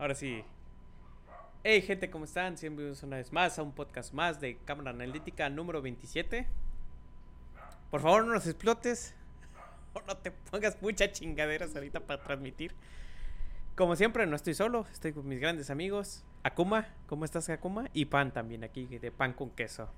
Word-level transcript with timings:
Ahora 0.00 0.14
sí. 0.14 0.42
Hey 1.62 1.82
gente, 1.82 2.08
¿cómo 2.08 2.24
están? 2.24 2.56
Siempre 2.56 2.90
una 3.02 3.18
vez 3.18 3.34
más 3.34 3.58
a 3.58 3.62
un 3.62 3.72
podcast 3.72 4.14
más 4.14 4.40
de 4.40 4.56
Cámara 4.64 4.92
Analítica 4.92 5.50
número 5.50 5.82
27. 5.82 6.46
Por 7.90 8.00
favor, 8.00 8.24
no 8.24 8.32
nos 8.32 8.46
explotes. 8.46 9.14
O 9.92 10.00
no 10.06 10.16
te 10.16 10.30
pongas 10.30 10.80
muchas 10.80 11.12
chingaderas 11.12 11.76
ahorita 11.76 12.00
para 12.00 12.22
transmitir. 12.22 12.72
Como 13.76 13.94
siempre, 13.94 14.26
no 14.26 14.36
estoy 14.36 14.54
solo, 14.54 14.86
estoy 14.90 15.12
con 15.12 15.28
mis 15.28 15.38
grandes 15.38 15.68
amigos. 15.68 16.24
Akuma, 16.44 16.88
¿cómo 17.06 17.26
estás, 17.26 17.50
Akuma? 17.50 17.90
Y 17.92 18.06
Pan 18.06 18.32
también 18.32 18.64
aquí, 18.64 18.86
de 18.86 19.12
pan 19.12 19.34
con 19.34 19.50
queso. 19.50 19.90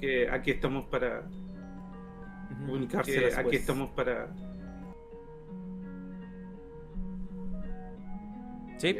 Que 0.00 0.28
aquí 0.30 0.50
estamos 0.50 0.86
para 0.86 1.22
comunicarse, 2.48 3.34
aquí 3.36 3.56
estamos 3.56 3.90
para... 3.90 4.28
Sí. 8.78 8.96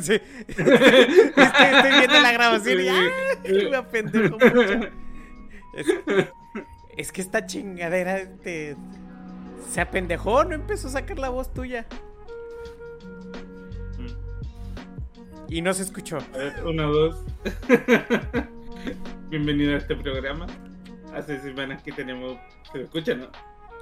sí. 0.00 0.12
estoy, 0.48 1.90
viendo 1.98 2.20
la 2.20 2.32
grabación 2.32 2.80
y 3.44 3.70
me 3.70 3.76
apendejo 3.76 4.38
mucho. 4.38 4.88
Es, 6.96 7.12
que 7.12 7.20
esta 7.20 7.46
chingadera 7.46 8.28
te, 8.42 8.76
se 9.70 9.80
apendejó, 9.80 10.44
no 10.44 10.54
empezó 10.54 10.88
a 10.88 10.92
sacar 10.92 11.18
la 11.18 11.28
voz 11.28 11.52
tuya. 11.52 11.86
Mm. 13.98 15.52
Y 15.52 15.62
no 15.62 15.74
se 15.74 15.82
escuchó. 15.82 16.18
A 16.34 16.38
ver, 16.38 16.64
una, 16.64 16.84
dos. 16.84 17.24
Bienvenido 19.30 19.74
a 19.74 19.78
este 19.78 19.94
programa. 19.96 20.46
Hace 21.14 21.40
semanas 21.40 21.82
que 21.82 21.92
tenemos. 21.92 22.36
¿Se 22.72 22.82
escucha, 22.82 23.14
no? 23.14 23.28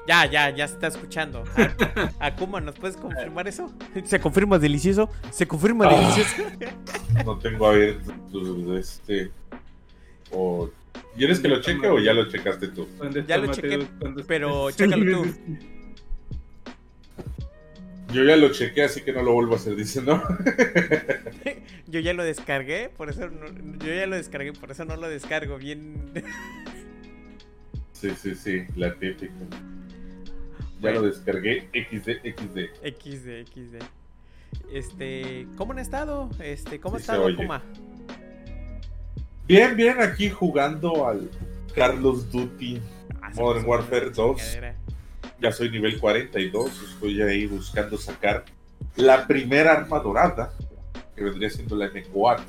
Ya, 0.07 0.25
ya, 0.31 0.51
ya 0.51 0.69
se 0.69 0.75
está 0.75 0.87
escuchando. 0.87 1.45
Akuma, 2.21 2.61
¿nos 2.61 2.77
puedes 2.77 2.97
confirmar 2.97 3.49
eso? 3.49 3.73
¿Se 4.05 4.21
confirma 4.21 4.59
delicioso? 4.59 5.11
¿Se 5.31 5.47
confirma 5.47 5.87
ah. 5.89 5.95
delicioso? 5.95 6.43
no 7.25 7.39
tengo 7.39 7.67
abierto 7.67 8.77
este. 8.77 9.31
O... 10.31 10.71
¿Quieres 11.17 11.41
que 11.41 11.49
lo 11.49 11.61
cheque 11.63 11.89
o 11.89 11.99
ya 11.99 12.13
lo 12.13 12.29
checaste 12.29 12.69
tú? 12.69 12.87
Ya 13.27 13.39
lo 13.39 13.51
chequé, 13.51 13.87
pero 14.27 14.71
chécalo 14.71 15.23
tú. 15.23 15.35
Yo 18.17 18.25
ya 18.25 18.35
lo 18.35 18.51
chequé, 18.51 18.83
así 18.83 19.03
que 19.03 19.13
no 19.13 19.21
lo 19.21 19.35
vuelvo 19.35 19.53
a 19.53 19.57
hacer, 19.57 19.77
dice, 19.77 20.01
¿no? 20.01 20.23
yo 21.87 22.01
ya 22.01 22.15
lo 22.15 22.25
descargué, 22.25 22.89
por 22.89 23.11
eso 23.11 23.29
no, 23.29 23.47
yo 23.79 23.93
ya 23.93 24.07
lo 24.07 24.17
descargué, 24.17 24.55
por 24.55 24.71
eso 24.71 24.87
no 24.87 24.97
lo 24.97 25.07
descargo 25.07 25.59
bien. 25.59 26.15
sí, 27.93 28.09
sí, 28.19 28.35
sí, 28.35 28.65
la 28.75 28.95
típica. 28.95 29.35
Ya 30.81 30.93
lo 30.93 31.03
descargué 31.03 31.69
XD, 31.75 32.09
XD. 32.25 32.59
XD, 32.83 33.53
XD. 33.53 33.85
Este, 34.73 35.47
¿cómo 35.59 35.73
han 35.73 35.79
estado? 35.79 36.31
Este, 36.41 36.81
¿cómo 36.81 36.97
ha 36.97 37.01
estado 37.01 37.37
Kuma? 37.37 37.63
Bien, 39.47 39.77
bien, 39.77 40.01
aquí 40.01 40.31
jugando 40.31 41.07
al 41.07 41.31
Carlos 41.75 42.33
Duty 42.33 42.81
ah, 43.21 43.31
Modern 43.35 43.67
Warfare 43.67 44.09
2 44.09 44.59
ya 45.41 45.53
soy 45.53 45.71
nivel 45.71 45.99
42, 46.01 46.93
estoy 46.93 47.23
ahí 47.23 47.47
buscando 47.47 47.97
sacar 47.99 48.45
la 48.97 49.27
primera 49.27 49.73
arma 49.73 49.99
dorada, 50.01 50.53
que 51.15 51.25
vendría 51.25 51.51
siendo 51.51 51.77
la 51.77 51.91
M4, 51.91 52.41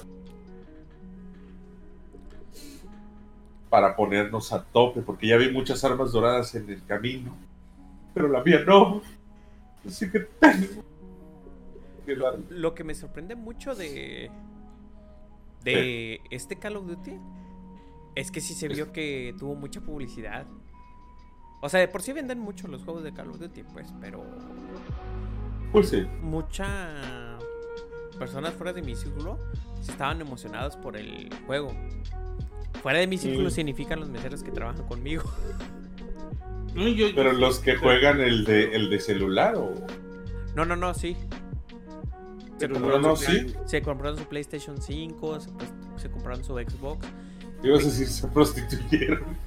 para 3.70 3.96
ponernos 3.96 4.54
a 4.54 4.64
tope, 4.64 5.02
porque 5.02 5.28
ya 5.28 5.38
vi 5.38 5.52
muchas 5.52 5.84
armas 5.84 6.12
doradas 6.12 6.56
en 6.56 6.70
el 6.70 6.84
camino, 6.86 7.36
pero 8.14 8.28
la 8.28 8.44
mía 8.44 8.64
no. 8.66 9.02
Así 9.86 10.10
que 10.10 10.28
Lo 12.50 12.74
que 12.74 12.84
me 12.84 12.96
sorprende 12.96 13.36
mucho 13.36 13.76
de 13.76 14.32
de 15.64 16.22
este 16.32 16.58
Call 16.58 16.78
of 16.78 16.88
Duty 16.88 17.20
es 18.16 18.32
que 18.32 18.42
sí 18.42 18.54
se 18.54 18.68
vio 18.68 18.92
que 18.92 19.36
tuvo 19.38 19.56
mucha 19.56 19.82
publicidad. 19.82 20.48
O 21.62 21.70
sea, 21.70 21.80
de 21.80 21.88
por 21.88 22.02
sí 22.02 22.14
venden 22.14 22.40
mucho 22.40 22.68
los 22.68 22.84
juegos 22.84 23.04
de 23.04 23.14
Call 23.14 23.30
of 23.30 23.40
Duty, 23.40 23.64
pues, 23.64 23.88
pero. 24.00 24.24
Pues 25.72 25.90
sí. 25.90 26.06
Muchas 26.22 27.40
personas 28.18 28.54
fuera 28.54 28.74
de 28.74 28.82
mi 28.82 28.96
círculo 28.96 29.38
estaban 29.82 30.22
emocionados 30.22 30.76
por 30.78 30.98
el 30.98 31.30
juego. 31.46 31.74
Fuera 32.82 33.00
de 33.00 33.08
mi 33.08 33.18
círculo 33.18 33.50
significan 33.50 34.00
los 34.00 34.10
meseros 34.10 34.44
que 34.44 34.52
trabajan 34.52 34.86
conmigo. 34.88 35.24
pero 37.16 37.34
los 37.34 37.60
que 37.60 37.76
juegan 37.76 38.22
el 38.22 38.46
de, 38.46 38.76
el 38.76 38.90
de 38.90 39.00
celular 39.00 39.56
o. 39.56 39.74
No, 40.56 40.66
no, 40.66 40.76
no, 40.76 40.94
sí. 40.94 41.18
Se 42.58 42.68
compraron, 42.70 43.18
su, 43.18 43.26
¿sí? 43.26 43.54
se 43.66 43.82
compraron 43.84 44.18
su 44.18 44.26
PlayStation 44.26 44.82
5, 44.82 45.40
se, 45.40 45.50
se 45.98 46.10
compraron 46.10 46.44
su 46.44 46.54
Xbox. 46.56 47.08
Ibas 47.64 47.84
a 47.84 47.86
decir, 47.86 48.08
se 48.08 48.28
prostituyeron. 48.28 49.38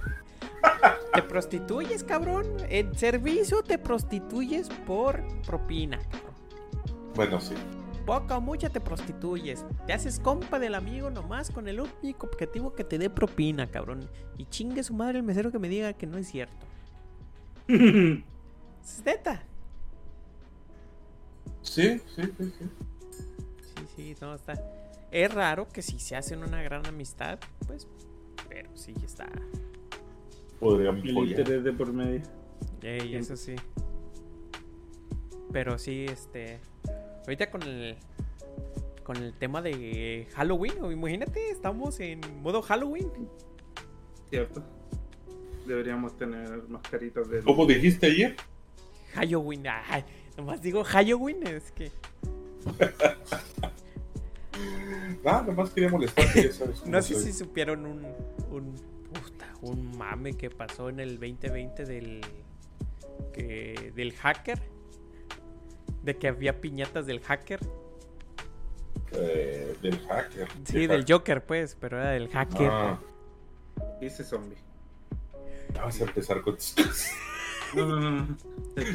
Te 1.14 1.22
prostituyes, 1.22 2.04
cabrón. 2.04 2.46
En 2.68 2.94
servicio 2.96 3.62
te 3.62 3.78
prostituyes 3.78 4.68
por 4.86 5.22
propina, 5.42 5.98
Bueno, 7.14 7.40
sí. 7.40 7.54
Poca 8.06 8.38
o 8.38 8.40
mucha 8.40 8.70
te 8.70 8.80
prostituyes. 8.80 9.64
Te 9.86 9.92
haces 9.92 10.20
compa 10.20 10.58
del 10.58 10.74
amigo 10.74 11.10
nomás 11.10 11.50
con 11.50 11.68
el 11.68 11.80
único 11.80 12.26
objetivo 12.26 12.74
que 12.74 12.84
te 12.84 12.98
dé 12.98 13.10
propina, 13.10 13.66
cabrón. 13.70 14.08
Y 14.38 14.46
chingue 14.46 14.82
su 14.82 14.94
madre 14.94 15.18
el 15.18 15.24
mesero 15.24 15.50
que 15.50 15.58
me 15.58 15.68
diga 15.68 15.92
que 15.92 16.06
no 16.06 16.16
es 16.16 16.28
cierto. 16.28 16.66
es 17.68 19.04
neta. 19.04 19.42
Sí, 21.62 22.00
sí, 22.14 22.22
sí, 22.22 22.52
sí. 22.58 22.70
Sí, 23.60 23.86
sí, 23.96 24.16
no, 24.20 24.34
está. 24.34 24.54
Es 25.10 25.32
raro 25.32 25.68
que 25.68 25.82
si 25.82 25.98
se 25.98 26.16
hacen 26.16 26.42
una 26.42 26.62
gran 26.62 26.86
amistad, 26.86 27.38
pues, 27.66 27.86
pero 28.48 28.70
sí 28.76 28.94
está 29.04 29.26
podríamos 30.60 31.02
El 31.04 31.16
interés 31.16 31.64
de 31.64 31.72
por 31.72 31.92
medio. 31.92 32.22
Ey, 32.82 33.16
eso 33.16 33.36
sí. 33.36 33.56
Pero 35.52 35.78
sí, 35.78 36.04
este. 36.04 36.60
Ahorita 37.24 37.50
con 37.50 37.62
el. 37.62 37.96
Con 39.02 39.16
el 39.16 39.32
tema 39.34 39.60
de 39.60 40.28
Halloween, 40.34 40.74
imagínate, 40.92 41.50
estamos 41.50 41.98
en 41.98 42.20
modo 42.42 42.62
Halloween. 42.62 43.10
Cierto. 44.28 44.62
Deberíamos 45.66 46.16
tener 46.16 46.62
mascaritas 46.68 47.28
de. 47.28 47.42
¿Cómo 47.42 47.66
dijiste 47.66 48.06
ayer? 48.06 48.36
Halloween, 49.14 49.66
ay, 49.66 50.04
nomás 50.36 50.62
digo 50.62 50.84
Halloween, 50.84 51.44
es 51.44 51.72
que. 51.72 51.90
ah, 55.24 55.42
nomás 55.44 55.70
quería 55.70 55.88
molestar, 55.88 56.26
no 56.86 57.02
sé 57.02 57.14
si 57.16 57.32
supieron 57.32 57.86
un, 57.86 58.06
un 58.52 58.76
un 59.62 59.96
mame 59.96 60.34
que 60.34 60.50
pasó 60.50 60.88
en 60.88 61.00
el 61.00 61.18
2020 61.18 61.84
del, 61.84 62.20
que, 63.32 63.92
del 63.94 64.12
hacker. 64.14 64.60
De 66.02 66.16
que 66.16 66.28
había 66.28 66.60
piñatas 66.60 67.06
del 67.06 67.20
hacker. 67.20 67.60
Eh, 69.12 69.76
del 69.82 69.98
hacker. 70.06 70.48
Sí, 70.64 70.86
del 70.86 71.04
Joker, 71.06 71.44
pues, 71.44 71.76
pero 71.78 72.00
era 72.00 72.10
del 72.10 72.28
hacker. 72.28 72.70
Ah. 72.70 72.98
Ese 74.00 74.24
zombie. 74.24 74.56
Vamos 75.74 76.00
a 76.00 76.04
empezar 76.04 76.40
con 76.40 76.56
No, 77.74 77.86
no, 77.86 78.00
no. 78.00 78.36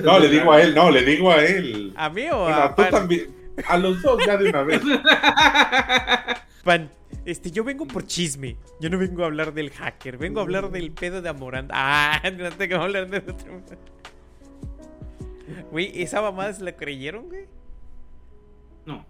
No, 0.03 0.19
le 0.19 0.29
digo 0.29 0.51
a 0.51 0.61
él, 0.61 0.75
no, 0.75 0.91
le 0.91 1.03
digo 1.03 1.31
a 1.31 1.43
él. 1.43 1.93
¿A 1.95 2.09
mí 2.09 2.27
o 2.29 2.45
a 2.45 2.75
tú 2.75 2.83
también? 2.89 3.33
A 3.67 3.77
los 3.77 4.01
dos 4.01 4.21
ya 4.25 4.35
de 4.35 4.49
una 4.49 4.63
vez. 4.63 4.81
Pan, 6.63 6.89
este, 7.25 7.51
yo 7.51 7.63
vengo 7.63 7.85
por 7.85 8.05
chisme. 8.05 8.57
Yo 8.79 8.89
no 8.89 8.97
vengo 8.97 9.23
a 9.23 9.25
hablar 9.25 9.53
del 9.53 9.71
hacker. 9.71 10.17
Vengo 10.17 10.39
a 10.39 10.43
hablar 10.43 10.69
del 10.69 10.91
pedo 10.91 11.21
de 11.21 11.29
Amoranda. 11.29 11.73
Ah, 11.75 12.21
no 12.37 12.51
tengo 12.51 12.69
que 12.69 12.75
hablar 12.75 13.09
de 13.09 13.17
otro. 13.17 13.61
Güey, 15.71 16.01
¿esa 16.01 16.21
mamada 16.21 16.53
se 16.53 16.63
la 16.63 16.75
creyeron, 16.75 17.27
güey? 17.27 17.47
No. 18.85 19.05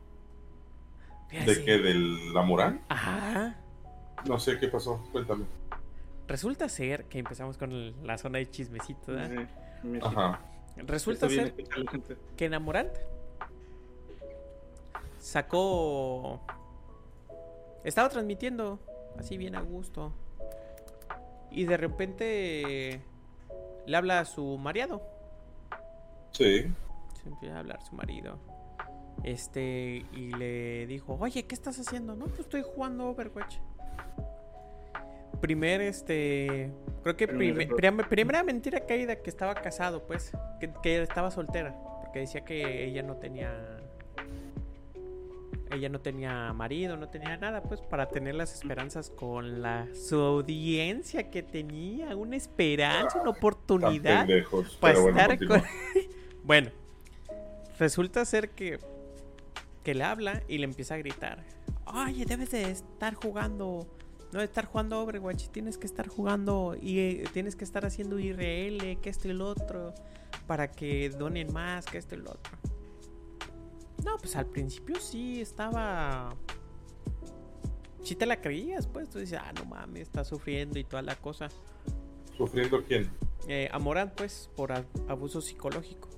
¿De 1.31 1.63
qué? 1.63 1.77
¿Del 1.77 2.35
Amorán? 2.35 2.81
Ajá. 2.87 3.57
No 4.25 4.39
sé 4.39 4.57
qué 4.59 4.67
pasó. 4.67 5.03
Cuéntame. 5.11 5.45
Resulta 6.27 6.69
ser 6.69 7.05
que 7.05 7.19
empezamos 7.19 7.57
con 7.57 8.05
la 8.05 8.17
zona 8.17 8.39
de 8.39 8.49
chismecito, 8.49 9.11
¿verdad? 9.11 9.47
Ajá. 10.01 10.41
Resulta 10.77 11.29
ser 11.29 11.53
que 12.35 12.45
enamorante 12.45 12.99
sacó. 15.19 16.41
Estaba 17.85 18.09
transmitiendo 18.09 18.79
así 19.17 19.37
bien 19.37 19.55
a 19.55 19.61
gusto. 19.61 20.11
Y 21.51 21.65
de 21.65 21.77
repente 21.77 23.01
le 23.85 23.97
habla 23.97 24.19
a 24.19 24.25
su 24.25 24.57
marido. 24.57 25.01
Sí. 26.31 26.65
Se 27.21 27.29
empieza 27.29 27.55
a 27.55 27.59
hablar 27.59 27.81
su 27.83 27.95
marido. 27.95 28.39
Este, 29.23 30.03
y 30.13 30.33
le 30.33 30.85
dijo, 30.87 31.17
oye, 31.19 31.45
¿qué 31.45 31.55
estás 31.55 31.79
haciendo? 31.79 32.15
No, 32.15 32.25
pues 32.25 32.41
estoy 32.41 32.63
jugando 32.63 33.07
Overwatch. 33.09 33.57
Primer, 35.39 35.81
este, 35.81 36.71
creo 37.03 37.15
que 37.15 37.27
Primer 37.27 38.07
primera 38.09 38.43
mentira 38.43 38.79
caída 38.85 39.21
que 39.21 39.29
estaba 39.29 39.53
casado, 39.53 40.07
pues, 40.07 40.31
que, 40.59 40.73
que 40.81 41.01
estaba 41.01 41.29
soltera, 41.29 41.75
porque 42.01 42.19
decía 42.19 42.41
que 42.41 42.85
ella 42.85 43.03
no 43.03 43.17
tenía, 43.17 43.74
ella 45.71 45.89
no 45.89 45.99
tenía 45.99 46.53
marido, 46.53 46.97
no 46.97 47.09
tenía 47.09 47.37
nada, 47.37 47.63
pues, 47.63 47.81
para 47.81 48.07
tener 48.07 48.35
las 48.35 48.53
esperanzas 48.53 49.09
con 49.09 49.61
la 49.61 49.87
su 49.93 50.15
audiencia 50.19 51.29
que 51.29 51.43
tenía, 51.43 52.15
una 52.15 52.35
esperanza, 52.35 53.19
una 53.21 53.31
Tan 53.31 53.37
oportunidad 53.37 54.27
pendejos. 54.27 54.77
para 54.79 54.99
bueno, 54.99 55.17
estar 55.17 55.29
continúa. 55.37 55.59
con... 55.59 56.03
bueno, 56.43 56.71
resulta 57.79 58.23
ser 58.25 58.49
que 58.51 58.79
que 59.85 59.93
le 59.93 60.03
habla 60.03 60.41
y 60.47 60.57
le 60.57 60.65
empieza 60.65 60.95
a 60.95 60.97
gritar. 60.97 61.45
Oye, 61.85 62.25
debes 62.25 62.49
de 62.49 62.71
estar 62.71 63.13
jugando, 63.13 63.87
no 64.33 64.39
de 64.39 64.45
estar 64.45 64.65
jugando 64.65 64.99
Overwatch, 64.99 65.49
tienes 65.49 65.77
que 65.77 65.85
estar 65.85 66.07
jugando 66.07 66.75
y 66.81 66.99
eh, 66.99 67.23
tienes 67.31 67.55
que 67.55 67.63
estar 67.63 67.85
haciendo 67.85 68.17
IRL, 68.17 68.99
que 68.99 69.09
esto 69.09 69.27
y 69.29 69.33
lo 69.33 69.47
otro, 69.47 69.93
para 70.47 70.71
que 70.71 71.11
donen 71.11 71.53
más, 71.53 71.85
que 71.85 71.99
esto 71.99 72.15
y 72.15 72.17
lo 72.17 72.31
otro. 72.31 72.51
No, 74.03 74.17
pues 74.17 74.35
al 74.35 74.47
principio 74.47 74.99
sí 74.99 75.41
estaba... 75.41 76.35
Si 78.03 78.15
te 78.15 78.25
la 78.25 78.39
creías, 78.39 78.85
pues 78.85 79.09
tú 79.09 79.19
dices, 79.19 79.39
ah, 79.41 79.51
no 79.53 79.65
mames, 79.65 80.03
está 80.03 80.23
sufriendo 80.23 80.77
y 80.77 80.83
toda 80.83 81.01
la 81.01 81.15
cosa. 81.15 81.49
¿Sufriendo 82.37 82.83
quién? 82.83 83.09
Eh, 83.47 83.69
a 83.71 83.79
Morán, 83.79 84.13
pues, 84.15 84.49
por 84.55 84.71
abuso 85.07 85.41
psicológico. 85.41 86.09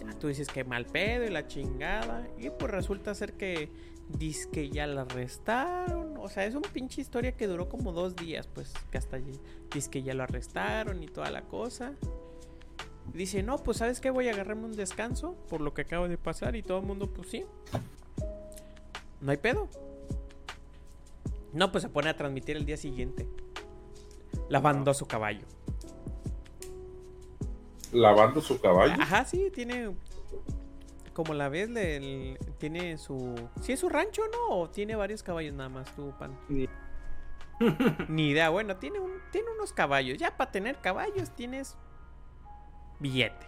Ya 0.00 0.18
tú 0.18 0.28
dices 0.28 0.48
que 0.48 0.62
mal 0.62 0.86
pedo 0.86 1.24
y 1.24 1.30
la 1.30 1.46
chingada. 1.46 2.28
Y 2.38 2.50
pues 2.50 2.70
resulta 2.70 3.14
ser 3.14 3.32
que 3.32 3.68
dice 4.08 4.48
que 4.50 4.70
ya 4.70 4.86
la 4.86 5.02
arrestaron. 5.02 6.16
O 6.18 6.28
sea, 6.28 6.46
es 6.46 6.54
una 6.54 6.68
pinche 6.68 7.00
historia 7.00 7.32
que 7.32 7.46
duró 7.46 7.68
como 7.68 7.92
dos 7.92 8.14
días, 8.14 8.46
pues, 8.46 8.72
que 8.90 8.98
hasta 8.98 9.16
allí. 9.16 9.40
Dice 9.72 9.90
que 9.90 10.02
ya 10.02 10.14
lo 10.14 10.22
arrestaron 10.22 11.02
y 11.02 11.06
toda 11.06 11.30
la 11.30 11.42
cosa. 11.42 11.94
Dice, 13.12 13.42
no, 13.42 13.58
pues, 13.58 13.76
¿sabes 13.78 14.00
qué? 14.00 14.10
Voy 14.10 14.28
a 14.28 14.32
agarrarme 14.32 14.64
un 14.64 14.72
descanso 14.76 15.34
por 15.48 15.60
lo 15.60 15.72
que 15.74 15.82
acaba 15.82 16.08
de 16.08 16.18
pasar. 16.18 16.56
Y 16.56 16.62
todo 16.62 16.78
el 16.78 16.86
mundo, 16.86 17.08
pues 17.08 17.28
sí. 17.30 17.44
No 19.20 19.30
hay 19.30 19.36
pedo. 19.36 19.68
No, 21.52 21.70
pues 21.70 21.82
se 21.82 21.88
pone 21.88 22.08
a 22.10 22.16
transmitir 22.16 22.56
el 22.56 22.64
día 22.66 22.76
siguiente. 22.76 23.28
Lavando 24.48 24.90
a 24.90 24.94
su 24.94 25.06
caballo. 25.06 25.46
Lavando 27.92 28.40
su 28.40 28.60
caballo. 28.60 28.94
Ajá, 29.00 29.24
sí, 29.24 29.50
tiene. 29.54 29.94
Como 31.12 31.32
la 31.32 31.48
ves, 31.48 31.70
le- 31.70 31.96
el- 31.96 32.38
tiene 32.58 32.98
su. 32.98 33.34
¿Sí 33.60 33.72
es 33.72 33.80
su 33.80 33.88
rancho, 33.88 34.22
no? 34.32 34.56
¿O 34.58 34.68
tiene 34.70 34.96
varios 34.96 35.22
caballos 35.22 35.54
nada 35.54 35.68
más, 35.68 35.94
tu 35.94 36.10
pan? 36.18 36.36
Ni- 36.48 36.68
Ni 38.08 38.30
idea. 38.30 38.50
Bueno, 38.50 38.76
tiene, 38.78 38.98
un, 38.98 39.12
tiene 39.30 39.48
unos 39.54 39.72
caballos. 39.72 40.18
Ya 40.18 40.36
para 40.36 40.50
tener 40.50 40.78
caballos 40.80 41.30
tienes. 41.30 41.76
Billete. 42.98 43.46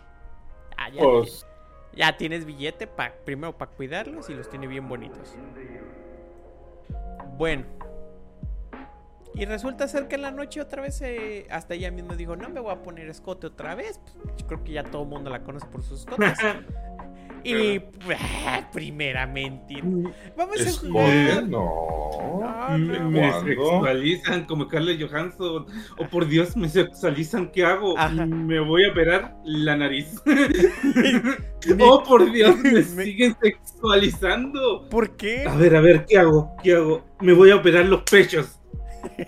Ah, 0.76 0.88
ya, 0.90 1.02
Pues, 1.02 1.46
ya 1.94 2.16
tienes 2.16 2.44
billete 2.44 2.86
pa, 2.86 3.12
primero 3.24 3.56
para 3.56 3.70
cuidarlos 3.70 4.28
y 4.28 4.34
los 4.34 4.48
tiene 4.48 4.66
bien 4.66 4.88
bonitos. 4.88 5.34
Bueno. 7.36 7.64
Y 9.34 9.44
resulta 9.44 9.86
ser 9.86 10.08
que 10.08 10.14
en 10.14 10.22
la 10.22 10.30
noche 10.30 10.62
otra 10.62 10.80
vez, 10.80 11.00
eh, 11.02 11.46
hasta 11.50 11.74
ella 11.74 11.90
misma 11.90 12.14
dijo, 12.14 12.36
no 12.36 12.48
me 12.48 12.60
voy 12.60 12.72
a 12.72 12.82
poner 12.82 13.08
escote 13.08 13.46
otra 13.46 13.74
vez. 13.74 14.00
Pues, 14.22 14.36
yo 14.36 14.46
creo 14.46 14.64
que 14.64 14.72
ya 14.72 14.84
todo 14.84 15.02
el 15.02 15.08
mundo 15.08 15.30
la 15.30 15.42
conoce 15.42 15.66
por 15.66 15.82
sus 15.82 16.00
escotes. 16.00 16.38
y 17.48 17.78
pues, 18.04 18.18
primeramente, 18.72 19.82
vamos 20.36 20.66
a 20.66 20.72
jugar. 20.86 21.48
no. 21.48 22.40
Ah, 22.44 22.76
me, 22.78 22.98
no. 22.98 23.10
me 23.10 23.20
¿Cuándo? 23.20 23.46
sexualizan 23.46 24.44
como 24.44 24.64
Scarlett 24.66 25.00
Johansson. 25.02 25.66
Oh, 25.98 26.06
por 26.08 26.26
Dios, 26.26 26.56
me 26.56 26.68
sexualizan. 26.68 27.50
¿Qué 27.50 27.64
hago? 27.64 27.98
Ajá. 27.98 28.26
Me 28.26 28.60
voy 28.60 28.84
a 28.84 28.90
operar 28.90 29.36
la 29.44 29.76
nariz. 29.76 30.22
oh, 31.80 32.02
por 32.04 32.30
Dios, 32.32 32.56
me 32.58 32.72
Me- 32.72 32.82
siguen 32.82 33.36
sexualizando. 33.40 34.88
¿Por 34.88 35.16
qué? 35.16 35.44
A 35.46 35.56
ver, 35.56 35.76
a 35.76 35.80
ver, 35.80 36.04
¿qué 36.06 36.18
hago? 36.18 36.52
¿Qué 36.62 36.74
hago? 36.74 37.04
Me 37.20 37.32
voy 37.32 37.50
a 37.50 37.56
operar 37.56 37.84
los 37.86 38.02
pechos. 38.02 38.58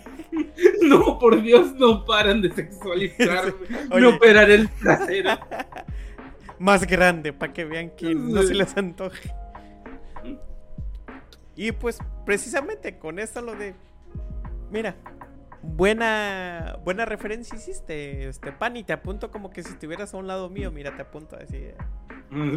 No, 0.83 1.19
por 1.19 1.43
Dios, 1.43 1.75
no 1.75 2.05
paran 2.05 2.41
de 2.41 2.53
sexualizarme. 2.53 3.53
Oye. 3.91 4.01
Me 4.01 4.07
operaré 4.07 4.55
el 4.55 4.69
trasero. 4.69 5.31
Más 6.59 6.87
grande, 6.87 7.33
para 7.33 7.53
que 7.53 7.65
vean 7.65 7.91
que 7.91 8.15
no 8.15 8.43
se 8.43 8.55
les 8.55 8.77
antoje. 8.77 9.33
Y 11.55 11.73
pues 11.73 11.99
precisamente 12.25 12.99
con 12.99 13.19
esto 13.19 13.43
lo 13.43 13.55
de... 13.55 13.75
Mira, 14.71 14.97
buena 15.63 16.79
buena 16.85 17.05
referencia 17.05 17.57
hiciste, 17.57 18.29
este 18.29 18.53
pan, 18.53 18.77
y 18.77 18.85
te 18.85 18.93
apunto 18.93 19.31
como 19.31 19.51
que 19.51 19.63
si 19.63 19.71
estuvieras 19.71 20.15
a 20.15 20.19
un 20.19 20.27
lado 20.27 20.49
mío, 20.51 20.71
mira, 20.71 20.95
te 20.95 21.03
apunto 21.03 21.37
así. 21.37 21.59
de, 21.59 21.75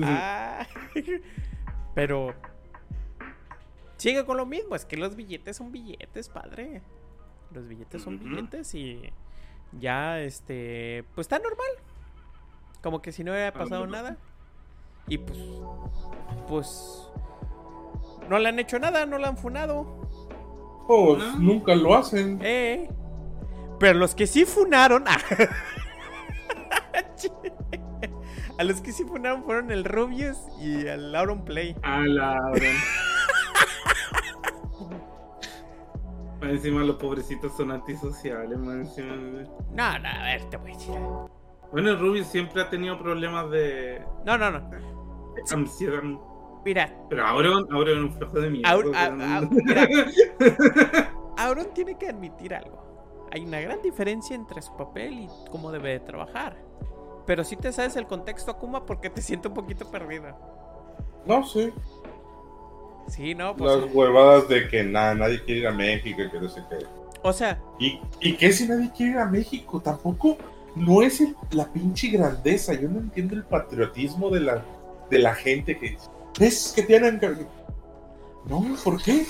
Ah, 0.03 0.67
pero 1.95 2.35
sigue 3.97 4.25
con 4.25 4.37
lo 4.37 4.45
mismo, 4.45 4.75
es 4.75 4.85
que 4.85 4.97
los 4.97 5.15
billetes 5.15 5.57
son 5.57 5.71
billetes, 5.71 6.29
padre. 6.29 6.81
Los 7.51 7.67
billetes 7.67 8.01
son 8.01 8.19
billetes 8.19 8.73
y 8.75 9.01
ya 9.79 10.21
este, 10.21 11.03
pues 11.15 11.25
está 11.25 11.39
normal. 11.39 11.67
Como 12.81 13.01
que 13.01 13.11
si 13.11 13.23
no 13.23 13.31
hubiera 13.31 13.51
pasado 13.53 13.85
nada. 13.87 14.17
Y 15.07 15.17
pues 15.17 15.39
pues 16.47 17.07
no 18.29 18.39
le 18.39 18.49
han 18.49 18.59
hecho 18.59 18.79
nada, 18.79 19.05
no 19.05 19.17
la 19.17 19.27
han 19.29 19.37
funado. 19.37 19.85
Pues 20.87 21.19
No. 21.19 21.37
nunca 21.39 21.75
lo 21.75 21.95
hacen. 21.95 22.39
Eh. 22.41 22.89
Pero 23.79 23.97
los 23.99 24.13
que 24.15 24.27
sí 24.27 24.45
funaron. 24.45 25.05
A 28.57 28.63
los 28.63 28.81
que 28.81 28.91
sí 28.91 29.03
funaron 29.03 29.43
fueron 29.43 29.71
el 29.71 29.83
Rubius 29.85 30.37
y 30.59 30.85
el 30.85 31.15
Auron 31.15 31.43
Play. 31.45 31.75
A 31.81 32.01
la 32.01 32.35
orden. 32.51 32.75
Más 36.41 36.49
Encima 36.51 36.81
los 36.83 36.95
pobrecitos 36.97 37.55
son 37.55 37.71
antisociales, 37.71 38.57
más 38.57 38.75
encima. 38.75 39.15
No, 39.71 39.99
no, 39.99 40.09
a 40.09 40.23
ver, 40.23 40.43
te 40.49 40.57
voy 40.57 40.71
a 40.71 40.73
decir. 40.75 40.95
Bueno, 41.71 41.91
el 41.91 41.99
Ruby 41.99 42.23
siempre 42.23 42.61
ha 42.61 42.69
tenido 42.69 42.97
problemas 42.99 43.49
de 43.49 44.03
No, 44.25 44.37
no, 44.37 44.51
no. 44.51 44.69
ansiedad. 45.51 46.01
Mira, 46.63 46.93
Pero 47.09 47.25
ahora, 47.25 47.49
ahora 47.71 47.91
es 47.91 47.97
un 47.97 48.11
flojo 48.13 48.39
de 48.39 48.49
mierda. 48.51 48.71
Auron 51.37 51.73
tiene 51.73 51.97
que 51.97 52.07
admitir 52.09 52.53
algo. 52.53 53.27
Hay 53.31 53.45
una 53.45 53.59
gran 53.61 53.81
diferencia 53.81 54.35
entre 54.35 54.61
su 54.61 54.75
papel 54.75 55.13
y 55.21 55.29
cómo 55.49 55.71
debe 55.71 55.89
de 55.91 55.99
trabajar. 56.01 56.57
Pero 57.25 57.43
sí 57.43 57.55
te 57.55 57.71
sabes 57.71 57.95
el 57.95 58.05
contexto 58.05 58.51
Akuma 58.51 58.85
porque 58.85 59.09
te 59.09 59.21
siento 59.21 59.49
un 59.49 59.55
poquito 59.55 59.89
perdida. 59.89 60.37
No 61.25 61.43
sé. 61.45 61.73
Sí, 63.07 63.33
no, 63.33 63.55
pues. 63.55 63.77
Las 63.77 63.95
huevadas 63.95 64.47
de 64.47 64.67
que 64.67 64.83
nada, 64.83 65.15
nadie 65.15 65.43
quiere 65.43 65.61
ir 65.61 65.67
a 65.67 65.71
México 65.71 66.21
y 66.21 66.29
que 66.29 66.39
no 66.39 66.49
sé 66.49 66.61
qué. 66.69 66.85
O 67.23 67.33
sea, 67.33 67.59
¿Y, 67.79 67.99
¿Y 68.19 68.35
qué 68.35 68.51
si 68.51 68.67
nadie 68.67 68.91
quiere 68.95 69.13
ir 69.13 69.17
a 69.19 69.25
México? 69.25 69.79
Tampoco 69.79 70.37
no 70.75 71.01
es 71.01 71.21
el- 71.21 71.35
la 71.51 71.71
pinche 71.71 72.09
grandeza. 72.09 72.73
Yo 72.73 72.87
no 72.89 72.99
entiendo 72.99 73.35
el 73.35 73.43
patriotismo 73.43 74.29
de 74.29 74.39
la, 74.41 74.63
de 75.09 75.19
la 75.19 75.35
gente 75.35 75.77
que 75.77 75.97
¿Ves 76.39 76.71
que 76.75 76.83
tienen 76.83 77.19
que.? 77.19 77.29
No, 78.47 78.65
¿por 78.83 79.01
qué? 79.03 79.25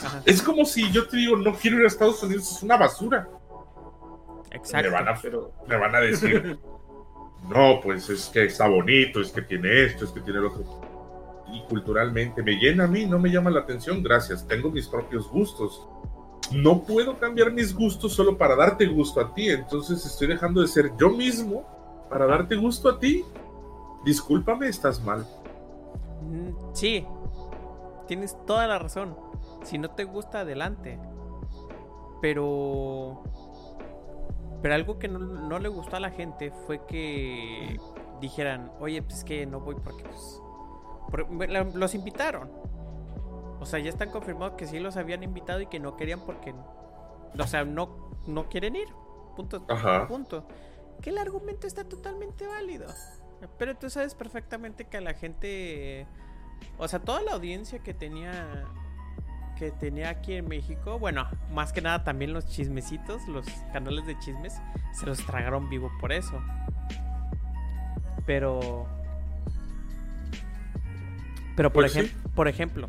Ajá, 0.00 0.22
Es 0.26 0.40
como 0.42 0.64
si 0.64 0.90
yo 0.92 1.08
te 1.08 1.16
digo, 1.16 1.36
no 1.36 1.52
quiero 1.54 1.78
ir 1.78 1.84
a 1.84 1.88
Estados 1.88 2.22
Unidos, 2.22 2.52
es 2.52 2.62
una 2.62 2.76
basura. 2.76 3.28
exacto. 4.52 4.88
Me 4.90 4.94
van, 4.94 5.08
a, 5.08 5.14
Pero 5.20 5.52
me 5.66 5.76
van 5.76 5.94
a 5.94 6.00
decir, 6.00 6.58
no, 7.48 7.80
pues 7.82 8.08
es 8.10 8.26
que 8.26 8.44
está 8.44 8.68
bonito, 8.68 9.20
es 9.20 9.30
que 9.32 9.42
tiene 9.42 9.84
esto, 9.84 10.04
es 10.04 10.10
que 10.12 10.20
tiene 10.20 10.40
lo 10.40 10.48
otro. 10.48 10.64
Y 11.52 11.62
culturalmente 11.62 12.42
me 12.42 12.52
llena 12.52 12.84
a 12.84 12.86
mí, 12.86 13.06
no 13.06 13.18
me 13.18 13.30
llama 13.30 13.50
la 13.50 13.60
atención, 13.60 14.02
gracias. 14.02 14.46
Tengo 14.46 14.70
mis 14.70 14.86
propios 14.86 15.28
gustos. 15.30 15.88
No 16.52 16.82
puedo 16.84 17.18
cambiar 17.18 17.52
mis 17.52 17.74
gustos 17.74 18.14
solo 18.14 18.36
para 18.38 18.56
darte 18.56 18.86
gusto 18.86 19.20
a 19.20 19.34
ti. 19.34 19.48
Entonces 19.50 20.04
estoy 20.06 20.28
dejando 20.28 20.60
de 20.62 20.68
ser 20.68 20.92
yo 20.96 21.10
mismo 21.10 21.64
para 22.10 22.26
darte 22.26 22.56
gusto 22.56 22.88
a 22.88 22.98
ti. 22.98 23.24
Discúlpame, 24.04 24.68
estás 24.68 25.02
mal. 25.02 25.26
Mm, 26.20 26.50
Sí, 26.72 27.06
tienes 28.06 28.36
toda 28.46 28.66
la 28.66 28.78
razón. 28.78 29.16
Si 29.64 29.78
no 29.78 29.90
te 29.90 30.04
gusta, 30.04 30.40
adelante. 30.40 30.98
Pero 32.20 33.22
Pero 34.62 34.74
algo 34.74 34.98
que 34.98 35.08
no, 35.08 35.58
le 35.58 35.68
gustó 35.68 35.96
a 35.96 36.00
la 36.00 36.10
gente 36.10 36.50
fue 36.66 36.84
que 36.86 37.78
dijeran, 38.20 38.72
oye, 38.80 39.02
pues 39.02 39.24
que 39.24 39.46
no 39.46 39.60
voy 39.60 39.76
porque 39.76 40.04
pues... 40.04 40.42
los 41.74 41.94
invitaron. 41.94 42.50
O 43.60 43.66
sea, 43.66 43.78
ya 43.80 43.90
están 43.90 44.10
confirmados 44.10 44.54
que 44.54 44.66
sí 44.66 44.78
los 44.78 44.96
habían 44.96 45.22
invitado 45.22 45.60
y 45.60 45.66
que 45.66 45.80
no 45.80 45.96
querían 45.96 46.20
porque... 46.20 46.54
O 47.38 47.46
sea, 47.46 47.64
no, 47.64 48.10
no 48.26 48.48
quieren 48.48 48.76
ir. 48.76 48.88
Punto. 49.36 49.66
Punto. 50.08 50.46
Que 51.02 51.10
el 51.10 51.18
argumento 51.18 51.66
está 51.66 51.84
totalmente 51.84 52.46
válido. 52.46 52.86
Pero 53.58 53.76
tú 53.76 53.90
sabes 53.90 54.14
perfectamente 54.14 54.84
que 54.84 54.96
a 54.96 55.00
la 55.00 55.14
gente... 55.14 56.06
O 56.78 56.88
sea, 56.88 56.98
toda 56.98 57.22
la 57.22 57.32
audiencia 57.32 57.78
que 57.80 57.94
tenía 57.94 58.66
que 59.58 59.72
tenía 59.72 60.10
aquí 60.10 60.34
en 60.34 60.46
México, 60.46 61.00
bueno, 61.00 61.26
más 61.52 61.72
que 61.72 61.80
nada 61.80 62.04
también 62.04 62.32
los 62.32 62.46
chismecitos, 62.46 63.26
los 63.26 63.44
canales 63.72 64.06
de 64.06 64.16
chismes, 64.20 64.54
se 64.92 65.04
los 65.04 65.18
tragaron 65.26 65.68
vivo 65.68 65.90
por 66.00 66.12
eso. 66.12 66.40
Pero... 68.24 68.86
Pero 71.56 71.72
por, 71.72 71.90
pues 71.90 72.14
por 72.36 72.46
ejemplo, 72.46 72.86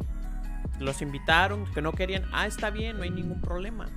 los 0.79 1.01
invitaron, 1.01 1.65
que 1.74 1.81
no 1.81 1.91
querían, 1.91 2.25
ah, 2.33 2.48
está 2.48 2.69
bien, 2.69 2.98
no 2.98 3.03
hay 3.03 3.12
ningún 3.12 3.41
problema. 3.41 3.88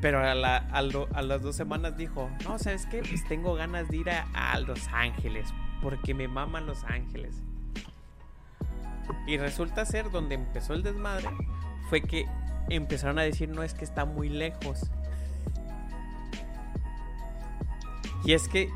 Pero 0.00 0.20
a, 0.20 0.34
las 0.34 1.42
dos 1.42 1.56
semanas 1.56 1.96
dijo, 1.96 2.30
no, 2.44 2.58
¿sabes 2.58 2.86
qué? 2.86 3.00
Pues 3.00 3.26
tengo 3.26 3.54
ganas 3.54 3.88
de 3.88 3.96
ir 3.96 4.10
a 4.10 4.58
Los 4.60 4.86
Ángeles, 4.92 5.48
porque 5.82 6.14
me 6.14 6.28
maman 6.28 6.66
Los 6.66 6.84
Ángeles. 6.84 7.42
Y 9.26 9.36
resulta 9.36 9.84
ser 9.84 10.10
donde 10.10 10.34
empezó 10.34 10.74
el 10.74 10.82
desmadre 10.82 11.28
fue 11.88 12.02
que 12.02 12.26
empezaron 12.68 13.18
a 13.18 13.22
decir 13.22 13.48
no 13.48 13.62
es 13.62 13.74
que 13.74 13.84
está 13.84 14.04
muy 14.04 14.28
lejos. 14.28 14.90
Y 18.24 18.32
es 18.32 18.48
que 18.48 18.68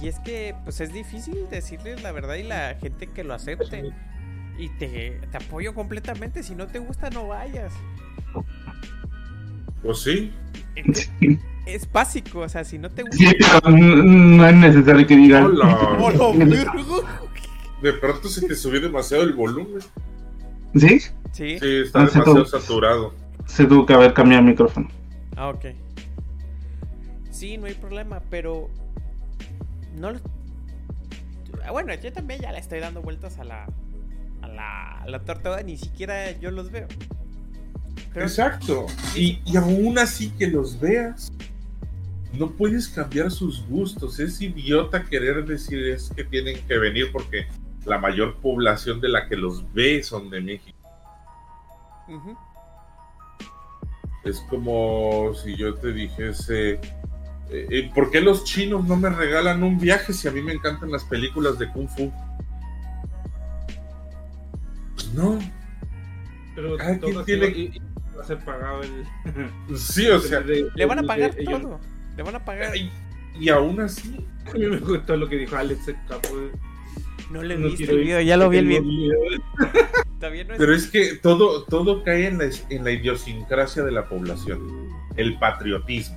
y 0.00 0.06
es 0.06 0.20
que 0.20 0.54
pues 0.62 0.80
es 0.80 0.92
difícil 0.92 1.48
decirles 1.50 2.02
la 2.02 2.12
verdad 2.12 2.36
y 2.36 2.44
la 2.44 2.76
gente 2.80 3.08
que 3.08 3.24
lo 3.24 3.34
acepte. 3.34 3.92
Y 4.58 4.68
te, 4.70 5.20
te 5.30 5.36
apoyo 5.36 5.72
completamente, 5.72 6.42
si 6.42 6.54
no 6.54 6.66
te 6.66 6.80
gusta 6.80 7.10
no 7.10 7.28
vayas. 7.28 7.72
Pues 9.82 10.00
sí. 10.00 10.32
Es, 11.66 11.90
básico, 11.90 12.40
o 12.40 12.48
sea, 12.48 12.64
si 12.64 12.78
no 12.78 12.90
te 12.90 13.02
gusta. 13.02 13.16
Sí, 13.16 13.36
pero 13.38 13.70
no 13.70 14.46
es 14.46 14.54
necesario 14.54 15.06
que 15.06 15.16
digan. 15.16 15.44
Hola. 15.44 15.78
De 17.82 17.92
pronto 17.92 18.28
se 18.28 18.46
te 18.46 18.56
subió 18.56 18.80
demasiado 18.80 19.22
el 19.22 19.34
volumen. 19.34 19.78
¿Sí? 20.74 21.00
Sí. 21.32 21.58
está 21.60 22.00
demasiado 22.00 22.44
saturado. 22.44 23.14
Se 23.46 23.64
tuvo 23.64 23.86
que 23.86 23.94
haber 23.94 24.12
cambiado 24.14 24.42
el 24.42 24.50
micrófono. 24.50 24.88
Ah, 25.36 25.48
ok. 25.50 25.66
Sí, 27.30 27.56
no 27.56 27.66
hay 27.66 27.74
problema, 27.74 28.20
pero. 28.30 28.68
No 29.96 30.12
ah, 31.64 31.70
Bueno, 31.70 31.94
yo 31.94 32.12
también 32.12 32.40
ya 32.40 32.50
le 32.50 32.58
estoy 32.58 32.80
dando 32.80 33.00
vueltas 33.00 33.38
a 33.38 33.44
la. 33.44 33.66
A 34.42 34.48
la, 34.48 35.00
a 35.00 35.06
la 35.08 35.20
tortuga, 35.20 35.62
ni 35.62 35.76
siquiera 35.76 36.32
yo 36.38 36.50
los 36.50 36.70
veo. 36.70 36.88
Exacto. 38.14 38.86
Y, 39.14 39.40
y 39.44 39.56
aún 39.56 39.98
así 39.98 40.30
que 40.30 40.46
los 40.46 40.78
veas, 40.80 41.32
no 42.32 42.50
puedes 42.50 42.88
cambiar 42.88 43.30
sus 43.30 43.66
gustos. 43.66 44.18
Es 44.20 44.40
idiota 44.40 45.04
querer 45.04 45.44
decir 45.44 45.88
es 45.88 46.10
que 46.14 46.24
tienen 46.24 46.60
que 46.66 46.78
venir 46.78 47.10
porque 47.12 47.46
la 47.84 47.98
mayor 47.98 48.36
población 48.36 49.00
de 49.00 49.08
la 49.08 49.28
que 49.28 49.36
los 49.36 49.72
ve 49.72 50.02
son 50.02 50.30
de 50.30 50.40
México. 50.40 50.78
Es 54.24 54.40
como 54.48 55.32
si 55.34 55.56
yo 55.56 55.74
te 55.74 55.92
dijese, 55.92 56.72
eh, 56.72 56.80
eh, 57.50 57.90
¿por 57.94 58.10
qué 58.10 58.20
los 58.20 58.44
chinos 58.44 58.84
no 58.86 58.96
me 58.96 59.10
regalan 59.10 59.62
un 59.62 59.78
viaje 59.78 60.12
si 60.12 60.28
a 60.28 60.30
mí 60.30 60.42
me 60.42 60.52
encantan 60.52 60.90
las 60.90 61.04
películas 61.04 61.58
de 61.58 61.70
Kung 61.70 61.88
Fu? 61.88 62.12
Pues 65.08 65.14
no. 65.14 65.38
Pero 66.54 66.76
todo 67.00 67.24
tiene 67.24 67.72
va 68.16 68.22
a 68.22 68.26
ser 68.26 68.38
pagado 68.44 68.82
el... 68.82 69.04
Sí, 69.76 70.08
o 70.08 70.18
sea... 70.18 70.40
le 70.40 70.86
van 70.86 70.98
a 70.98 71.02
pagar 71.02 71.34
todo. 71.44 71.80
Le 72.16 72.22
van 72.22 72.34
a 72.34 72.44
pagar. 72.44 72.72
Y, 72.76 73.48
aún 73.48 73.80
así... 73.80 74.26
A 74.46 74.52
mí 74.52 74.66
me 74.66 74.78
gustó 74.78 75.16
lo 75.16 75.28
que 75.28 75.36
dijo 75.36 75.56
Alex, 75.56 75.94
capo 76.08 76.28
no 77.30 77.42
le 77.42 77.54
he 77.54 77.56
visto 77.58 77.92
el 77.92 77.98
video, 77.98 78.20
ya 78.22 78.38
lo 78.38 78.48
vi 78.48 78.58
el 78.58 78.66
video. 78.66 79.18
Pero 80.20 80.74
es 80.74 80.86
que 80.86 81.16
todo, 81.16 81.64
todo 81.64 82.02
cae 82.02 82.26
en 82.26 82.38
la, 82.38 82.48
en 82.70 82.84
la 82.84 82.90
idiosincrasia 82.90 83.84
de 83.84 83.92
la 83.92 84.08
población. 84.08 84.88
El 85.16 85.38
patriotismo. 85.38 86.16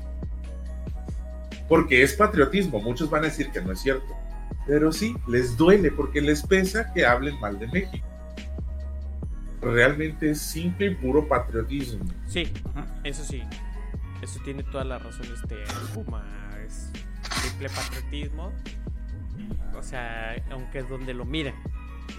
Porque 1.67 2.01
es 2.01 2.13
patriotismo. 2.13 2.79
Muchos 2.79 3.09
van 3.09 3.23
a 3.23 3.27
decir 3.27 3.51
que 3.51 3.61
no 3.61 3.73
es 3.73 3.81
cierto. 3.81 4.07
Pero 4.65 4.91
sí, 4.91 5.13
les 5.27 5.57
duele 5.57 5.91
porque 5.91 6.21
les 6.21 6.41
pesa 6.43 6.91
que 6.93 7.05
hablen 7.05 7.39
mal 7.41 7.59
de 7.59 7.67
México. 7.67 8.07
Realmente 9.61 10.31
es 10.31 10.41
simple 10.41 10.87
y 10.87 10.95
puro 10.95 11.27
patriotismo. 11.27 12.05
Sí, 12.27 12.51
eso 13.03 13.23
sí. 13.23 13.43
Eso 14.21 14.39
tiene 14.43 14.63
toda 14.63 14.83
la 14.83 14.99
razón 14.99 15.27
este 15.33 15.55
Puma. 15.93 16.23
Es 16.65 16.91
simple 17.41 17.69
patriotismo 17.69 18.51
o 19.77 19.83
sea, 19.83 20.35
aunque 20.51 20.79
es 20.79 20.89
donde 20.89 21.13
lo 21.13 21.25
miren, 21.25 21.55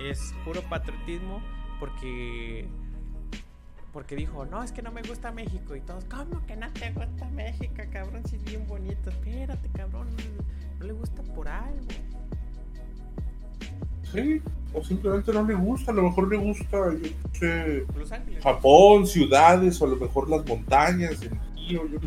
es 0.00 0.34
puro 0.44 0.62
patriotismo 0.62 1.42
porque 1.78 2.68
porque 3.92 4.16
dijo, 4.16 4.46
no, 4.46 4.62
es 4.62 4.72
que 4.72 4.80
no 4.80 4.90
me 4.90 5.02
gusta 5.02 5.32
México. 5.32 5.76
Y 5.76 5.80
todos, 5.80 6.06
¿cómo 6.06 6.46
que 6.46 6.56
no 6.56 6.72
te 6.72 6.92
gusta 6.92 7.28
México, 7.28 7.74
cabrón? 7.92 8.26
Si 8.26 8.36
es 8.36 8.44
bien 8.44 8.66
bonito. 8.66 9.10
Espérate, 9.10 9.68
cabrón, 9.68 10.08
no, 10.78 10.86
le 10.86 10.92
gusta 10.94 11.22
por 11.22 11.46
algo. 11.46 11.86
Sí, 14.10 14.40
o 14.74 14.84
simplemente 14.84 15.32
no 15.32 15.44
le 15.44 15.54
gusta. 15.54 15.92
A 15.92 15.94
lo 15.94 16.02
mejor 16.02 16.28
le 16.28 16.36
gusta, 16.36 16.78
yo 16.94 17.08
sé, 17.32 17.84
Japón, 18.42 19.06
ciudades, 19.06 19.80
o 19.80 19.86
a 19.86 19.88
lo 19.88 19.96
mejor 19.96 20.28
las 20.28 20.46
montañas, 20.46 21.22
el 21.22 21.38
río, 21.54 21.86
yo 21.88 21.98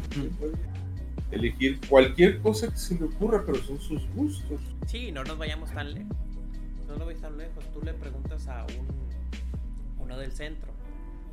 elegir 1.32 1.80
cualquier 1.88 2.42
cosa 2.42 2.70
que 2.70 2.78
se 2.78 2.96
le 2.96 3.06
ocurra, 3.06 3.44
pero 3.46 3.62
son 3.64 3.80
sus 3.80 4.08
gustos. 4.14 4.62
Sí, 4.88 5.12
no 5.12 5.24
nos 5.24 5.38
vayamos 5.38 5.72
tan 5.72 5.94
lejos. 5.94 6.16
No 6.88 6.96
nos 6.96 7.06
vayamos 7.06 7.22
tan 7.22 7.38
lejos. 7.38 7.66
Tú 7.74 7.82
le 7.82 7.94
preguntas 7.94 8.48
a 8.48 8.66
un 8.80 9.06
uno 10.00 10.18
del 10.18 10.32
centro, 10.32 10.72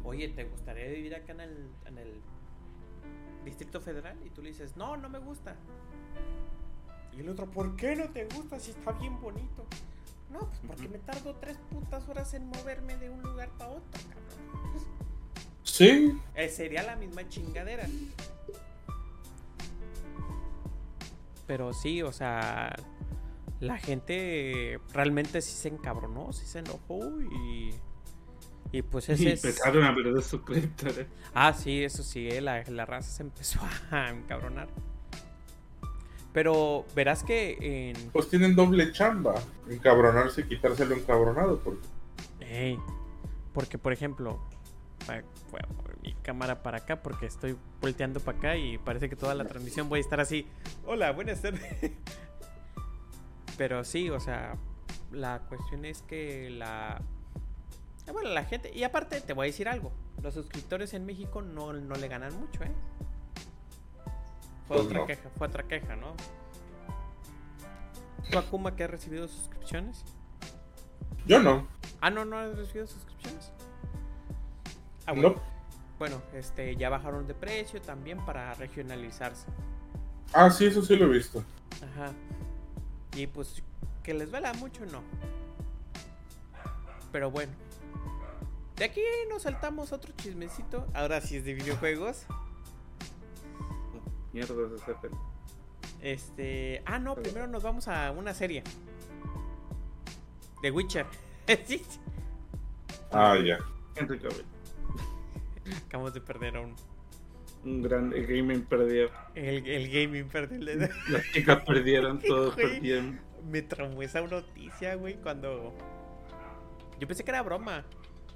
oye, 0.02 0.28
¿te 0.28 0.44
gustaría 0.44 0.86
vivir 0.86 1.14
acá 1.14 1.32
en 1.32 1.40
el, 1.40 1.70
en 1.86 1.98
el 1.98 2.20
Distrito 3.44 3.80
Federal? 3.80 4.16
Y 4.24 4.30
tú 4.30 4.42
le 4.42 4.48
dices, 4.48 4.76
no, 4.76 4.96
no 4.96 5.08
me 5.10 5.18
gusta. 5.18 5.56
Y 7.14 7.20
el 7.20 7.28
otro, 7.28 7.50
¿por 7.50 7.76
qué 7.76 7.94
no 7.94 8.08
te 8.08 8.24
gusta 8.24 8.58
si 8.58 8.70
está 8.70 8.92
bien 8.92 9.20
bonito? 9.20 9.66
No, 10.32 10.40
pues 10.40 10.60
porque 10.66 10.88
me 10.88 10.98
tardo 10.98 11.34
tres 11.36 11.58
putas 11.70 12.08
horas 12.08 12.32
en 12.34 12.46
moverme 12.46 12.96
de 12.96 13.10
un 13.10 13.22
lugar 13.22 13.50
para 13.58 13.70
otro, 13.70 14.00
cabrón. 14.08 14.32
Sí. 15.62 16.18
Eh, 16.34 16.48
sería 16.48 16.82
la 16.82 16.96
misma 16.96 17.28
chingadera. 17.28 17.86
Pero 21.46 21.72
sí, 21.74 22.02
o 22.02 22.12
sea, 22.12 22.74
la 23.60 23.78
gente 23.78 24.80
realmente 24.92 25.40
sí 25.40 25.52
se 25.52 25.68
encabronó, 25.68 26.32
sí 26.32 26.46
se 26.46 26.60
enojó 26.60 27.20
y. 27.20 27.74
Y 28.74 28.80
pues 28.80 29.10
ese 29.10 29.24
y 29.24 29.28
empezaron 29.32 29.84
a 29.84 29.94
perder 29.94 30.22
su 30.22 30.36
¿eh? 30.54 31.06
Ah, 31.34 31.52
sí, 31.52 31.84
eso 31.84 32.02
sí, 32.02 32.26
eh, 32.26 32.40
la, 32.40 32.62
la, 32.64 32.86
raza 32.86 33.10
se 33.10 33.22
empezó 33.22 33.60
a 33.90 34.08
encabronar. 34.08 34.68
Pero 36.32 36.86
verás 36.94 37.22
que 37.22 37.90
en... 37.90 38.10
Pues 38.10 38.28
tienen 38.28 38.56
doble 38.56 38.90
chamba, 38.92 39.34
encabronarse 39.68 40.42
y 40.42 40.44
quitárselo 40.44 40.94
encabronado. 40.94 41.58
Porque... 41.58 42.78
porque, 43.52 43.78
por 43.78 43.92
ejemplo, 43.92 44.40
mi 46.02 46.14
cámara 46.14 46.62
para 46.62 46.78
acá 46.78 47.02
porque 47.02 47.26
estoy 47.26 47.56
volteando 47.80 48.20
para 48.20 48.38
acá 48.38 48.56
y 48.56 48.78
parece 48.78 49.08
que 49.08 49.16
toda 49.16 49.34
la 49.34 49.44
transmisión 49.44 49.88
voy 49.88 49.98
a 49.98 50.00
estar 50.00 50.20
así. 50.20 50.46
Hola, 50.86 51.12
buenas 51.12 51.42
tardes. 51.42 51.92
Pero 53.58 53.84
sí, 53.84 54.08
o 54.08 54.18
sea, 54.18 54.56
la 55.10 55.40
cuestión 55.48 55.84
es 55.84 56.02
que 56.02 56.48
la... 56.50 57.02
Bueno, 58.10 58.30
la 58.30 58.44
gente... 58.44 58.72
Y 58.74 58.84
aparte, 58.84 59.20
te 59.20 59.34
voy 59.34 59.44
a 59.44 59.50
decir 59.50 59.68
algo. 59.68 59.92
Los 60.22 60.34
suscriptores 60.34 60.94
en 60.94 61.04
México 61.04 61.42
no, 61.42 61.72
no 61.72 61.94
le 61.94 62.08
ganan 62.08 62.34
mucho, 62.38 62.64
¿eh? 62.64 62.72
Fue 64.72 64.80
pues 64.80 64.86
otra 64.86 65.06
queja, 65.06 65.30
fue 65.36 65.46
otra 65.46 65.62
queja, 65.64 65.96
¿no? 65.96 66.14
¿Tú, 68.30 68.38
Akuma, 68.38 68.74
que 68.74 68.84
has 68.84 68.90
recibido 68.90 69.28
suscripciones? 69.28 70.02
Yo 71.26 71.40
no. 71.40 71.68
Ah, 72.00 72.08
no, 72.08 72.24
no 72.24 72.38
has 72.38 72.56
recibido 72.56 72.86
suscripciones. 72.86 73.52
Ah, 75.06 75.12
bueno. 75.12 75.34
Bueno, 75.98 76.22
este, 76.32 76.74
ya 76.76 76.88
bajaron 76.88 77.26
de 77.26 77.34
precio 77.34 77.82
también 77.82 78.24
para 78.24 78.54
regionalizarse. 78.54 79.46
Ah, 80.32 80.50
sí, 80.50 80.66
eso 80.66 80.82
sí 80.82 80.96
lo 80.96 81.04
he 81.04 81.08
visto. 81.10 81.44
Ajá. 81.92 82.12
Y 83.14 83.26
pues 83.26 83.62
que 84.02 84.14
les 84.14 84.30
vela 84.30 84.54
mucho, 84.54 84.86
no. 84.86 85.02
Pero 87.12 87.30
bueno. 87.30 87.52
De 88.76 88.86
aquí 88.86 89.02
nos 89.28 89.42
saltamos 89.42 89.92
otro 89.92 90.14
chismecito. 90.16 90.86
Ahora 90.94 91.20
sí 91.20 91.36
es 91.36 91.44
de 91.44 91.52
videojuegos. 91.52 92.26
Mierda 94.32 94.54
es 94.66 94.82
esa. 94.82 94.96
Este. 96.00 96.82
Ah, 96.86 96.98
no, 96.98 97.14
primero 97.14 97.46
nos 97.46 97.62
vamos 97.62 97.88
a 97.88 98.10
una 98.12 98.34
serie. 98.34 98.62
The 100.62 100.70
Witcher. 100.70 101.06
Sí, 101.66 101.78
sí. 101.78 101.82
Ah, 103.10 103.36
ya. 103.44 103.58
Henry 103.96 104.18
Cavill. 104.20 104.44
Acabamos 105.86 106.14
de 106.14 106.20
perder 106.20 106.56
a 106.56 106.60
un. 106.60 106.74
Un 107.64 107.82
gran 107.82 108.12
el 108.12 108.26
gaming 108.26 108.62
perdió. 108.62 109.10
El, 109.34 109.66
el 109.66 109.90
gaming 109.90 110.28
perdió. 110.28 110.60
Las 111.08 111.22
chicas 111.32 111.62
perdieron, 111.66 112.18
todos 112.26 112.54
Güey. 112.54 112.74
perdieron. 112.74 113.20
Me 113.50 113.60
traumó 113.62 114.02
esa 114.02 114.20
noticia, 114.20 114.94
güey, 114.94 115.16
cuando. 115.16 115.74
Yo 117.00 117.08
pensé 117.08 117.24
que 117.24 117.32
era 117.32 117.42
broma. 117.42 117.84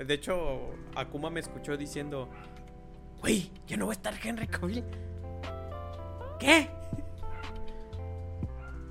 De 0.05 0.13
hecho, 0.15 0.75
Akuma 0.97 1.31
me 1.31 1.39
escuchó 1.41 1.77
diciendo: 1.77 2.29
Güey, 3.21 3.53
ya 3.69 3.77
no 3.77 3.87
va 3.87 3.93
a 3.93 3.95
estar 3.97 4.15
Henry 4.23 4.49
Cavill. 4.49 4.85
¿Qué? 6.39 6.69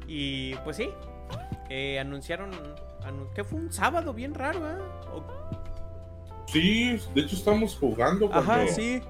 Y 0.07 0.55
pues 0.57 0.77
sí, 0.77 0.89
eh, 1.69 1.99
anunciaron. 1.99 2.51
anu- 3.03 3.31
que 3.33 3.43
fue 3.43 3.59
un 3.59 3.71
sábado 3.71 4.13
bien 4.13 4.33
raro, 4.33 4.59
¿eh? 4.69 4.77
O- 5.13 5.45
Sí, 6.47 6.99
de 7.13 7.21
hecho 7.21 7.35
estamos 7.35 7.75
jugando 7.75 8.29
cuando 8.29 8.51
Ajá, 8.51 8.67
sí. 8.67 9.01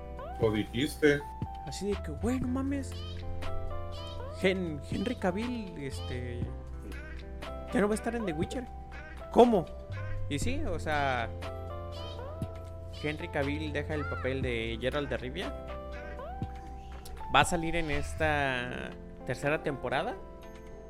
lo 0.42 0.51
dijiste. 0.51 1.20
Así 1.68 1.88
de 1.88 1.94
que, 2.04 2.12
güey, 2.12 2.39
no 2.39 2.48
mames. 2.48 2.92
Hen- 4.42 4.80
Henry 4.92 5.15
Cavill, 5.15 5.74
este. 5.77 6.39
Ya 7.74 7.82
no 7.82 7.88
va 7.88 7.94
a 7.94 7.96
estar 7.96 8.15
en 8.15 8.25
The 8.25 8.34
Witcher. 8.34 8.65
¿Cómo? 9.32 9.65
Y 10.30 10.39
sí, 10.39 10.62
o 10.63 10.80
sea. 10.80 11.30
Henry 13.04 13.27
Cavill 13.27 13.72
deja 13.74 13.94
el 13.94 14.06
papel 14.06 14.42
de 14.42 14.77
Gerald 14.82 15.10
de 15.10 15.18
Rivia. 15.18 15.54
Va 17.36 17.42
a 17.42 17.46
salir 17.46 17.75
en 17.75 17.92
esta 17.92 18.92
tercera 19.27 19.62
temporada. 19.62 20.15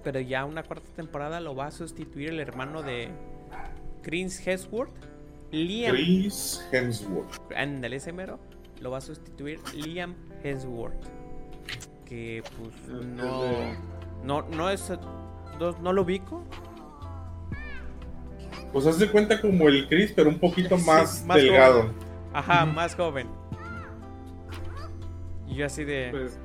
Pero 0.04 0.20
ya 0.20 0.46
una 0.46 0.62
cuarta 0.62 0.92
temporada 0.96 1.40
lo 1.40 1.56
va 1.56 1.66
a 1.66 1.72
sustituir 1.72 2.30
el 2.30 2.40
hermano 2.40 2.84
de 2.84 3.10
Chris 4.04 4.46
Hemsworth. 4.46 4.94
Liam. 5.52 5.96
Chris 5.96 6.64
Hemsworth. 6.72 7.52
Ándale, 7.56 7.96
ese 7.96 8.14
mero. 8.14 8.40
Lo 8.80 8.92
va 8.92 9.00
a 9.00 9.02
sustituir 9.02 9.60
Liam 9.74 10.14
Hemsworth. 10.44 11.04
Que 12.06 12.44
pues 12.60 13.04
no. 13.04 13.74
No, 14.24 14.44
no 14.44 14.70
es. 14.70 14.92
No, 15.60 15.72
no 15.82 15.94
lo 15.94 16.04
ubico. 16.04 16.44
Pues 18.72 18.86
haz 18.86 19.00
de 19.00 19.10
cuenta 19.10 19.42
como 19.42 19.68
el 19.68 19.88
Chris, 19.88 20.14
pero 20.16 20.30
un 20.30 20.38
poquito 20.38 20.78
Sí, 20.78 20.86
más, 20.86 21.28
delgado. 21.28 21.90
Ajá, 22.34 22.66
más 22.66 22.94
joven. 22.94 23.28
Y 25.56 25.60
yo 25.60 25.68
así 25.68 25.86
de. 25.86 26.10
Pues 26.12 26.38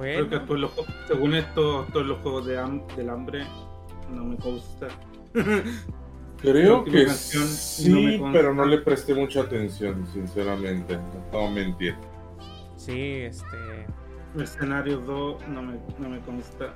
creo 0.00 0.28
que 0.30 0.36
bueno. 0.38 0.46
todos 0.46 0.60
los 0.60 0.70
según 1.06 1.34
esto, 1.34 1.86
todos 1.92 2.06
los 2.06 2.18
juegos 2.20 2.46
de 2.46 2.58
ham- 2.58 2.86
del 2.96 3.10
hambre 3.10 3.44
no 4.10 4.24
me 4.24 4.36
gusta. 4.36 4.88
Creo 6.40 6.82
que 6.84 7.08
sí, 7.10 8.18
no 8.18 8.32
pero 8.32 8.52
no 8.54 8.64
le 8.64 8.78
presté 8.78 9.14
mucha 9.14 9.42
atención, 9.42 10.04
sinceramente. 10.08 10.98
No 11.32 11.48
mentir. 11.50 11.94
Sí, 12.76 12.98
este. 13.20 13.86
Mercenarios 14.34 15.06
2 15.06 15.48
no 15.48 15.62
me, 15.62 15.74
no 15.98 16.08
me 16.08 16.18
consta. 16.20 16.74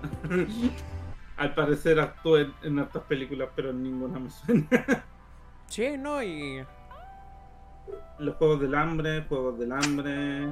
Al 1.39 1.55
parecer 1.55 1.99
actúa 1.99 2.43
en, 2.43 2.53
en 2.63 2.79
otras 2.79 3.05
películas, 3.05 3.49
pero 3.57 3.71
en 3.71 3.83
ninguna 3.83 4.19
me 4.21 4.29
suena. 4.31 4.67
Sí, 5.67 5.97
no, 5.99 6.23
y. 6.23 6.63
Los 8.19 8.37
juegos 8.37 8.61
del 8.61 8.75
hambre, 8.75 9.25
juegos 9.29 9.59
del 9.59 9.73
hambre. 9.73 10.49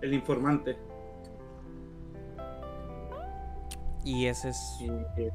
El 0.00 0.14
informante. 0.14 0.76
Y 4.04 4.26
ese 4.26 4.50
es. 4.50 4.76
Y, 4.80 4.86
eh, 5.20 5.30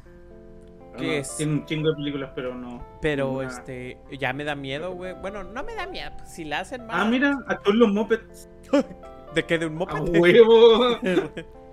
¿Qué 0.97 1.05
no, 1.07 1.11
es? 1.13 1.37
Tiene 1.37 1.53
un 1.53 1.65
chingo 1.65 1.89
de 1.89 1.95
películas, 1.95 2.31
pero 2.35 2.55
no. 2.55 2.83
Pero 3.01 3.27
ninguna- 3.27 3.47
este. 3.49 3.97
Ya 4.19 4.31
me 4.33 4.43
da 4.43 4.55
miedo, 4.55 4.93
güey. 4.93 5.13
Bueno, 5.21 5.43
no 5.43 5.63
me 5.63 5.75
da 5.75 5.85
miedo. 5.87 6.11
pues, 6.17 6.29
Si 6.31 6.43
la 6.43 6.59
hacen 6.61 6.85
mal. 6.87 7.01
Ah, 7.01 7.05
mira, 7.05 7.37
actúa 7.47 7.73
en 7.73 7.79
los 7.79 7.89
Muppets. 7.91 8.49
¿De 9.35 9.43
qué? 9.45 9.57
¿De 9.57 9.65
un 9.65 9.73
¡A 9.81 9.95
moped? 9.95 10.19
huevo! 10.19 10.97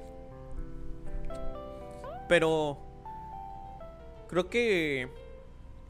Pero 2.28 2.78
creo 4.28 4.48
que 4.48 5.08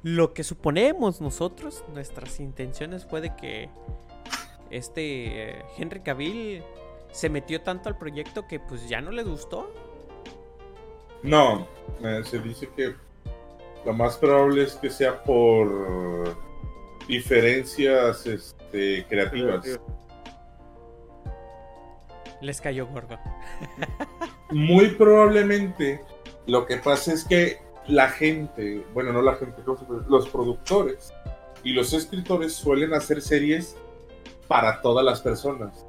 lo 0.02 0.32
que 0.32 0.42
suponemos 0.42 1.20
nosotros, 1.20 1.84
nuestras 1.92 2.40
intenciones 2.40 3.04
fue 3.06 3.20
de 3.20 3.36
que 3.36 3.68
este 4.70 5.50
eh, 5.58 5.62
Henry 5.76 6.00
Cavill 6.00 6.62
se 7.12 7.28
metió 7.28 7.60
tanto 7.62 7.88
al 7.88 7.98
proyecto 7.98 8.46
que 8.46 8.60
pues 8.60 8.88
ya 8.88 9.00
no 9.00 9.10
le 9.10 9.22
gustó. 9.22 9.70
No, 11.22 11.66
eh, 12.02 12.22
se 12.24 12.38
dice 12.38 12.68
que 12.74 12.94
lo 13.84 13.92
más 13.92 14.16
probable 14.16 14.64
es 14.64 14.74
que 14.74 14.90
sea 14.90 15.22
por 15.22 16.36
diferencias 17.08 18.26
este, 18.26 19.04
creativas. 19.08 19.80
Les 22.40 22.60
cayó 22.60 22.86
gordo. 22.86 23.18
Muy 24.50 24.90
probablemente 24.90 26.00
lo 26.46 26.66
que 26.66 26.78
pasa 26.78 27.12
es 27.12 27.24
que 27.24 27.58
la 27.86 28.08
gente, 28.08 28.84
bueno, 28.94 29.12
no 29.12 29.22
la 29.22 29.34
gente, 29.34 29.62
los 30.08 30.28
productores 30.28 31.12
y 31.62 31.72
los 31.72 31.92
escritores 31.92 32.54
suelen 32.54 32.94
hacer 32.94 33.20
series 33.20 33.76
para 34.48 34.80
todas 34.80 35.04
las 35.04 35.20
personas. 35.20 35.84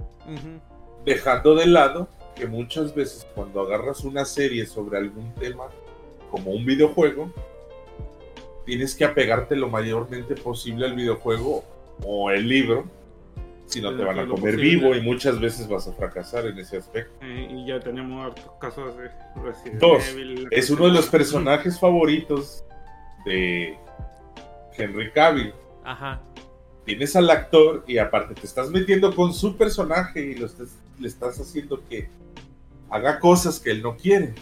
Dejando 1.05 1.55
de 1.55 1.67
lado 1.67 2.07
que 2.35 2.47
muchas 2.47 2.93
veces 2.95 3.27
cuando 3.35 3.61
agarras 3.61 4.03
una 4.03 4.25
serie 4.25 4.65
sobre 4.65 4.97
algún 4.97 5.33
tema, 5.35 5.65
como 6.29 6.51
un 6.51 6.65
videojuego, 6.65 7.31
tienes 8.65 8.95
que 8.95 9.03
apegarte 9.05 9.55
lo 9.55 9.69
mayormente 9.69 10.35
posible 10.35 10.85
al 10.85 10.95
videojuego 10.95 11.63
o 12.05 12.31
el 12.31 12.47
libro, 12.47 12.85
si 13.67 13.81
no 13.81 13.95
te 13.95 14.03
van 14.03 14.19
a 14.19 14.27
comer 14.27 14.55
posible. 14.55 14.63
vivo 14.63 14.95
y 14.95 15.01
muchas 15.01 15.39
veces 15.39 15.67
vas 15.67 15.87
a 15.87 15.93
fracasar 15.93 16.45
en 16.45 16.57
ese 16.59 16.77
aspecto. 16.77 17.13
Eh, 17.21 17.47
y 17.51 17.67
ya 17.67 17.79
tenemos 17.79 18.25
hartos 18.25 18.51
casos 18.59 18.95
de 18.97 19.09
Resident 19.43 19.79
Dos. 19.79 20.07
Evil. 20.09 20.47
Es 20.51 20.69
uno 20.69 20.85
de 20.85 20.91
los 20.91 21.07
personajes 21.07 21.79
favoritos 21.79 22.63
de 23.25 23.77
Henry 24.77 25.11
Cavill. 25.11 25.53
Ajá. 25.83 26.21
Tienes 26.85 27.15
al 27.15 27.29
actor 27.29 27.83
y 27.87 27.97
aparte 27.97 28.33
te 28.35 28.45
estás 28.45 28.69
metiendo 28.71 29.15
con 29.15 29.33
su 29.33 29.55
personaje 29.55 30.21
y 30.21 30.35
lo 30.35 30.47
estás- 30.47 30.77
le 31.01 31.07
estás 31.07 31.39
haciendo 31.39 31.83
que 31.89 32.07
haga 32.89 33.19
cosas 33.19 33.59
que 33.59 33.71
él 33.71 33.81
no 33.81 33.95
quiere. 33.97 34.33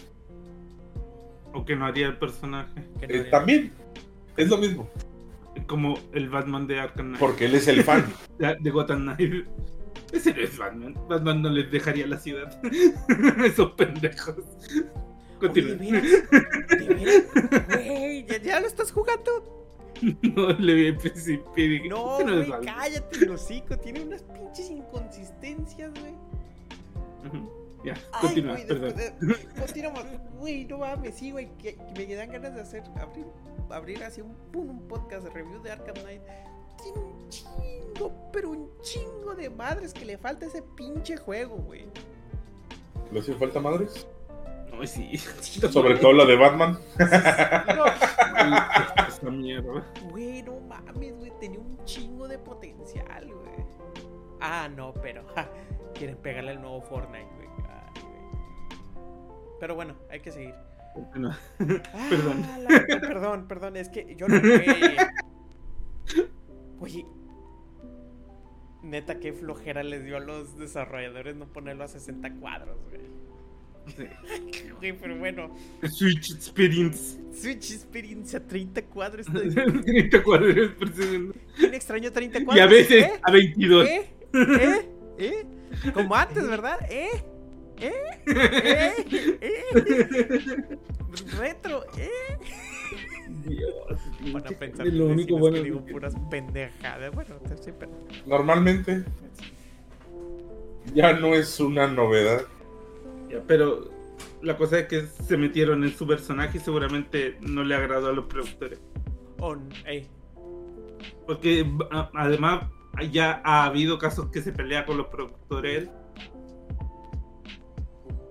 O 1.52 1.64
que 1.64 1.74
no 1.74 1.86
haría 1.86 2.06
el 2.06 2.16
personaje. 2.18 2.70
que 3.00 3.06
no 3.08 3.14
Eh, 3.14 3.24
también 3.30 3.72
es 4.36 4.48
lo 4.48 4.58
mismo, 4.58 4.88
Como 5.66 5.98
el 6.12 6.28
Batman 6.28 6.66
de 6.66 6.78
Arkham 6.80 7.06
Knight. 7.08 7.20
porque 7.20 7.46
él 7.46 7.54
es 7.54 7.66
el 7.68 7.82
fan. 7.82 8.04
De, 8.38 8.70
Gotham 8.70 9.02
Knight. 9.02 9.46
Ese 10.12 10.32
no 10.34 10.40
es 10.40 10.56
Batman. 10.58 10.94
Batman 11.08 11.42
no 11.42 11.50
les 11.50 11.70
dejaría 11.70 12.06
la 12.06 12.18
ciudad. 12.18 12.60
Esos 13.44 13.72
pendejos. 13.72 14.36
Continúa. 15.40 15.76
¿de 15.76 15.90
veras? 15.90 16.30
¿De 16.78 16.94
veras? 16.94 17.66
Güey, 17.68 18.26
¿ya, 18.26 18.42
ya 18.42 18.60
lo 18.60 18.66
estás 18.66 18.92
jugando? 18.92 19.56
No 20.22 20.48
le 20.52 20.74
vi 20.74 20.86
el 20.86 20.96
principio 20.96 21.44
No, 21.90 22.12
"Este 22.18 22.24
no 22.24 22.32
güey, 22.32 22.42
es 22.42 22.48
Batman". 22.48 22.74
cállate 22.74 23.18
el 23.24 23.30
hocico. 23.30 23.76
Tiene 23.78 24.00
unas 24.02 24.22
pinches 24.22 24.70
inconsistencias, 24.70 25.90
güey. 26.00 26.14
Ya, 27.84 27.94
Ay, 28.12 28.20
continúa, 28.20 28.52
güey, 28.52 28.66
perdón. 28.66 28.94
después 28.94 29.20
de- 29.20 29.54
continuamos. 29.60 30.04
Güey, 30.38 30.64
no 30.66 30.78
mames, 30.78 31.14
sí, 31.14 31.30
güey, 31.30 31.48
que, 31.56 31.76
que 31.76 32.06
me 32.06 32.14
dan 32.14 32.30
ganas 32.30 32.54
de 32.54 32.60
hacer, 32.60 32.82
abrir, 33.00 33.24
abrir 33.70 34.04
así 34.04 34.20
un, 34.20 34.36
un, 34.54 34.68
un 34.70 34.88
podcast 34.88 35.24
de 35.24 35.30
review 35.30 35.62
de 35.62 35.70
Arkham 35.72 35.94
Knight. 36.02 36.22
Tiene 36.82 36.98
un 36.98 37.28
chingo, 37.30 38.12
pero 38.32 38.50
un 38.50 38.70
chingo 38.82 39.34
de 39.34 39.48
madres 39.50 39.92
que 39.94 40.04
le 40.04 40.18
falta 40.18 40.46
ese 40.46 40.62
pinche 40.62 41.16
juego, 41.16 41.56
güey. 41.56 41.86
¿Le 43.12 43.20
hace 43.20 43.34
falta 43.34 43.60
madres? 43.60 44.06
No, 44.72 44.86
sí. 44.86 45.16
Sobre 45.18 45.96
todo 45.98 46.12
la 46.12 46.24
de 46.26 46.36
Batman. 46.36 46.78
No, 47.76 47.84
Esa 49.08 49.30
mierda. 49.30 49.84
güey, 50.10 50.42
no 50.42 50.60
mames, 50.60 51.16
güey, 51.18 51.32
tenía 51.40 51.58
un 51.60 51.82
chingo 51.84 52.28
de 52.28 52.38
potencial, 52.38 53.26
güey. 53.26 53.64
Ah, 54.40 54.68
no, 54.74 54.94
pero 54.94 55.22
ja, 55.34 55.48
quieren 56.00 56.16
pegarle 56.16 56.52
al 56.52 56.60
nuevo 56.62 56.80
Fortnite, 56.80 57.26
güey. 57.36 57.48
Ay, 57.68 58.02
güey. 58.02 59.56
Pero 59.60 59.74
bueno, 59.74 59.94
hay 60.10 60.20
que 60.20 60.32
seguir. 60.32 60.54
Continúa. 60.94 61.38
Ah, 61.92 62.06
Perdón. 62.08 62.42
la- 62.68 63.00
perdón, 63.00 63.46
perdón, 63.48 63.76
es 63.76 63.88
que 63.90 64.16
yo 64.16 64.26
no 64.26 64.36
jugué. 64.40 64.96
Oye, 66.80 67.04
neta, 68.82 69.20
qué 69.20 69.32
flojera 69.34 69.82
les 69.82 70.04
dio 70.04 70.16
a 70.16 70.20
los 70.20 70.58
desarrolladores 70.58 71.36
no 71.36 71.46
ponerlo 71.46 71.84
a 71.84 71.88
60 71.88 72.32
cuadros, 72.40 72.78
güey. 72.88 73.00
Güey, 74.78 74.92
pero 74.98 75.18
bueno, 75.18 75.54
Switch 75.90 76.30
Experience. 76.32 77.18
Switch 77.34 77.72
Experience 77.72 78.36
a 78.36 78.40
30 78.46 78.82
cuadros. 78.86 79.26
está 79.28 79.64
30 79.82 80.22
cuadros 80.22 80.70
por 80.72 80.92
segundo. 80.94 81.34
bien 81.58 81.74
extraño 81.74 82.10
30 82.12 82.38
Y 82.40 82.44
cuadros. 82.44 82.64
a 82.64 82.68
veces 82.68 83.04
¿eh? 83.04 83.12
a 83.22 83.30
22. 83.30 83.88
¿Eh? 83.88 84.10
¿Eh? 84.32 84.88
¿Eh? 85.18 85.46
Como 85.94 86.14
antes, 86.14 86.46
¿verdad? 86.48 86.78
¿Eh? 86.90 87.08
¿Eh? 87.80 87.92
¿Eh? 88.26 88.94
¿Eh? 89.40 90.78
Retro, 91.38 91.84
¿eh? 91.96 92.10
Dios, 93.46 93.72
Van 94.32 94.46
a 94.46 94.50
pensar 94.50 94.86
es 94.86 94.94
lo 94.94 95.06
único 95.06 95.38
bueno 95.38 95.56
que 95.56 95.62
digo 95.64 95.84
puras 95.86 96.14
pendejadas. 96.30 97.14
Bueno, 97.14 97.36
sí, 97.60 97.70
pero... 97.78 97.92
Normalmente 98.26 99.04
ya 100.94 101.12
no 101.14 101.34
es 101.34 101.58
una 101.60 101.86
novedad. 101.86 102.42
Ya, 103.30 103.40
pero 103.46 103.90
la 104.42 104.56
cosa 104.56 104.80
es 104.80 104.86
que 104.88 105.06
se 105.06 105.36
metieron 105.36 105.84
en 105.84 105.94
su 105.96 106.06
personaje 106.06 106.58
y 106.58 106.60
seguramente 106.60 107.36
no 107.40 107.62
le 107.64 107.74
agradó 107.74 108.08
a 108.08 108.12
los 108.12 108.26
productores. 108.26 108.80
Oh, 109.38 109.56
ey. 109.86 110.06
Porque 111.26 111.64
a- 111.90 112.10
además 112.14 112.64
ya 113.10 113.40
ha 113.44 113.64
habido 113.64 113.98
casos 113.98 114.30
que 114.30 114.42
se 114.42 114.52
pelea 114.52 114.84
con 114.84 114.96
los 114.98 115.06
productores. 115.08 115.88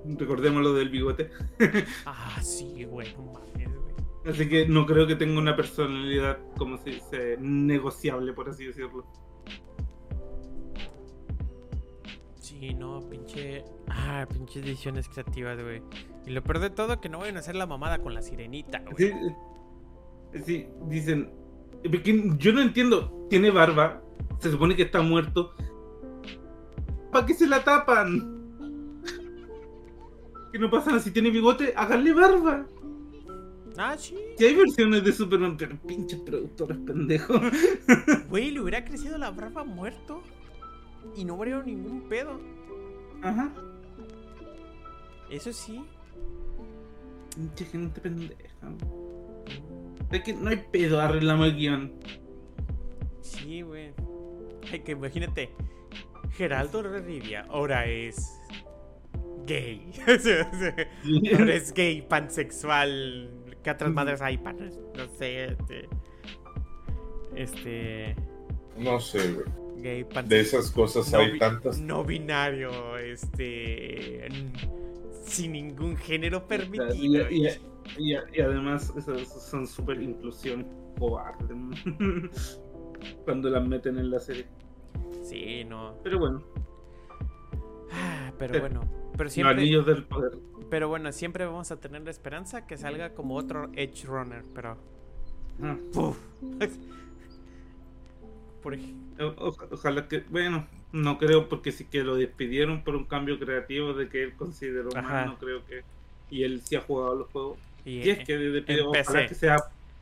Recordemos 0.06 0.64
lo 0.64 0.74
del 0.74 0.90
bigote. 0.90 1.32
Ah, 2.06 2.40
sí, 2.42 2.84
güey, 2.84 3.14
no 3.16 3.34
mames, 3.34 3.70
güey. 3.76 3.94
Así 4.26 4.50
que 4.50 4.68
no 4.68 4.86
creo 4.86 5.08
que 5.08 5.16
tenga 5.16 5.40
una 5.40 5.56
personalidad, 5.56 6.40
como 6.58 6.78
se 6.78 6.92
dice, 6.92 7.38
negociable, 7.40 8.34
por 8.34 8.50
así 8.50 8.66
decirlo. 8.66 9.06
Sí, 12.36 12.74
no, 12.74 13.00
pinche. 13.10 13.64
Ah, 13.88 14.28
pinche 14.32 14.62
decisiones 14.62 15.08
creativas, 15.08 15.62
güey. 15.62 15.82
Y 16.26 16.32
lo 16.32 16.44
peor 16.44 16.60
de 16.60 16.70
todo, 16.70 17.00
que 17.00 17.08
no 17.08 17.20
vayan 17.20 17.38
a 17.38 17.40
hacer 17.40 17.56
la 17.56 17.66
mamada 17.66 18.00
con 18.00 18.14
la 18.14 18.22
sirenita, 18.22 18.80
güey. 18.80 18.96
Sí, 18.98 19.14
eh, 20.34 20.44
sí, 20.46 20.68
dicen. 20.88 21.32
Yo 22.38 22.52
no 22.52 22.62
entiendo. 22.62 23.28
Tiene 23.30 23.52
barba. 23.52 24.02
Se 24.40 24.52
supone 24.52 24.76
que 24.76 24.84
está 24.84 25.02
muerto. 25.02 25.54
¿Para 27.12 27.26
qué 27.26 27.34
se 27.34 27.48
la 27.48 27.64
tapan? 27.64 28.40
¿Qué 30.52 30.60
no 30.60 30.70
pasa 30.70 30.92
nada? 30.92 31.02
Si 31.02 31.12
tiene 31.12 31.30
bigote, 31.30 31.74
háganle 31.76 32.14
barba. 32.14 32.66
Ah, 33.78 33.96
sí. 33.98 34.16
Si 34.38 34.46
hay 34.46 34.56
versiones 34.56 35.04
de 35.04 35.14
Superman, 35.14 35.56
pero 35.58 35.78
pinches 35.78 36.20
productores 36.20 36.78
pendejos. 36.80 37.40
Güey, 38.30 38.52
le 38.52 38.62
hubiera 38.62 38.84
crecido 38.84 39.18
la 39.18 39.32
barba 39.32 39.64
muerto. 39.64 40.22
Y 41.16 41.24
no 41.24 41.36
hubiera 41.36 41.64
ningún 41.64 42.10
pedo. 42.10 42.40
Ajá. 43.22 43.52
Eso 45.30 45.54
sí. 45.54 45.82
Pinche 47.36 47.66
gente 47.66 48.02
pendeja. 48.02 48.74
Es 50.12 50.24
que 50.24 50.34
no 50.34 50.50
hay 50.50 50.64
pedo, 50.72 51.00
arreglamos 51.00 51.48
el 51.48 51.56
guion. 51.56 51.94
Sí, 53.22 53.62
güey. 53.62 53.94
Ay, 54.72 54.80
que 54.82 54.92
imagínate. 54.94 55.50
Geraldo 56.32 56.84
Rivia 56.84 57.46
ahora 57.50 57.86
es. 57.88 58.40
gay. 59.46 59.92
Ahora 61.38 61.56
es 61.56 61.74
gay, 61.74 62.02
pansexual. 62.08 63.30
¿Qué 63.64 63.72
otras 63.72 63.92
madres 63.92 64.22
hay? 64.22 64.38
Pan, 64.38 64.58
no 64.96 65.08
sé, 65.18 65.46
este. 65.46 65.88
Este. 67.36 68.16
No 68.78 69.00
sé, 69.00 69.34
güey. 69.34 69.46
Gay, 69.82 70.06
De 70.26 70.42
esas 70.42 70.72
cosas 70.72 71.12
no, 71.12 71.20
hay 71.20 71.38
tantas. 71.40 71.80
no 71.80 72.04
binario, 72.04 72.98
este. 72.98 74.28
Sin 75.24 75.54
ningún 75.54 75.96
género 75.98 76.48
permitido. 76.48 77.30
y- 77.32 77.48
y- 77.48 78.14
y 78.34 78.42
además 78.42 78.94
son 79.50 79.66
súper 79.66 80.02
inclusión 80.02 80.68
cobarde. 81.00 81.56
Cuando 83.26 83.50
las 83.50 83.66
meten 83.68 83.98
en 83.98 84.10
la 84.12 84.20
serie. 84.20 84.46
Sí, 85.24 85.64
no. 85.66 85.96
Pero 86.04 86.20
bueno, 86.20 86.44
Ah, 87.92 88.32
Pero 88.38 88.56
Eh, 88.56 88.60
bueno. 88.60 88.82
Pero 89.14 89.24
los 89.26 89.34
siempre. 89.34 89.56
anillos 89.56 89.86
del 89.86 90.04
poder. 90.04 90.34
Pero 90.70 90.88
bueno, 90.88 91.12
siempre 91.12 91.46
vamos 91.46 91.72
a 91.72 91.80
tener 91.80 92.04
la 92.04 92.12
esperanza 92.12 92.68
que 92.68 92.78
salga 92.78 93.14
como 93.16 93.36
otro 93.36 93.70
Edge 93.74 94.06
Runner, 94.06 94.44
pero. 94.54 94.78
Ah. 95.62 95.76
Por 98.62 98.74
ej- 98.76 98.94
o- 99.20 99.48
o- 99.50 99.58
ojalá 99.72 100.08
que, 100.08 100.24
bueno, 100.30 100.68
no 100.92 101.18
creo 101.18 101.48
porque 101.50 101.72
sí 101.72 101.86
que 101.86 102.04
lo 102.04 102.16
despidieron 102.16 102.84
por 102.84 102.96
un 102.96 103.06
cambio 103.06 103.40
creativo 103.40 103.94
de 103.94 104.10
que 104.10 104.24
él 104.24 104.34
consideró 104.36 104.90
mal, 105.02 105.28
no 105.28 105.38
creo 105.38 105.66
que. 105.66 105.84
Y 106.30 106.44
él 106.44 106.62
sí 106.64 106.76
ha 106.76 106.82
jugado 106.82 107.16
los 107.16 107.30
juegos. 107.30 107.58
y 107.86 108.08
es 108.10 108.20
que 108.26 108.38
despidió, 108.38 108.86
empecé. 108.88 109.10
ojalá 109.12 109.28
que 109.28 109.36
sea 109.36 109.56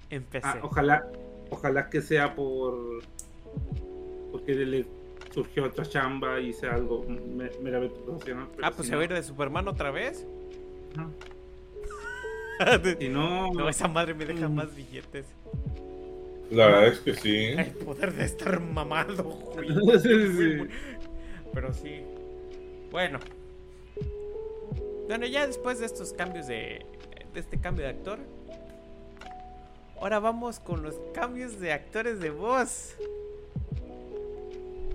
empecé. 0.09 0.47
Ah, 0.47 0.59
ojalá, 0.63 1.07
ojalá 1.49 1.89
que 1.89 2.01
sea 2.01 2.35
por 2.35 3.01
porque 4.31 4.53
le 4.55 4.85
surgió 5.33 5.65
otra 5.65 5.85
chamba 5.85 6.39
y 6.39 6.53
sea 6.53 6.73
algo 6.75 7.03
me- 7.07 7.51
meramente 7.61 7.99
profesional. 8.05 8.47
ah, 8.61 8.71
pues 8.71 8.85
si 8.87 8.89
se 8.91 8.95
va 8.95 9.03
a 9.03 9.05
no- 9.07 9.11
ir 9.11 9.17
de 9.17 9.23
Superman 9.23 9.67
otra 9.67 9.91
vez. 9.91 10.25
Ajá. 10.95 11.09
Si 12.99 13.07
no, 13.09 13.51
no, 13.53 13.69
esa 13.69 13.87
madre 13.87 14.13
me 14.15 14.25
deja 14.25 14.47
Mm. 14.49 14.55
más 14.55 14.75
billetes. 14.75 15.25
La 16.49 16.65
verdad 16.67 16.87
es 16.87 16.99
que 17.01 17.13
sí. 17.13 17.35
El 17.57 17.71
poder 17.71 18.13
de 18.13 18.25
estar 18.25 18.59
mamado, 18.61 19.23
güey. 19.25 19.67
Sí, 20.01 20.27
sí. 20.37 20.57
Pero 21.53 21.71
sí. 21.73 22.01
Bueno. 22.89 23.19
Bueno, 25.07 25.25
ya 25.27 25.45
después 25.45 25.79
de 25.79 25.85
estos 25.85 26.13
cambios 26.13 26.47
de. 26.47 26.83
de 27.33 27.39
este 27.39 27.59
cambio 27.59 27.83
de 27.85 27.91
actor. 27.91 28.19
Ahora 29.99 30.19
vamos 30.19 30.59
con 30.59 30.83
los 30.83 30.95
cambios 31.13 31.59
de 31.59 31.73
actores 31.73 32.19
de 32.19 32.29
voz. 32.29 32.95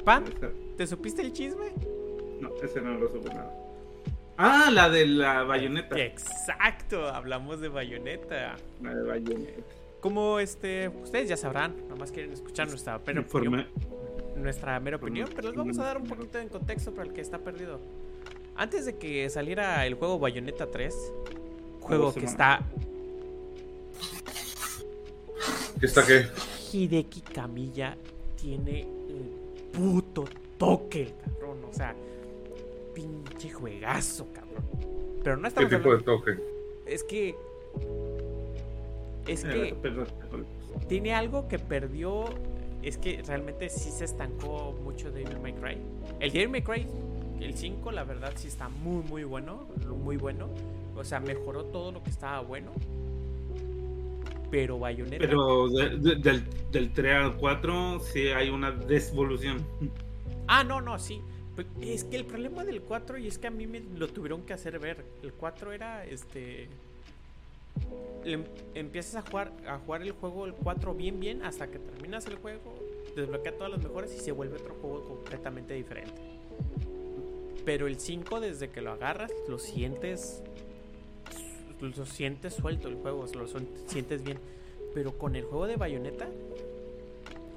¿Pan? 0.05 0.25
¿Te 0.77 0.87
supiste 0.87 1.23
el 1.23 1.33
chisme? 1.33 1.73
no, 2.41 2.51
ese 2.62 2.81
no 2.81 2.95
lo 2.95 3.09
supe 3.09 3.29
nada. 3.29 3.53
Ah, 4.37 4.71
la 4.73 4.88
de 4.88 5.07
la 5.07 5.45
bayoneta. 5.45 5.99
Exacto, 5.99 7.09
hablamos 7.09 7.61
de 7.61 7.69
Bayonetta. 7.69 8.57
La 8.81 8.95
de 8.95 9.03
bayoneta. 9.03 9.62
Como 10.01 10.41
este, 10.41 10.88
ustedes 10.88 11.29
ya 11.29 11.37
sabrán, 11.37 11.77
nomás 11.88 12.11
quieren 12.11 12.33
escuchar 12.33 12.69
nuestra 12.69 12.99
mera 12.99 13.21
opinión, 13.21 13.67
nuestra 14.37 14.81
mera 14.81 14.97
opinión, 14.97 15.29
pero 15.35 15.49
les 15.49 15.57
vamos 15.57 15.79
a 15.79 15.85
dar 15.85 15.99
un 15.99 16.09
poquito 16.09 16.38
de 16.38 16.49
contexto 16.49 16.93
para 16.93 17.07
el 17.07 17.15
que 17.15 17.21
está 17.21 17.38
perdido. 17.38 17.79
Antes 18.57 18.85
de 18.85 18.97
que 18.97 19.31
saliera 19.31 19.87
el 19.87 19.95
juego 19.95 20.19
Bayonetta 20.19 20.67
3, 20.67 21.12
juego 21.81 22.03
¿Cómo 22.03 22.12
se 22.12 22.21
que 22.21 22.27
está 22.27 22.62
¿Qué 25.83 25.87
está 25.87 26.07
qué? 26.07 26.29
Hideki 26.73 27.23
Kamiya 27.23 27.97
tiene 28.40 28.83
el 28.83 29.73
puto 29.73 30.27
toque, 30.57 31.12
cabrón, 31.25 31.59
o 31.68 31.75
sea, 31.75 31.92
pinche 32.95 33.51
juegazo, 33.51 34.29
cabrón. 34.33 34.62
Pero 35.25 35.37
no 35.38 35.42
¿Qué 35.42 35.49
estamos 35.49 35.71
tipo 35.71 35.97
de 35.97 36.03
toque? 36.05 36.38
es 36.87 37.03
que 37.03 37.35
es 39.27 39.42
que 39.42 39.75
tiene 40.87 41.14
algo 41.14 41.49
que 41.49 41.59
perdió. 41.59 42.27
Es 42.85 42.97
que 42.97 43.21
realmente 43.27 43.68
sí 43.68 43.90
se 43.90 44.05
estancó 44.05 44.79
mucho 44.85 45.11
Devil 45.11 45.40
May 45.40 45.55
Cry. 45.55 45.79
El 46.21 46.31
Devil 46.31 46.49
May 46.49 46.62
Cry, 46.62 46.87
el 47.40 47.57
5, 47.57 47.90
la 47.90 48.05
verdad 48.05 48.33
sí 48.37 48.47
está 48.47 48.68
muy, 48.68 49.03
muy 49.03 49.25
bueno. 49.25 49.66
Muy 49.88 50.16
bueno. 50.16 50.49
O 50.95 51.03
sea, 51.03 51.18
mejoró 51.18 51.64
todo 51.64 51.90
lo 51.90 52.05
que 52.05 52.11
estaba 52.11 52.38
bueno. 52.38 52.71
Pero 54.53 54.79
Bayonetta. 54.79 55.25
Pero 55.27 55.69
de- 55.71 55.97
de- 55.97 56.17
del, 56.17 56.45
del 56.71 56.93
3 56.93 57.15
al 57.17 57.37
4 57.38 57.99
sí 58.01 58.29
hay 58.29 58.51
una 58.51 58.71
desvolución. 58.71 59.67
Ah, 60.47 60.62
no, 60.62 60.81
no, 60.83 60.99
sí. 60.99 61.21
Es 61.81 62.05
que 62.05 62.17
el 62.17 62.25
problema 62.27 62.62
del 62.65 62.83
4, 62.83 63.17
y 63.19 63.27
es 63.29 63.38
que 63.38 63.47
a 63.47 63.51
mí 63.51 63.67
me 63.67 63.81
lo 63.81 64.09
tuvieron 64.09 64.43
que 64.43 64.53
hacer 64.53 64.79
ver. 64.79 65.05
El 65.23 65.33
4 65.33 65.73
era 65.73 66.05
este. 66.05 66.69
le 68.25 68.33
em- 68.35 68.45
empiezas 68.75 69.17
a 69.17 69.23
jugar, 69.31 69.53
a 69.67 69.79
jugar 69.79 70.03
el 70.03 70.12
juego 70.12 70.45
el 70.45 70.53
4 70.53 70.95
bien, 70.95 71.19
bien, 71.19 71.43
hasta 71.43 71.69
que 71.69 71.79
terminas 71.79 72.27
el 72.27 72.37
juego, 72.37 72.61
desbloquea 73.17 73.53
todas 73.57 73.73
las 73.73 73.83
mejores 73.83 74.15
y 74.15 74.19
se 74.21 74.33
vuelve 74.33 74.57
otro 74.59 74.75
juego 74.75 75.03
completamente 75.09 75.73
diferente. 75.75 76.21
Pero 77.65 77.87
el 77.87 77.99
5, 77.99 78.41
desde 78.41 78.69
que 78.69 78.83
lo 78.83 78.93
agarras, 78.93 79.31
lo 79.49 79.59
sientes. 79.59 80.43
Lo 81.83 82.07
sientes 82.07 82.55
suelto 82.55 82.87
el 82.87 82.95
juego, 82.95 83.27
lo 83.35 83.47
sientes 83.87 84.23
bien. 84.23 84.38
Pero 84.95 85.18
con 85.18 85.35
el 85.35 85.42
juego 85.42 85.66
de 85.66 85.77
Bayonetta, 85.77 86.29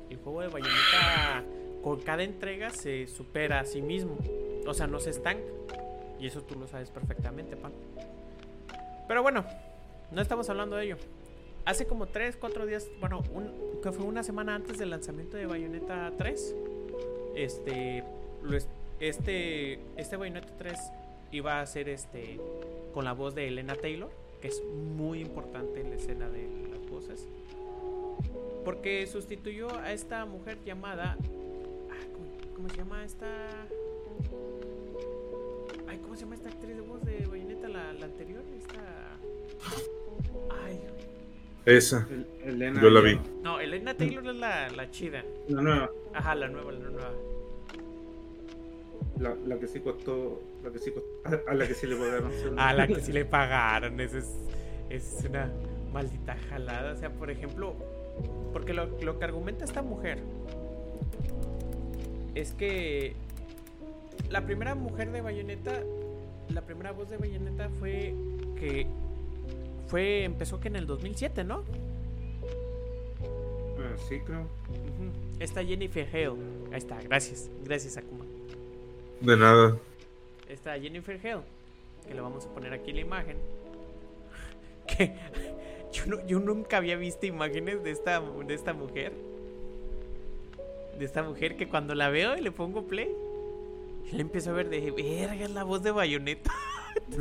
el 0.09 0.17
juego 0.17 0.41
de 0.41 0.47
Bayonetta 0.47 1.43
con 1.83 2.01
cada 2.01 2.23
entrega 2.23 2.71
se 2.71 3.05
supera 3.05 3.59
a 3.59 3.65
sí 3.65 3.83
mismo. 3.83 4.17
O 4.65 4.73
sea, 4.73 4.87
no 4.87 4.99
se 4.99 5.11
estanca. 5.11 5.43
Y 6.19 6.25
eso 6.25 6.41
tú 6.41 6.57
lo 6.59 6.67
sabes 6.67 6.89
perfectamente, 6.89 7.55
pan. 7.55 7.71
Pero 9.07 9.21
bueno, 9.21 9.45
no 10.11 10.21
estamos 10.21 10.49
hablando 10.49 10.75
de 10.75 10.85
ello. 10.85 10.97
Hace 11.65 11.85
como 11.85 12.07
3, 12.07 12.37
4 12.37 12.65
días, 12.65 12.89
bueno, 12.99 13.21
que 13.83 13.91
fue 13.91 14.05
una 14.05 14.23
semana 14.23 14.55
antes 14.55 14.79
del 14.79 14.89
lanzamiento 14.89 15.37
de 15.37 15.45
Bayonetta 15.45 16.11
3. 16.17 16.55
Este, 17.35 18.03
este, 18.99 19.79
este 19.97 20.17
Bayonetta 20.17 20.51
3 20.57 20.79
iba 21.31 21.61
a 21.61 21.65
ser 21.65 21.89
este 21.89 22.39
con 22.93 23.05
la 23.05 23.13
voz 23.13 23.35
de 23.35 23.47
Elena 23.47 23.75
Taylor, 23.75 24.09
que 24.41 24.47
es 24.47 24.61
muy 24.95 25.19
importante 25.21 25.81
en 25.81 25.89
la 25.89 25.95
escena 25.97 26.29
de 26.29 26.47
las 26.71 26.89
voces. 26.89 27.27
Porque 28.63 29.05
sustituyó 29.07 29.73
a 29.79 29.91
esta 29.93 30.25
mujer 30.25 30.57
llamada. 30.65 31.17
ah, 31.91 32.05
¿cómo, 32.13 32.55
cómo 32.55 32.69
se 32.69 32.77
llama 32.77 33.03
esta? 33.03 33.27
Ay, 35.87 35.97
¿cómo 35.97 36.05
¿Cómo 36.15 36.15
se 36.15 36.21
llama 36.21 36.35
esta 36.35 36.49
actriz 36.49 36.75
de 36.75 36.81
voz 36.81 37.03
de 37.03 37.25
Bayonetta, 37.27 37.67
la, 37.67 37.91
la 37.93 38.05
anterior? 38.05 38.41
Esta. 38.57 39.17
Ay. 40.63 40.79
Esa. 41.65 42.07
El- 42.09 42.25
Elena, 42.45 42.81
Yo 42.81 42.89
la 42.89 43.01
vi. 43.01 43.19
No, 43.43 43.59
Elena 43.59 43.95
Taylor 43.97 44.25
es 44.27 44.35
la, 44.37 44.69
la 44.69 44.89
chida. 44.91 45.25
La 45.49 45.61
nueva. 45.61 45.91
Ajá, 46.13 46.35
la 46.35 46.47
nueva, 46.47 46.71
la 46.71 46.79
nueva. 46.89 47.11
La, 49.19 49.35
la 49.45 49.57
que 49.59 49.67
sí 49.67 49.79
costó. 49.79 50.41
La 50.63 50.71
que 50.71 50.79
sí 50.79 50.91
costó. 50.91 51.07
A, 51.23 51.51
a 51.51 51.53
la 51.53 51.67
que 51.67 51.73
sí 51.73 51.87
le 51.87 51.95
pagaron. 51.95 52.31
A 52.59 52.73
la 52.73 52.87
que 52.87 52.95
sí 53.01 53.11
le 53.11 53.25
pagaron. 53.25 53.99
Esa 53.99 54.17
es, 54.17 54.31
es 54.89 55.25
una 55.29 55.51
maldita 55.93 56.35
jalada. 56.49 56.93
O 56.93 56.97
sea, 56.97 57.11
por 57.11 57.31
ejemplo, 57.31 57.75
porque 58.53 58.73
lo, 58.73 58.87
lo 59.01 59.17
que 59.17 59.25
argumenta 59.25 59.65
esta 59.65 59.81
mujer 59.81 60.19
es 62.35 62.51
que 62.51 63.15
la 64.29 64.45
primera 64.45 64.75
mujer 64.75 65.11
de 65.11 65.21
Bayonetta, 65.21 65.81
la 66.49 66.61
primera 66.61 66.91
voz 66.91 67.09
de 67.09 67.17
Bayonetta 67.17 67.69
fue 67.69 68.13
que 68.59 68.87
fue 69.87 70.23
empezó 70.23 70.59
que 70.59 70.67
en 70.67 70.75
el 70.75 70.87
2007, 70.87 71.43
¿no? 71.43 71.63
Ah, 73.77 73.95
sí, 74.09 74.19
creo. 74.19 74.41
Ujú. 74.41 75.39
Está 75.39 75.63
Jennifer 75.63 76.07
Hale. 76.11 76.35
Ahí 76.71 76.77
está, 76.77 76.99
gracias. 77.01 77.49
Gracias, 77.63 77.97
Akuma. 77.97 78.25
De 79.21 79.37
nada. 79.37 79.77
Está 80.49 80.79
Jennifer 80.79 81.19
Hale. 81.23 81.43
Que 82.07 82.13
le 82.13 82.21
vamos 82.21 82.45
a 82.45 82.49
poner 82.49 82.73
aquí 82.73 82.91
la 82.93 83.01
imagen. 83.01 83.37
Que 84.87 85.13
yo, 85.91 86.05
no- 86.05 86.25
yo 86.27 86.39
nunca 86.39 86.77
había 86.77 86.95
visto 86.95 87.25
imágenes 87.25 87.83
de 87.83 87.89
esta, 87.91 88.19
de 88.21 88.53
esta 88.53 88.73
mujer. 88.73 89.13
De 90.99 91.05
esta 91.05 91.23
mujer 91.23 91.57
que 91.57 91.67
cuando 91.67 91.95
la 91.95 92.09
veo 92.09 92.37
y 92.37 92.41
le 92.41 92.51
pongo 92.51 92.83
play. 92.85 93.09
Y 94.11 94.15
le 94.15 94.21
empiezo 94.21 94.51
a 94.51 94.53
ver 94.53 94.69
de 94.69 94.91
verga, 94.91 95.43
es 95.45 95.49
la 95.51 95.63
voz 95.63 95.81
de 95.81 95.89
Bayonetta. 95.91 96.51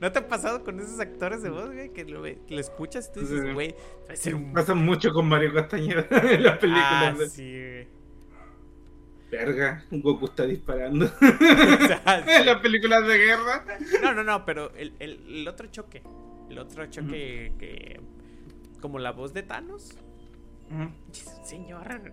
¿No 0.00 0.10
te 0.12 0.18
ha 0.18 0.28
pasado 0.28 0.64
con 0.64 0.78
esos 0.80 0.98
actores 1.00 1.42
de 1.42 1.50
voz, 1.50 1.72
güey? 1.72 1.92
Que 1.92 2.04
lo, 2.04 2.20
lo 2.22 2.60
escuchas 2.60 3.08
y 3.10 3.14
tú 3.14 3.20
dices, 3.20 3.52
güey, 3.54 3.74
un. 4.32 4.52
Pasa 4.52 4.74
mucho 4.74 5.12
con 5.12 5.28
Mario 5.28 5.52
Castañeda 5.54 6.06
en 6.22 6.42
las 6.42 6.58
películas. 6.58 7.16
Ah, 7.20 7.26
sí, 7.28 7.50
güey. 7.50 7.97
Verga, 9.30 9.84
Goku 9.90 10.26
está 10.26 10.46
disparando. 10.46 11.04
O 11.20 11.86
sea, 11.86 12.24
en 12.40 12.46
las 12.46 12.60
películas 12.60 13.06
de 13.06 13.18
guerra. 13.18 13.64
No, 14.02 14.14
no, 14.14 14.24
no, 14.24 14.44
pero 14.44 14.72
el, 14.74 14.94
el- 14.98 15.20
el 15.28 15.48
otro 15.48 15.66
choque. 15.68 16.02
El 16.48 16.58
otro 16.58 16.86
choque 16.86 17.52
que. 17.58 18.00
Como 18.80 18.98
la 18.98 19.12
voz 19.12 19.34
de 19.34 19.42
Thanos. 19.42 19.96
Es 21.12 21.26
un 21.26 21.44
señor. 21.44 22.12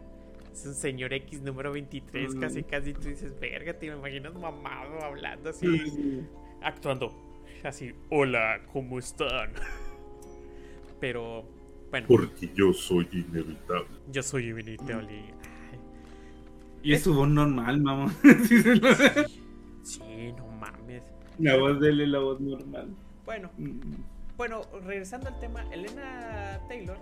Es 0.51 0.65
un 0.65 0.73
señor 0.73 1.13
X 1.13 1.41
número 1.41 1.71
23. 1.73 2.35
Mm. 2.35 2.39
Casi, 2.39 2.63
casi 2.63 2.93
tú 2.93 3.01
dices, 3.09 3.37
verga, 3.39 3.73
te 3.73 3.85
imaginas 3.87 4.33
mamado 4.33 5.01
hablando 5.03 5.49
así. 5.51 6.21
Actuando. 6.61 7.13
Así, 7.63 7.93
hola, 8.09 8.61
¿cómo 8.73 8.99
están? 8.99 9.51
Pero. 10.99 11.45
Bueno, 11.91 12.07
Porque 12.07 12.49
yo 12.53 12.73
soy 12.73 13.07
inevitable. 13.11 13.87
yo 14.11 14.21
soy 14.23 14.49
inevitable. 14.49 15.33
Y 16.85 16.93
es 16.93 17.03
su 17.03 17.13
voz 17.15 17.27
normal, 17.27 17.81
mamá. 17.81 18.13
Sí, 19.83 20.33
no 20.37 20.47
mames. 20.47 21.03
la 21.39 21.57
voz 21.57 21.79
de 21.79 21.89
él 21.89 22.01
es 22.01 22.07
la 22.09 22.19
voz 22.19 22.39
normal. 22.39 22.95
Bueno, 23.25 23.49
Mm. 23.57 23.81
bueno, 24.37 24.61
regresando 24.85 25.27
al 25.29 25.39
tema, 25.39 25.63
Elena 25.71 26.59
Taylor 26.67 26.97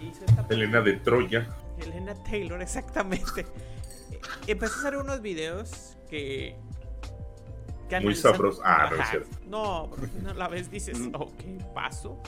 hizo 0.00 0.24
esta 0.24 0.46
Elena 0.50 0.80
de 0.82 0.94
Troya. 0.94 1.48
Elena 1.78 2.14
Taylor, 2.24 2.60
exactamente. 2.62 3.40
Eh, 3.42 4.18
Empezó 4.48 4.74
a 4.74 4.78
hacer 4.78 4.96
unos 4.96 5.20
videos 5.22 5.96
que. 6.10 6.56
que 7.88 8.00
Muy 8.00 8.12
analizan- 8.14 8.32
sabrosos. 8.32 8.60
Ah, 8.64 8.90
no 8.90 9.02
es 9.02 9.08
cierto. 9.10 9.28
No, 9.48 9.90
no 10.22 10.34
la 10.34 10.48
ves, 10.48 10.70
dices, 10.70 10.98
Mm. 10.98 11.14
ok, 11.14 11.72
paso. 11.74 12.20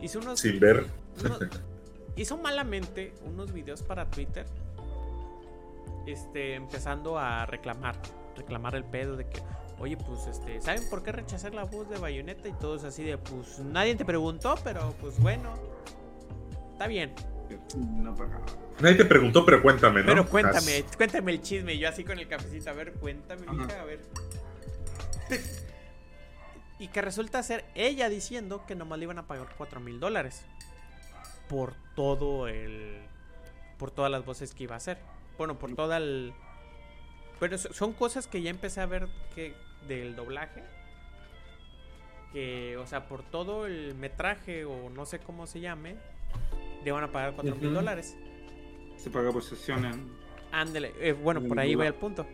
Hizo 0.00 0.18
unos. 0.20 0.38
Sin 0.40 0.58
ver. 0.60 0.86
unos- 1.24 1.40
hizo 2.16 2.36
malamente 2.38 3.12
unos 3.24 3.52
videos 3.52 3.82
para 3.82 4.08
Twitter. 4.10 4.46
Este, 6.06 6.54
empezando 6.54 7.18
a 7.18 7.46
reclamar. 7.46 7.96
Reclamar 8.36 8.74
el 8.74 8.84
pedo 8.84 9.16
de 9.16 9.28
que. 9.28 9.40
Oye, 9.78 9.96
pues, 9.96 10.26
este, 10.26 10.60
¿saben 10.60 10.88
por 10.88 11.02
qué 11.02 11.12
rechazar 11.12 11.54
la 11.54 11.64
voz 11.64 11.88
de 11.88 11.98
Bayonetta? 11.98 12.48
Y 12.48 12.52
todos 12.52 12.84
así 12.84 13.02
de, 13.02 13.18
pues, 13.18 13.58
nadie 13.58 13.96
te 13.96 14.04
preguntó, 14.04 14.54
pero 14.62 14.94
pues 15.00 15.18
bueno. 15.18 15.54
Está 16.72 16.86
bien. 16.86 17.14
No 17.76 18.14
pagaba. 18.14 18.44
Nadie 18.80 18.96
te 18.96 19.04
preguntó, 19.04 19.44
pero 19.44 19.62
cuéntame, 19.62 20.00
¿no? 20.00 20.06
Pero 20.06 20.28
cuéntame, 20.28 20.84
cuéntame 20.96 21.32
el 21.32 21.42
chisme. 21.42 21.78
Yo 21.78 21.88
así 21.88 22.04
con 22.04 22.18
el 22.18 22.26
cafecito. 22.26 22.70
A 22.70 22.72
ver, 22.72 22.92
cuéntame, 22.94 23.46
mija, 23.46 23.80
a 23.80 23.84
ver. 23.84 24.00
y 26.78 26.88
que 26.88 27.00
resulta 27.00 27.42
ser 27.42 27.64
ella 27.74 28.08
diciendo 28.08 28.64
que 28.66 28.74
nomás 28.74 28.98
le 28.98 29.04
iban 29.04 29.18
a 29.18 29.26
pagar 29.26 29.46
4 29.56 29.80
mil 29.80 30.00
dólares. 30.00 30.44
Por 31.48 31.74
todo 31.94 32.48
el. 32.48 33.00
Por 33.78 33.90
todas 33.90 34.10
las 34.10 34.24
voces 34.24 34.54
que 34.54 34.64
iba 34.64 34.74
a 34.74 34.78
hacer. 34.78 34.98
Bueno, 35.38 35.58
por 35.58 35.74
toda 35.74 35.96
el. 35.98 36.32
Pero 37.40 37.58
so- 37.58 37.72
son 37.72 37.92
cosas 37.92 38.26
que 38.26 38.40
ya 38.42 38.50
empecé 38.50 38.80
a 38.80 38.86
ver 38.86 39.08
que 39.34 39.54
del 39.88 40.14
doblaje. 40.16 40.62
Que, 42.32 42.76
o 42.78 42.86
sea, 42.86 43.06
por 43.06 43.22
todo 43.22 43.66
el 43.66 43.94
metraje 43.94 44.64
o 44.64 44.90
no 44.90 45.06
sé 45.06 45.20
cómo 45.20 45.46
se 45.46 45.60
llame, 45.60 45.96
le 46.84 46.90
van 46.92 47.04
a 47.04 47.12
pagar 47.12 47.34
4 47.34 47.54
mil 47.56 47.72
dólares. 47.72 48.16
Se 48.96 49.10
paga 49.10 49.30
por 49.30 49.42
sesiones. 49.44 49.96
Ándale, 50.50 50.92
eh, 51.00 51.12
bueno, 51.12 51.40
por 51.42 51.58
ahí 51.60 51.74
va 51.74 51.86
el 51.86 51.94
punto. 51.94 52.26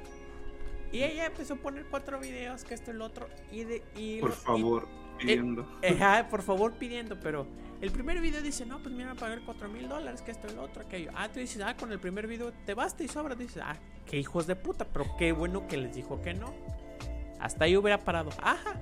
Y 0.93 1.03
ella 1.03 1.27
empezó 1.27 1.55
a 1.55 1.57
poner 1.57 1.85
cuatro 1.87 2.19
videos, 2.19 2.65
que 2.65 2.75
esto 2.75 2.91
y 2.91 2.95
lo 2.95 3.05
otro, 3.05 3.29
y 3.53 3.65
de... 3.65 3.83
Y 3.95 4.21
Por 4.21 4.31
y- 4.31 4.35
favor, 4.35 4.89
pidiendo. 5.19 5.79
eh, 5.83 5.99
por 6.29 6.43
favor 6.43 6.73
pidiendo, 6.75 7.19
pero 7.21 7.47
el 7.81 7.90
primer 7.90 8.21
video 8.21 8.43
dice, 8.43 8.66
no, 8.66 8.79
pues 8.83 8.95
me 8.95 9.05
van 9.05 9.16
a 9.16 9.21
pagar 9.21 9.40
cuatro 9.45 9.69
mil 9.69 9.88
dólares, 9.88 10.21
que 10.23 10.31
esto 10.31 10.49
y 10.51 10.55
lo 10.55 10.62
otro, 10.62 10.83
aquello. 10.83 11.11
Ah, 11.14 11.29
tú 11.33 11.40
dices, 11.40 11.62
ah, 11.64 11.77
con 11.77 11.90
el 11.93 11.99
primer 11.99 12.27
video 12.27 12.53
te 12.66 12.75
basta 12.75 13.03
y 13.03 13.09
sobra. 13.09 13.35
Dices, 13.35 13.62
ah, 13.64 13.77
qué 14.07 14.19
hijos 14.19 14.47
de 14.47 14.57
puta, 14.57 14.85
pero 14.85 15.07
qué 15.19 15.33
bueno 15.33 15.66
que 15.66 15.77
les 15.79 15.95
dijo 15.95 16.21
que 16.21 16.35
no. 16.35 16.53
Hasta 17.40 17.64
ahí 17.64 17.77
hubiera 17.77 17.99
parado. 17.99 18.31
Ajá. 18.43 18.79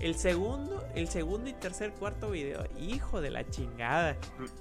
El 0.00 0.16
segundo, 0.16 0.84
el 0.94 1.08
segundo 1.08 1.48
y 1.48 1.52
tercer, 1.52 1.92
cuarto 1.92 2.30
video, 2.30 2.64
hijo 2.78 3.20
de 3.20 3.30
la 3.30 3.48
chingada. 3.48 4.16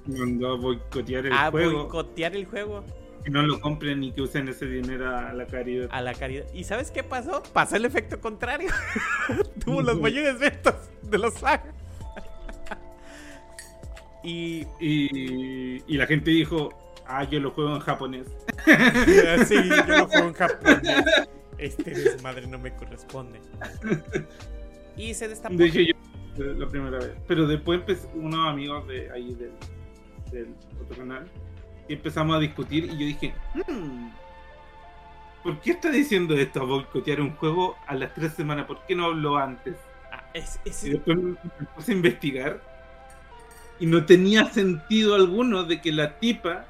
Mandó 0.06 0.54
a 0.54 0.56
boicotear 0.56 1.26
el 1.26 1.34
a 1.34 1.50
juego. 1.50 1.84
boicotear 1.84 2.36
el 2.36 2.46
juego. 2.46 2.86
Que 3.24 3.32
no 3.32 3.42
lo 3.42 3.60
compren 3.60 4.00
ni 4.00 4.14
que 4.14 4.22
usen 4.22 4.48
ese 4.48 4.66
dinero 4.66 5.18
a 5.18 5.34
la 5.34 5.46
caridad. 5.48 5.90
a 5.92 6.02
la 6.02 6.14
caridad. 6.14 6.46
¿Y 6.54 6.64
sabes 6.64 6.92
qué 6.92 7.04
pasó? 7.04 7.42
Pasó 7.54 7.76
el 7.76 7.86
efecto 7.86 8.22
contrario. 8.22 8.70
Tuvo 9.66 9.82
los 9.82 10.00
mayores 10.00 10.40
ventas 10.40 10.90
de 11.02 11.18
la 11.18 11.32
saga. 11.32 11.74
Y 14.24 14.66
Y, 14.80 15.84
y 15.88 15.98
la 15.98 16.06
gente 16.08 16.32
dijo, 16.32 16.70
ah, 17.06 17.24
yo 17.24 17.40
lo 17.40 17.52
juego 17.52 17.76
en 17.76 17.82
japonés. 17.82 18.28
sí, 19.48 19.56
yo 19.88 19.98
lo 19.98 20.08
juego 20.08 20.28
en 20.28 20.34
japonés. 20.34 20.82
Este 21.58 21.92
desmadre 21.92 22.48
no 22.48 22.58
me 22.58 22.74
corresponde. 22.76 23.40
Y 24.96 25.14
se 25.14 25.28
destapó. 25.28 25.56
De 25.56 25.66
hecho, 25.66 25.80
yo 25.82 26.44
la 26.54 26.68
primera 26.68 27.00
vez. 27.00 27.12
Pero 27.28 27.48
después 27.48 27.80
empecé, 27.80 28.08
unos 28.16 28.48
amigos 28.48 28.88
de 28.88 29.12
ahí 29.12 29.34
del, 29.36 29.52
del 30.32 30.56
otro 30.82 30.98
canal 30.98 31.30
y 31.88 31.94
empezamos 31.94 32.36
a 32.36 32.40
discutir 32.40 32.86
y 32.86 32.90
yo 32.92 32.98
dije, 32.98 33.34
"Hmm, 33.68 34.10
¿por 35.44 35.60
qué 35.60 35.72
está 35.72 35.90
diciendo 35.90 36.36
esto? 36.36 36.66
Boicotear 36.66 37.20
un 37.22 37.36
juego 37.36 37.76
a 37.88 37.96
las 37.96 38.14
tres 38.14 38.34
semanas. 38.34 38.66
¿Por 38.68 38.86
qué 38.86 38.96
no 38.96 39.06
habló 39.06 39.38
antes? 39.38 39.76
Ah, 40.12 40.24
es- 40.34 40.60
es- 40.66 40.84
Y 40.84 40.92
después 40.92 41.18
me 41.18 41.36
puse 41.76 41.92
a 41.92 41.96
investigar 41.96 42.62
y 43.80 43.86
no 43.88 44.06
tenía 44.06 44.46
sentido 44.52 45.16
alguno 45.16 45.64
de 45.66 45.82
que 45.82 45.92
la 45.92 46.20
tipa, 46.20 46.66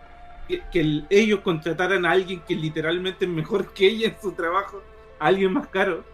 que, 0.48 0.68
que 0.72 0.82
el- 0.82 1.08
ellos 1.10 1.42
contrataran 1.42 2.06
a 2.06 2.12
alguien 2.12 2.42
que 2.46 2.56
literalmente 2.56 3.26
es 3.26 3.32
mejor 3.32 3.74
que 3.74 3.88
ella 3.88 4.10
en 4.10 4.20
su 4.22 4.34
trabajo, 4.34 4.88
a 5.20 5.28
alguien 5.28 5.54
más 5.54 5.68
caro. 5.70 6.06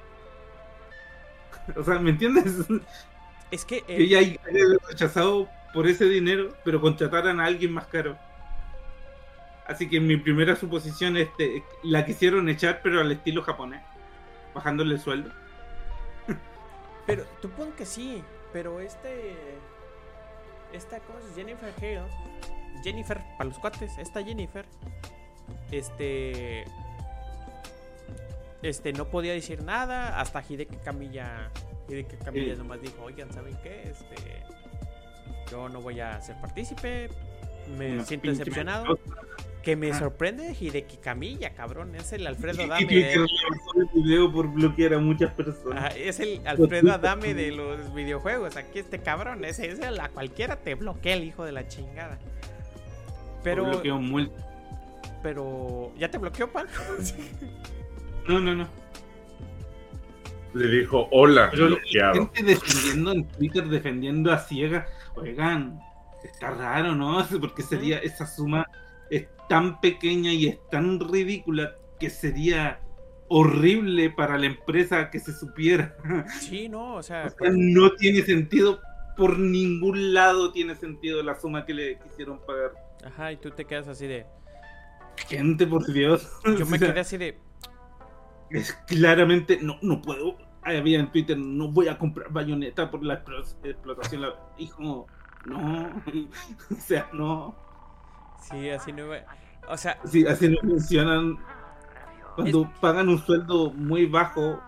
O 1.76 1.84
sea, 1.84 2.00
¿me 2.00 2.12
entiendes? 2.12 2.46
es 3.52 3.66
que 3.66 3.84
Que 3.96 4.04
eh, 4.04 4.04
ella 4.04 4.20
haya 4.20 4.38
rechazado 4.88 5.50
por 5.74 5.88
ese 5.88 6.06
dinero, 6.06 6.56
pero 6.64 6.82
contrataran 6.82 7.40
a 7.40 7.46
alguien 7.46 7.74
más 7.74 7.88
caro. 7.88 8.18
Así 9.66 9.90
que 9.90 10.00
mi 10.00 10.18
primera 10.18 10.56
suposición 10.56 11.18
es 11.18 11.30
que 11.38 11.64
la 11.84 12.06
quisieron 12.06 12.48
echar, 12.50 12.82
pero 12.84 13.02
al 13.02 13.12
estilo 13.12 13.42
japonés, 13.44 13.84
bajándole 14.54 14.96
el 14.96 15.02
sueldo. 15.02 15.32
Pero 17.06 17.26
supongo 17.42 17.76
que 17.76 17.86
sí, 17.86 18.24
pero 18.52 18.80
este. 18.80 19.64
Esta, 20.76 21.00
¿cómo 21.00 21.20
llama? 21.20 21.36
Jennifer 21.36 21.74
Hale. 21.78 22.02
Jennifer, 22.84 23.22
para 23.38 23.50
los 23.50 23.60
cuates, 23.60 23.98
esta 23.98 24.24
Jennifer. 24.24 24.66
Este. 25.72 26.66
Este, 28.62 28.94
no 28.94 29.06
podía 29.06 29.34
decir 29.34 29.64
nada 29.64 30.20
hasta 30.20 30.44
Hideki 30.48 30.78
Camilla. 30.78 31.50
Hideki 31.88 32.18
Camilla 32.18 32.54
Sí. 32.54 32.58
nomás 32.60 32.82
dijo: 32.82 33.04
Oigan, 33.04 33.32
¿saben 33.34 33.56
qué? 33.64 33.84
Este. 33.90 34.44
Yo 35.52 35.70
no 35.70 35.82
voy 35.82 36.00
a 36.00 36.20
ser 36.22 36.36
partícipe. 36.42 37.10
Me 37.78 37.94
Una 37.94 38.06
siento 38.06 38.30
decepcionado. 38.30 38.86
mentirosa. 38.86 39.35
Que 39.66 39.76
me 39.76 39.92
sorprende 39.96 40.56
Hideki 40.58 40.98
Camilla, 40.98 41.50
cabrón. 41.56 41.96
Es 41.96 42.14
el 42.14 42.28
Alfredo 42.28 42.62
Y 42.62 42.66
Adame. 42.66 42.86
De- 42.86 43.14
el 43.14 43.26
video 43.96 44.32
por 44.32 44.48
bloquear 44.54 44.94
a 44.94 45.00
muchas 45.00 45.34
personas. 45.34 45.96
Es 45.98 46.20
el 46.20 46.40
Alfredo 46.48 46.94
Adame 46.94 47.34
de 47.34 47.52
los 47.52 47.92
videojuegos. 47.96 48.56
Aquí 48.58 48.78
este 48.78 49.00
cabrón, 49.00 49.44
ese, 49.44 49.68
ese 49.72 49.88
a 49.88 50.10
cualquiera 50.10 50.58
te 50.58 50.76
bloquea 50.76 51.16
el 51.16 51.24
hijo 51.24 51.44
de 51.44 51.52
la 51.52 51.68
chingada. 51.68 52.20
Pero... 53.44 53.66
Bloqueo 53.66 54.00
muerto. 54.00 54.36
pero, 55.24 55.92
¿ya 55.98 56.10
te 56.12 56.20
bloqueó, 56.20 56.52
pan? 56.52 56.68
No, 58.28 58.40
no, 58.40 58.56
no. 58.56 58.68
Le 60.54 60.68
dijo, 60.68 61.08
hola, 61.12 61.50
Pero 61.52 61.68
bloqueado. 61.68 62.14
gente 62.34 62.44
defendiendo 62.44 63.12
en 63.12 63.28
Twitter, 63.28 63.68
defendiendo 63.68 64.32
a 64.32 64.38
ciega. 64.40 64.88
Oigan, 65.16 65.80
está 66.24 66.52
raro, 66.52 66.96
¿no? 66.96 67.24
Porque 67.42 67.62
sería 67.64 67.98
esa 68.00 68.26
suma 68.26 68.68
es 69.10 69.28
tan 69.50 69.80
pequeña 69.82 70.32
y 70.34 70.48
es 70.48 70.60
tan 70.70 71.00
ridícula 71.00 71.76
que 72.00 72.10
sería 72.10 72.80
horrible 73.28 74.10
para 74.12 74.38
la 74.38 74.46
empresa 74.48 75.10
que 75.10 75.20
se 75.20 75.34
supiera. 75.34 75.96
Sí, 76.40 76.70
no, 76.70 76.96
o 76.96 77.04
sea, 77.04 77.26
O 77.26 77.30
sea, 77.30 77.52
no 77.54 77.92
tiene 77.96 78.22
sentido. 78.22 78.80
Por 79.18 79.40
ningún 79.40 80.14
lado 80.14 80.52
tiene 80.52 80.76
sentido 80.76 81.24
la 81.24 81.40
suma 81.40 81.66
que 81.66 81.74
le 81.74 82.00
quisieron 82.00 82.40
pagar. 82.46 82.74
ajá, 83.06 83.32
y 83.32 83.38
tú 83.38 83.50
te 83.52 83.64
quedas 83.66 83.88
así 83.88 84.08
de. 84.08 84.26
Gente, 85.30 85.66
por 85.66 85.86
Dios. 85.86 86.30
Yo 86.44 86.66
me 86.66 86.76
O 86.76 86.80
sea, 86.80 86.90
quedé 86.92 87.00
así 87.00 87.18
de. 87.18 87.40
Es 88.50 88.74
claramente, 88.88 89.58
no, 89.62 89.78
no 89.82 90.02
puedo. 90.02 90.38
Había 90.64 91.00
en 91.00 91.12
Twitter, 91.12 91.38
no 91.38 91.72
voy 91.72 91.88
a 91.88 91.98
comprar 91.98 92.30
bayoneta 92.32 92.92
por 92.92 93.04
la 93.06 93.24
explo- 93.24 93.46
explotación. 93.64 94.22
La- 94.24 94.36
Hijo, 94.58 95.08
no. 95.46 95.90
O 96.72 96.82
sea, 96.82 97.08
no. 97.14 97.56
Sí, 98.42 98.70
así 98.70 98.92
no 98.94 99.06
iba- 99.06 99.26
O 99.70 99.78
sea, 99.78 99.98
Sí, 100.06 100.26
así 100.28 100.50
no 100.50 100.58
funcionan. 100.62 101.38
Cuando 102.36 102.70
pagan 102.82 103.10
un 103.10 103.18
sueldo 103.20 103.72
muy 103.72 104.06
bajo, 104.06 104.62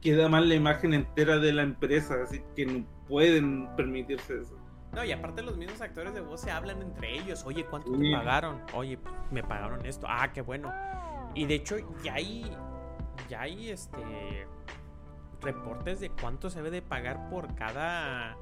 queda 0.00 0.28
mal 0.28 0.48
la 0.48 0.54
imagen 0.54 0.94
entera 0.94 1.38
de 1.38 1.52
la 1.52 1.62
empresa. 1.62 2.14
Así 2.22 2.42
que 2.56 2.66
no 2.66 2.84
pueden 3.08 3.68
permitirse 3.76 4.40
eso. 4.42 4.56
no, 4.92 5.04
y 5.04 5.12
aparte 5.12 5.42
los 5.42 5.56
mismos 5.58 5.80
actores 5.82 6.14
de 6.14 6.20
voz 6.22 6.40
se 6.40 6.50
hablan 6.50 6.80
entre 6.80 7.14
ellos. 7.18 7.44
Oye, 7.44 7.64
¿cuánto 7.66 7.92
Sí. 7.94 8.00
te 8.10 8.16
pagaron? 8.16 8.62
Oye, 8.72 8.98
me 9.30 9.42
pagaron 9.42 9.84
esto. 9.84 10.06
Ah, 10.08 10.32
qué 10.32 10.40
bueno. 10.40 10.72
Y 11.34 11.44
de 11.44 11.56
hecho, 11.56 11.76
ya 12.02 12.14
hay. 12.14 12.50
Ya 13.28 13.42
hay 13.42 13.68
este. 13.70 14.46
Reportes 15.40 16.00
de 16.00 16.10
cuánto 16.10 16.48
se 16.50 16.58
debe 16.58 16.70
de 16.70 16.82
pagar 16.82 17.28
por 17.28 17.54
cada. 17.54 18.36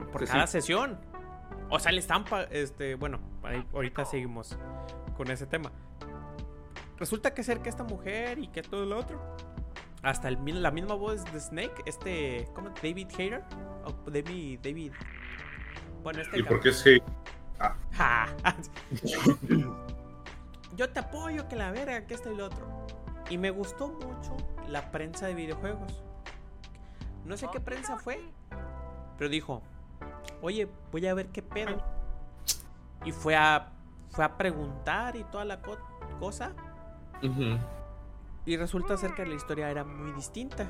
Por, 0.00 0.24
cada 0.26 0.46
sesión. 0.46 0.98
O 1.68 1.78
sea, 1.78 1.92
le 1.92 1.98
están. 1.98 2.24
Este, 2.50 2.94
bueno, 2.94 3.18
ahí- 3.42 3.66
ahorita 3.72 4.04
seguimos 4.04 4.56
con 5.16 5.30
ese 5.30 5.46
tema. 5.46 5.72
Resulta 6.98 7.34
que 7.34 7.42
ser 7.42 7.60
que 7.60 7.68
esta 7.68 7.84
mujer 7.84 8.38
y 8.38 8.48
que 8.48 8.62
todo 8.62 8.84
lo 8.86 8.98
otro. 8.98 9.20
Hasta 10.02 10.28
el, 10.28 10.62
la 10.62 10.70
misma 10.70 10.94
voz 10.94 11.24
de 11.32 11.40
Snake, 11.40 11.82
este. 11.86 12.48
¿Cómo? 12.54 12.70
David 12.70 13.08
Hater. 13.16 13.42
O 13.84 14.10
David. 14.10 14.60
David. 14.62 14.92
Bueno, 16.02 16.20
este. 16.22 16.38
¿Y 16.38 16.42
por 16.42 16.60
qué 16.60 16.72
sí? 16.72 17.02
Ja. 17.92 18.26
Yo 20.76 20.90
te 20.90 21.00
apoyo 21.00 21.48
que 21.48 21.56
la 21.56 21.70
verga, 21.70 22.06
que 22.06 22.14
esto 22.14 22.30
y 22.32 22.36
lo 22.36 22.46
otro. 22.46 22.86
Y 23.30 23.38
me 23.38 23.50
gustó 23.50 23.88
mucho 23.88 24.36
la 24.68 24.90
prensa 24.92 25.26
de 25.26 25.34
videojuegos. 25.34 26.02
No 27.24 27.36
sé 27.36 27.48
qué 27.50 27.58
prensa 27.60 27.96
fue, 27.98 28.20
pero 29.18 29.28
dijo, 29.28 29.62
oye, 30.42 30.68
voy 30.92 31.06
a 31.06 31.14
ver 31.14 31.28
qué 31.28 31.42
pedo. 31.42 31.82
Y 33.04 33.12
fue 33.12 33.36
a, 33.36 33.72
fue 34.10 34.24
a 34.24 34.36
preguntar 34.36 35.16
y 35.16 35.24
toda 35.24 35.44
la 35.44 35.60
co- 35.60 35.78
cosa. 36.18 36.52
Y 38.44 38.56
resulta 38.56 38.96
ser 38.96 39.14
que 39.14 39.26
la 39.26 39.34
historia 39.34 39.70
era 39.70 39.84
muy 39.84 40.12
distinta. 40.12 40.66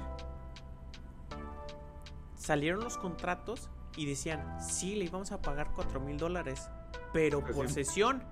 Salieron 2.35 2.83
los 2.85 2.97
contratos 2.99 3.69
y 3.97 4.07
decían, 4.07 4.61
sí, 4.61 4.95
le 4.97 5.07
íbamos 5.07 5.33
a 5.33 5.41
pagar 5.41 5.71
4 5.75 6.01
mil 6.01 6.17
dólares, 6.19 6.69
pero 7.13 7.41
por 7.41 7.67
Así. 7.67 7.75
sesión. 7.75 8.23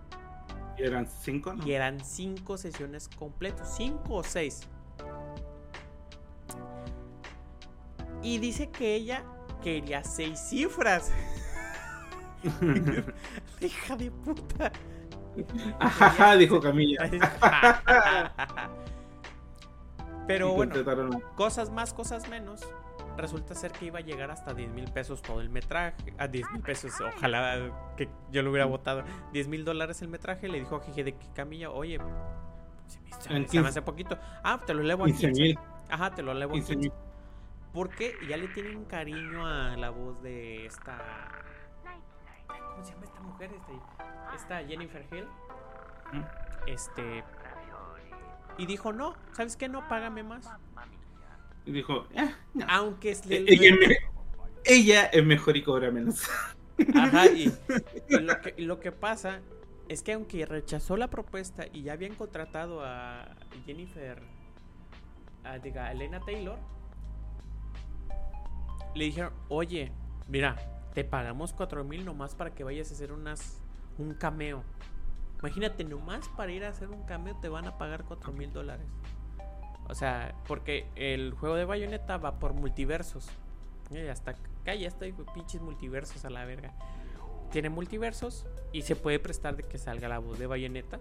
Y 0.78 0.82
eran 0.82 1.06
cinco, 1.08 1.54
¿no? 1.54 1.64
Y 1.66 1.72
eran 1.72 2.00
5 2.00 2.56
sesiones 2.58 3.08
completas, 3.08 3.74
5 3.76 4.14
o 4.14 4.22
6. 4.22 4.68
Y 8.22 8.38
dice 8.38 8.70
que 8.70 8.94
ella 8.94 9.22
quería 9.64 10.04
6 10.04 10.38
cifras. 10.38 11.10
Hija 13.60 13.96
de 13.96 14.10
puta. 14.10 14.70
Ajaja, 15.80 16.36
dijo 16.36 16.60
Camilla. 16.60 17.10
Pero 20.26 20.52
bueno, 20.54 20.74
cosas 21.34 21.70
más, 21.70 21.92
cosas 21.92 22.28
menos. 22.28 22.60
Resulta 23.16 23.54
ser 23.54 23.70
que 23.72 23.86
iba 23.86 23.98
a 24.00 24.02
llegar 24.02 24.30
hasta 24.30 24.54
10 24.54 24.70
mil 24.72 24.90
pesos 24.90 25.22
todo 25.22 25.40
el 25.40 25.48
metraje. 25.48 25.94
A 26.18 26.26
10 26.28 26.50
mil 26.52 26.62
pesos, 26.62 26.92
ojalá 27.00 27.92
que 27.96 28.08
yo 28.32 28.42
lo 28.42 28.50
hubiera 28.50 28.66
votado. 28.66 29.04
10 29.32 29.48
mil 29.48 29.64
dólares 29.64 30.02
el 30.02 30.08
metraje. 30.08 30.48
Le 30.48 30.58
dijo 30.58 30.76
a 30.76 30.80
Gigi 30.82 31.02
de 31.02 31.14
Camilla, 31.34 31.70
oye, 31.70 31.98
se 32.86 33.00
me, 33.00 33.10
se 33.22 33.28
me- 33.30 33.36
En 33.36 33.42
se 33.48 33.56
me 33.58 33.62
15. 33.64 33.68
hace 33.68 33.82
poquito. 33.82 34.18
Ah, 34.42 34.60
te 34.66 34.74
lo 34.74 34.80
elevo 34.82 35.04
a 35.04 35.06
15 35.06 35.26
15. 35.28 35.42
mil. 35.42 35.58
Ajá, 35.88 36.14
te 36.14 36.22
lo 36.22 36.32
elevo 36.32 36.52
a 36.52 36.54
15 36.54 36.74
15. 36.74 36.88
mil. 36.90 37.03
Porque 37.74 38.16
ya 38.28 38.36
le 38.36 38.48
tienen 38.48 38.84
cariño 38.84 39.46
a 39.46 39.76
la 39.76 39.90
voz 39.90 40.22
de 40.22 40.64
esta. 40.64 40.96
¿Cómo 42.46 42.84
se 42.84 42.92
llama 42.92 43.04
esta 43.04 43.20
mujer? 43.20 43.50
Este, 43.52 43.72
esta 44.36 44.64
Jennifer 44.64 45.04
Hill. 45.12 45.26
Este. 46.66 47.24
Y 48.58 48.66
dijo, 48.66 48.92
no, 48.92 49.14
¿sabes 49.32 49.56
qué? 49.56 49.68
No, 49.68 49.86
págame 49.88 50.22
más. 50.22 50.48
Y 51.66 51.72
dijo, 51.72 52.06
"Ah, 52.16 52.30
no". 52.54 52.64
Aunque 52.68 53.10
es 53.10 53.22
Eh, 53.28 53.44
ella, 53.48 53.68
es 53.74 53.78
me- 53.88 53.96
ella 54.64 55.04
es 55.06 55.24
mejor 55.24 55.56
y 55.56 55.62
cobra 55.64 55.90
menos. 55.90 56.22
Ajá, 56.94 57.26
y, 57.26 57.52
y 58.08 58.18
lo 58.20 58.40
que, 58.40 58.54
lo 58.58 58.78
que 58.80 58.92
pasa 58.92 59.40
es 59.88 60.02
que 60.02 60.12
aunque 60.12 60.46
rechazó 60.46 60.96
la 60.96 61.08
propuesta 61.08 61.66
y 61.72 61.82
ya 61.82 61.94
habían 61.94 62.14
contratado 62.14 62.84
a 62.84 63.26
Jennifer, 63.66 64.22
a, 65.42 65.58
diga, 65.58 65.86
a 65.86 65.92
Elena 65.92 66.20
Taylor, 66.20 66.58
le 68.94 69.04
dijeron, 69.04 69.32
oye, 69.48 69.92
mira, 70.28 70.56
te 70.94 71.04
pagamos 71.04 71.52
cuatro 71.52 71.84
mil 71.84 72.04
nomás 72.04 72.34
para 72.34 72.54
que 72.54 72.64
vayas 72.64 72.90
a 72.90 72.94
hacer 72.94 73.12
unas 73.12 73.60
un 73.98 74.14
cameo. 74.14 74.62
Imagínate, 75.40 75.84
nomás 75.84 76.28
para 76.30 76.52
ir 76.52 76.64
a 76.64 76.68
hacer 76.68 76.88
un 76.88 77.02
cameo 77.04 77.36
te 77.40 77.48
van 77.48 77.66
a 77.66 77.76
pagar 77.76 78.04
cuatro 78.04 78.32
mil 78.32 78.52
dólares. 78.52 78.86
O 79.88 79.94
sea, 79.94 80.34
porque 80.46 80.88
el 80.96 81.34
juego 81.34 81.56
de 81.56 81.64
Bayonetta 81.64 82.16
va 82.16 82.38
por 82.38 82.54
multiversos. 82.54 83.28
Y 83.90 83.98
hasta 84.06 84.32
acá 84.32 84.74
ya 84.74 84.88
estoy, 84.88 85.14
pinches 85.34 85.60
multiversos 85.60 86.24
a 86.24 86.30
la 86.30 86.44
verga. 86.44 86.72
Tiene 87.50 87.68
multiversos 87.68 88.46
y 88.72 88.82
se 88.82 88.96
puede 88.96 89.18
prestar 89.18 89.56
de 89.56 89.62
que 89.64 89.76
salga 89.78 90.08
la 90.08 90.18
voz 90.18 90.38
de 90.38 90.46
Bayonetta. 90.46 90.98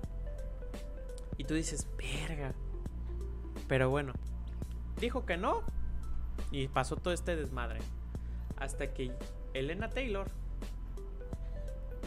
Y 1.38 1.46
tú 1.46 1.54
dices, 1.54 1.88
verga. 1.98 2.54
Pero 3.68 3.90
bueno, 3.90 4.14
dijo 5.00 5.26
que 5.26 5.38
no. 5.38 5.62
Y 6.52 6.68
pasó 6.68 6.96
todo 6.98 7.14
este 7.14 7.36
desmadre. 7.36 7.80
Hasta 8.58 8.94
que 8.94 9.12
Elena 9.54 9.90
Taylor. 9.90 10.30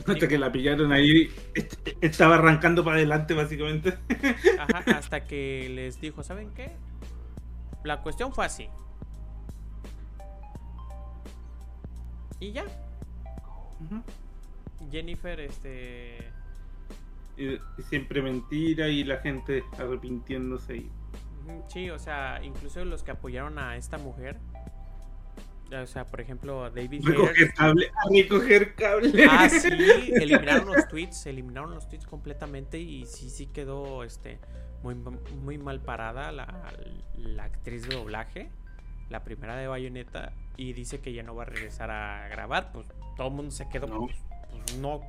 Hasta 0.07 0.29
que 0.29 0.39
la 0.39 0.53
pillaron 0.53 0.93
ahí, 0.93 1.31
est- 1.55 1.89
estaba 2.03 2.35
arrancando 2.37 2.85
para 2.85 2.97
adelante 2.99 3.35
básicamente. 3.35 3.99
Ajá, 4.59 4.79
hasta 4.99 5.25
que 5.25 5.69
les 5.75 6.01
dijo, 6.01 6.23
¿saben 6.23 6.51
qué? 6.55 6.77
La 7.83 8.03
cuestión 8.03 8.33
fue 8.33 8.45
así. 8.45 8.69
Y 12.39 12.53
ya, 12.53 12.65
Jennifer, 14.91 15.41
este. 15.41 16.31
Y 17.39 17.59
siempre 17.89 18.21
mentira 18.23 18.89
y 18.89 19.05
la 19.05 19.19
gente 19.19 19.65
arrepintiéndose. 19.79 20.77
Y... 20.77 20.91
Sí, 21.69 21.91
o 21.91 21.99
sea, 21.99 22.41
incluso 22.43 22.85
los 22.85 23.03
que 23.03 23.11
apoyaron 23.13 23.59
a 23.59 23.77
esta 23.77 23.99
mujer. 23.99 24.39
O 25.73 25.87
sea, 25.87 26.07
por 26.07 26.21
ejemplo, 26.21 26.71
David 26.71 27.05
Recoger 27.05 27.53
cable, 27.55 27.89
a 27.89 28.09
recoger 28.09 28.75
cable. 28.77 29.27
Ah, 29.29 29.49
sí, 29.49 29.69
eliminaron 30.15 30.67
los 30.67 30.87
tweets, 30.87 31.27
eliminaron 31.27 31.75
los 31.75 31.89
tweets 31.89 32.07
completamente 32.07 32.79
y 32.79 33.05
sí, 33.07 33.31
sí 33.31 33.47
quedó 33.47 34.05
este 34.05 34.39
muy, 34.85 34.95
muy 34.95 35.59
mal 35.59 35.81
parada 35.81 36.31
la, 36.31 36.73
la 37.17 37.45
actriz 37.45 37.89
de 37.89 37.97
doblaje, 37.97 38.49
la 39.11 39.25
primera 39.25 39.57
de 39.57 39.67
Bayonetta, 39.67 40.33
y 40.57 40.73
dice 40.73 41.01
que 41.01 41.13
ya 41.13 41.25
no 41.25 41.35
va 41.35 41.43
a 41.43 41.47
regresar 41.47 41.91
a 41.91 42.29
grabar, 42.29 42.71
pues 42.73 42.87
todo 43.17 43.29
el 43.29 43.35
mundo 43.35 43.51
se 43.51 43.69
quedó, 43.69 43.89
No. 43.89 44.07
pues, 44.07 44.17
pues, 44.51 44.79
no, 44.79 45.01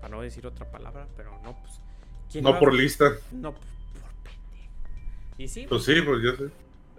para 0.00 0.08
no 0.08 0.22
decir 0.22 0.44
otra 0.46 0.68
palabra, 0.70 1.06
pero 1.16 1.38
no, 1.44 1.56
pues. 1.60 1.80
¿quién 2.32 2.42
No 2.42 2.58
por 2.58 2.74
lista. 2.74 3.04
No, 3.30 3.52
pues. 3.52 3.66
Y 5.38 5.48
sí, 5.48 5.66
Pues 5.68 5.84
sí, 5.84 6.00
pues 6.02 6.22
yo 6.22 6.36
sé. 6.36 6.44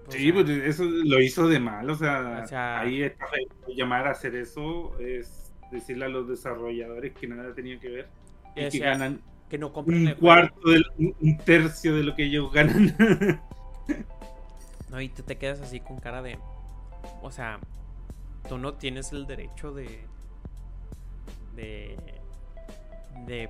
o 0.07 0.11
Sí, 0.11 0.23
sea, 0.25 0.33
pues 0.33 0.49
eso 0.49 0.83
lo 0.85 1.19
hizo 1.21 1.47
de 1.47 1.59
mal, 1.59 1.89
o 1.89 1.95
sea, 1.95 2.41
O 2.43 2.47
sea- 2.47 2.79
ahí 2.81 3.01
está 3.03 3.25
feo. 3.27 3.47
llamar 3.75 4.07
a 4.07 4.11
hacer 4.11 4.35
eso 4.35 4.97
es 4.99 5.53
decirle 5.71 6.05
a 6.05 6.09
los 6.09 6.27
desarrolladores 6.27 7.13
que 7.13 7.27
nada 7.27 7.53
tenía 7.53 7.79
que 7.79 7.89
ver. 7.89 8.07
y 8.55 8.69
que 8.69 8.79
ganan 8.79 9.21
que 9.49 9.57
no 9.57 9.67
un 9.67 10.15
cuarto, 10.19 10.59
un 10.97 11.37
tercio 11.45 11.95
de 11.95 12.03
lo 12.03 12.15
que 12.15 12.23
ellos 12.25 12.51
ganan. 12.51 12.95
no, 14.89 15.01
y 15.01 15.09
tú 15.09 15.23
te 15.23 15.37
quedas 15.37 15.59
así 15.61 15.79
con 15.79 15.99
cara 15.99 16.21
de. 16.21 16.37
O 17.21 17.31
sea, 17.31 17.59
tú 18.49 18.57
no 18.57 18.73
tienes 18.75 19.11
el 19.11 19.27
derecho 19.27 19.71
de. 19.73 20.05
de. 21.55 21.97
de 23.27 23.49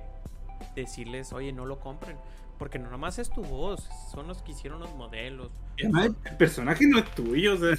decirles, 0.74 1.32
oye, 1.32 1.52
no 1.52 1.64
lo 1.66 1.78
compren. 1.80 2.16
Porque 2.58 2.78
no 2.78 2.90
nomás 2.90 3.18
es 3.18 3.30
tu 3.30 3.42
voz, 3.42 3.88
son 4.12 4.28
los 4.28 4.42
que 4.42 4.52
hicieron 4.52 4.80
los 4.80 4.94
modelos. 4.94 5.50
el 5.76 6.14
personaje 6.38 6.86
no 6.86 6.98
es 6.98 7.10
tuyo, 7.14 7.54
o 7.54 7.56
sea, 7.58 7.74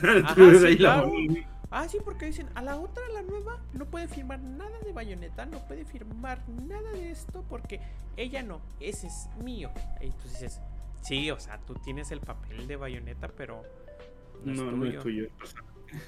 Ah, 1.69 1.87
sí, 1.89 1.97
porque 2.03 2.27
dicen, 2.27 2.47
a 2.55 2.61
la 2.61 2.77
otra, 2.77 3.03
la 3.13 3.21
nueva, 3.23 3.59
no 3.73 3.85
puede 3.85 4.07
firmar 4.07 4.39
nada 4.39 4.79
de 4.85 4.93
bayoneta, 4.93 5.45
no 5.45 5.59
puede 5.67 5.83
firmar 5.83 6.41
nada 6.47 6.91
de 6.91 7.11
esto 7.11 7.43
porque 7.49 7.81
ella 8.15 8.41
no, 8.41 8.61
ese 8.79 9.07
es 9.07 9.27
mío. 9.43 9.69
Y 9.99 10.11
tú 10.11 10.29
dices, 10.29 10.61
sí, 11.01 11.29
o 11.29 11.39
sea, 11.39 11.59
tú 11.59 11.73
tienes 11.75 12.11
el 12.11 12.21
papel 12.21 12.67
de 12.67 12.77
bayoneta, 12.77 13.27
pero 13.27 13.63
no, 14.45 14.53
es 14.53 14.59
tuyo. 14.59 14.71
No 14.77 14.85
es 14.85 14.99
tuyo. 15.03 15.27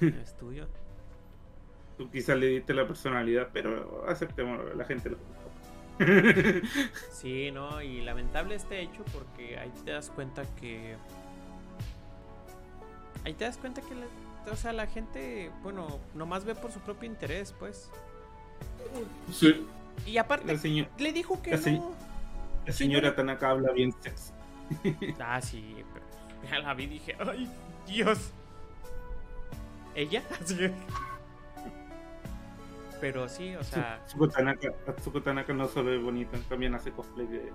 No 0.00 0.20
es 0.20 0.36
tuyo. 0.36 0.68
Tú 1.98 2.10
quizás 2.10 2.38
le 2.38 2.46
diste 2.46 2.72
la 2.72 2.86
personalidad, 2.86 3.50
pero 3.52 4.06
aceptemos, 4.08 4.74
la 4.74 4.84
gente 4.86 5.10
lo 5.10 5.18
Sí, 7.12 7.50
no, 7.50 7.82
y 7.82 8.00
lamentable 8.00 8.54
este 8.54 8.80
hecho 8.80 9.04
porque 9.12 9.58
ahí 9.58 9.70
te 9.84 9.92
das 9.92 10.10
cuenta 10.10 10.42
que. 10.60 10.96
Ahí 13.24 13.34
te 13.34 13.44
das 13.44 13.58
cuenta 13.58 13.82
que 13.82 13.88
o 14.50 14.56
sea, 14.56 14.72
la 14.72 14.86
gente, 14.86 15.50
bueno, 15.62 15.98
nomás 16.14 16.44
ve 16.44 16.54
por 16.54 16.72
su 16.72 16.80
propio 16.80 17.08
interés, 17.08 17.54
pues. 17.58 17.90
Sí. 19.32 19.66
Y 20.06 20.16
aparte, 20.18 20.58
le 20.98 21.12
dijo 21.12 21.42
que 21.42 21.56
la 21.56 21.70
no. 21.70 21.92
La 22.66 22.72
señora 22.72 23.14
Tanaka 23.14 23.50
habla 23.50 23.72
bien 23.72 23.92
sexy. 24.00 24.32
Ah, 25.20 25.40
sí, 25.40 25.84
pero 25.92 26.06
ya 26.48 26.58
la 26.60 26.74
vi 26.74 26.84
y 26.84 26.86
dije, 26.86 27.16
¡ay, 27.18 27.48
Dios! 27.86 28.30
¿Ella? 29.94 30.22
Pero 33.00 33.28
sí, 33.28 33.54
o 33.56 33.64
sea. 33.64 33.94
Atsuko 33.94 34.28
Tanaka, 34.28 34.68
Tanaka 35.24 35.52
no 35.52 35.66
solo 35.68 35.92
es 35.94 36.02
bonita, 36.02 36.38
también 36.48 36.74
hace 36.74 36.92
cosplay 36.92 37.26
de. 37.26 37.52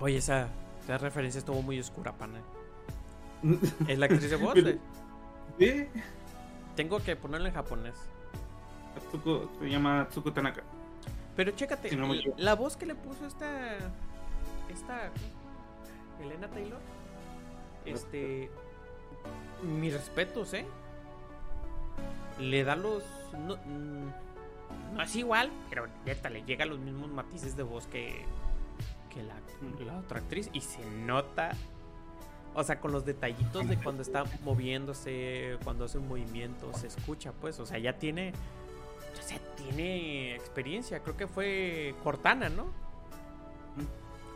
Oye, 0.00 0.16
esa, 0.16 0.48
esa 0.82 0.98
referencia 0.98 1.38
estuvo 1.38 1.60
muy 1.60 1.78
oscura, 1.78 2.12
pana. 2.12 2.40
¿Es 3.88 3.98
la 3.98 4.06
actriz 4.06 4.30
de 4.30 4.36
voz? 4.36 4.54
¿Sí? 5.58 5.86
Tengo 6.74 7.00
que 7.00 7.16
ponerlo 7.16 7.48
en 7.48 7.54
japonés. 7.54 7.94
Atsuko, 8.96 9.50
se 9.60 9.68
llama 9.68 10.02
Atsuko 10.02 10.32
Tanaka. 10.32 10.62
Pero 11.36 11.52
chécate, 11.52 11.90
la 12.38 12.54
voz 12.54 12.76
que 12.76 12.86
le 12.86 12.94
puso 12.94 13.26
esta. 13.26 13.76
Esta. 14.70 15.10
Elena 16.22 16.48
Taylor. 16.48 16.80
Este. 17.84 18.50
Mis 19.62 19.92
respetos, 19.92 20.54
¿eh? 20.54 20.66
Le 22.38 22.64
da 22.64 22.76
los. 22.76 23.04
No, 23.46 23.56
mm, 23.56 24.94
no 24.96 25.02
es 25.02 25.16
igual, 25.16 25.50
pero 25.68 25.86
neta, 26.04 26.30
le 26.30 26.42
llega 26.44 26.64
los 26.64 26.78
mismos 26.78 27.10
matices 27.10 27.56
de 27.56 27.62
voz 27.62 27.86
que. 27.86 28.24
Que 29.12 29.22
la, 29.22 29.34
la 29.84 29.98
otra 29.98 30.20
actriz. 30.20 30.48
Y 30.52 30.60
se 30.60 30.84
nota 30.90 31.52
o 32.54 32.64
sea, 32.64 32.80
con 32.80 32.90
los 32.90 33.04
detallitos 33.04 33.68
de 33.68 33.76
cuando 33.76 34.02
está 34.02 34.24
moviéndose, 34.42 35.56
cuando 35.62 35.84
hace 35.84 35.98
un 35.98 36.08
movimiento, 36.08 36.72
se 36.74 36.88
escucha, 36.88 37.32
pues. 37.32 37.60
O 37.60 37.66
sea, 37.66 37.78
ya 37.78 37.92
tiene. 37.98 38.32
O 39.18 39.22
sea, 39.22 39.38
tiene 39.56 40.34
experiencia. 40.34 41.00
Creo 41.00 41.16
que 41.16 41.28
fue 41.28 41.94
Cortana, 42.02 42.48
¿no? 42.48 42.66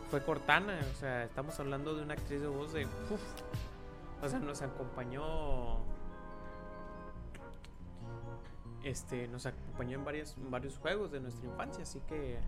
Fue 0.09 0.23
Cortana. 0.23 0.79
O 0.93 0.99
sea, 0.99 1.25
estamos 1.25 1.59
hablando 1.59 1.93
de 1.93 2.03
una 2.03 2.13
actriz 2.13 2.39
de 2.39 2.47
voz 2.47 2.71
de. 2.71 2.87
O 4.21 4.29
sea, 4.29 4.39
nos 4.39 4.61
acompañó. 4.61 5.79
Este, 8.83 9.27
nos 9.27 9.45
acompañó 9.45 9.97
en, 9.97 10.05
varios, 10.05 10.37
en 10.37 10.51
varios 10.51 10.77
juegos 10.77 11.11
de 11.11 11.19
nuestra 11.19 11.45
infancia, 11.45 11.83
así 11.83 11.99
que. 12.07 12.39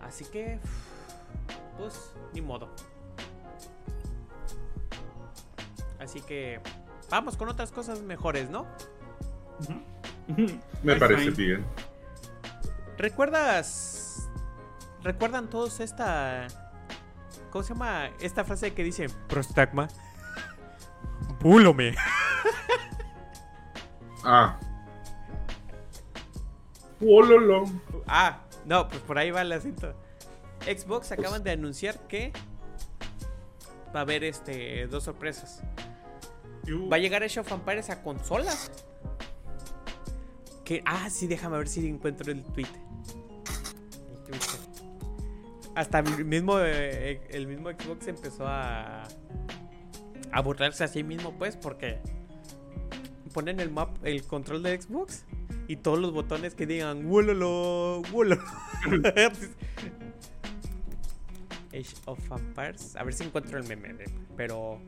Así 0.00 0.24
que. 0.26 0.58
Pues, 1.76 2.12
ni 2.32 2.40
modo. 2.40 2.68
Así 5.98 6.20
que 6.20 6.60
vamos 7.10 7.36
con 7.36 7.48
otras 7.48 7.72
cosas 7.72 8.00
mejores, 8.00 8.50
¿no? 8.50 8.66
Me 10.82 10.96
parece 10.96 11.30
bien. 11.30 11.64
¿Recuerdas? 12.96 14.28
¿Recuerdan 15.02 15.48
todos 15.48 15.80
esta. 15.80 16.48
¿Cómo 17.50 17.62
se 17.62 17.74
llama? 17.74 18.10
Esta 18.20 18.44
frase 18.44 18.72
que 18.74 18.84
dice 18.84 19.08
Prostagma. 19.28 19.88
Púlome. 21.40 21.94
Ah. 24.24 24.58
Pololo. 26.98 27.64
Ah, 28.06 28.40
no, 28.66 28.88
pues 28.88 29.00
por 29.02 29.16
ahí 29.16 29.30
va 29.30 29.42
el 29.42 29.52
asunto. 29.52 29.94
Xbox 30.62 31.12
acaban 31.12 31.42
de 31.42 31.52
anunciar 31.52 31.98
que 32.08 32.32
va 33.94 34.00
a 34.00 34.02
haber 34.02 34.24
este 34.24 34.86
dos 34.88 35.04
sorpresas. 35.04 35.62
Va 36.92 36.96
a 36.96 36.98
llegar 36.98 37.22
Age 37.22 37.40
of 37.40 37.50
Empires 37.50 37.88
a 37.90 38.02
consolas. 38.02 38.70
Que, 40.64 40.82
ah, 40.84 41.08
sí, 41.08 41.26
déjame 41.26 41.56
ver 41.56 41.68
si 41.68 41.88
encuentro 41.88 42.30
el 42.30 42.44
tweet. 42.44 42.66
Hasta 45.78 46.00
el 46.00 46.24
mismo, 46.24 46.58
eh, 46.58 47.20
el 47.30 47.46
mismo 47.46 47.70
Xbox 47.70 48.08
empezó 48.08 48.48
a, 48.48 49.04
a 50.32 50.40
burlarse 50.40 50.82
a 50.82 50.88
sí 50.88 51.04
mismo, 51.04 51.38
pues, 51.38 51.56
porque 51.56 52.00
ponen 53.32 53.60
el 53.60 53.70
map, 53.70 53.96
el 54.04 54.24
control 54.24 54.64
de 54.64 54.82
Xbox 54.82 55.24
y 55.68 55.76
todos 55.76 56.00
los 56.00 56.12
botones 56.12 56.56
que 56.56 56.66
digan 56.66 57.08
wololo, 57.08 58.02
wololo. 58.10 58.42
Age 61.72 61.94
of 62.06 62.18
Empires. 62.32 62.96
A 62.96 63.04
ver 63.04 63.14
si 63.14 63.22
encuentro 63.22 63.56
el 63.56 63.64
meme, 63.68 63.94
pero 64.36 64.80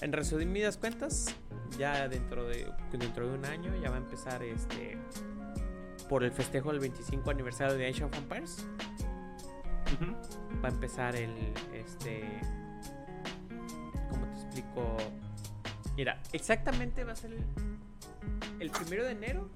en 0.00 0.12
resumidas 0.12 0.76
cuentas, 0.76 1.36
ya 1.78 2.08
dentro 2.08 2.48
de, 2.48 2.66
dentro 2.90 3.28
de 3.28 3.38
un 3.38 3.44
año 3.44 3.72
ya 3.80 3.90
va 3.90 3.96
a 3.96 4.00
empezar 4.00 4.42
este 4.42 4.98
por 6.08 6.24
el 6.24 6.32
festejo 6.32 6.72
del 6.72 6.80
25 6.80 7.30
aniversario 7.30 7.76
de 7.76 7.86
Age 7.86 8.02
of 8.02 8.12
Empires. 8.18 8.66
Va 10.62 10.68
a 10.68 10.72
empezar 10.72 11.16
el 11.16 11.52
este 11.72 12.40
¿cómo 14.10 14.26
te 14.26 14.32
explico? 14.34 14.96
Mira, 15.96 16.20
exactamente 16.32 17.04
va 17.04 17.12
a 17.12 17.16
ser 17.16 17.32
el, 18.60 18.70
primero 18.70 19.04
de 19.04 19.12
enero 19.12 19.50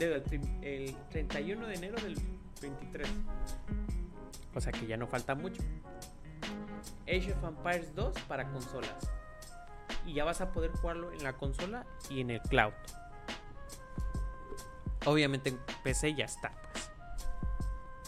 el 0.00 0.96
31 1.10 1.66
de 1.66 1.74
enero 1.74 2.00
del 2.00 2.16
23. 2.60 3.08
O 4.54 4.60
sea 4.60 4.72
que 4.72 4.86
ya 4.86 4.96
no 4.96 5.06
falta 5.06 5.34
mucho. 5.34 5.62
Age 7.06 7.32
of 7.32 7.44
Empires 7.44 7.94
2 7.94 8.20
para 8.22 8.48
consolas 8.50 9.10
y 10.08 10.14
ya 10.14 10.24
vas 10.24 10.40
a 10.40 10.52
poder 10.52 10.72
jugarlo 10.72 11.12
en 11.12 11.22
la 11.22 11.34
consola 11.34 11.86
y 12.10 12.20
en 12.20 12.30
el 12.30 12.40
cloud. 12.40 12.72
Obviamente 15.04 15.50
en 15.50 15.58
PC 15.82 16.14
ya 16.14 16.24
está, 16.24 16.52
pues. 16.72 16.90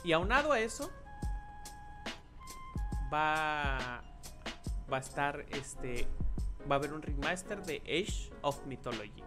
Y 0.02 0.12
aunado 0.12 0.52
a 0.52 0.60
eso, 0.60 0.90
va, 3.12 4.02
va 4.90 4.96
a 4.96 5.00
estar 5.00 5.44
este. 5.52 6.06
Va 6.70 6.76
a 6.76 6.78
haber 6.78 6.92
un 6.92 7.02
remaster 7.02 7.62
de 7.62 7.76
Age 7.86 8.30
of 8.42 8.64
Mythology. 8.66 9.22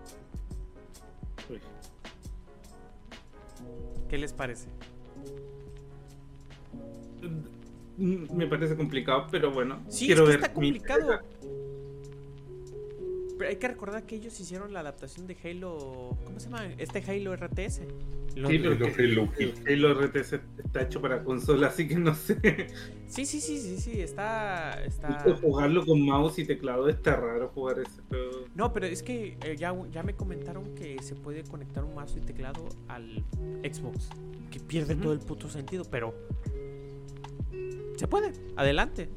¿Qué 4.09 4.17
les 4.17 4.33
parece? 4.33 4.67
Mm, 7.97 8.35
me 8.35 8.47
parece 8.47 8.75
complicado, 8.75 9.27
pero 9.31 9.51
bueno. 9.51 9.81
Sí, 9.87 10.05
quiero 10.07 10.25
ver 10.25 10.35
está 10.35 10.53
complicado. 10.53 11.19
Pero 13.43 13.51
hay 13.51 13.57
que 13.57 13.67
recordar 13.67 14.05
que 14.05 14.15
ellos 14.15 14.39
hicieron 14.39 14.71
la 14.71 14.79
adaptación 14.79 15.27
de 15.27 15.35
Halo. 15.43 16.17
¿Cómo 16.23 16.39
se 16.39 16.49
llama? 16.49 16.65
Este 16.77 17.03
Halo 17.05 17.35
RTS. 17.35 17.73
sí, 17.75 17.85
pero 18.35 18.77
Halo, 18.97 19.29
Halo 19.67 19.93
RTS 20.01 20.39
está 20.63 20.83
hecho 20.83 21.01
para 21.01 21.25
consola, 21.25 21.67
así 21.67 21.85
que 21.85 21.97
no 21.97 22.15
sé. 22.15 22.37
Sí, 23.05 23.25
sí, 23.25 23.41
sí, 23.41 23.59
sí, 23.59 23.81
sí, 23.81 23.99
está. 23.99 24.81
está... 24.85 25.19
Jugarlo 25.41 25.85
con 25.85 26.01
mouse 26.05 26.39
y 26.39 26.45
teclado 26.45 26.87
está 26.87 27.17
raro 27.17 27.49
jugar 27.49 27.79
ese 27.79 28.01
No, 28.55 28.71
pero 28.71 28.85
es 28.85 29.03
que 29.03 29.37
eh, 29.43 29.57
ya, 29.57 29.75
ya 29.91 30.03
me 30.03 30.15
comentaron 30.15 30.73
que 30.73 31.01
se 31.01 31.13
puede 31.13 31.43
conectar 31.43 31.83
un 31.83 31.95
mouse 31.95 32.15
y 32.15 32.21
teclado 32.21 32.69
al 32.87 33.25
Xbox. 33.61 34.07
Que 34.51 34.61
pierde 34.61 34.95
todo 34.95 35.11
el 35.11 35.19
puto 35.19 35.49
sentido, 35.49 35.83
pero. 35.83 36.15
Se 37.97 38.07
puede, 38.07 38.31
adelante. 38.55 39.09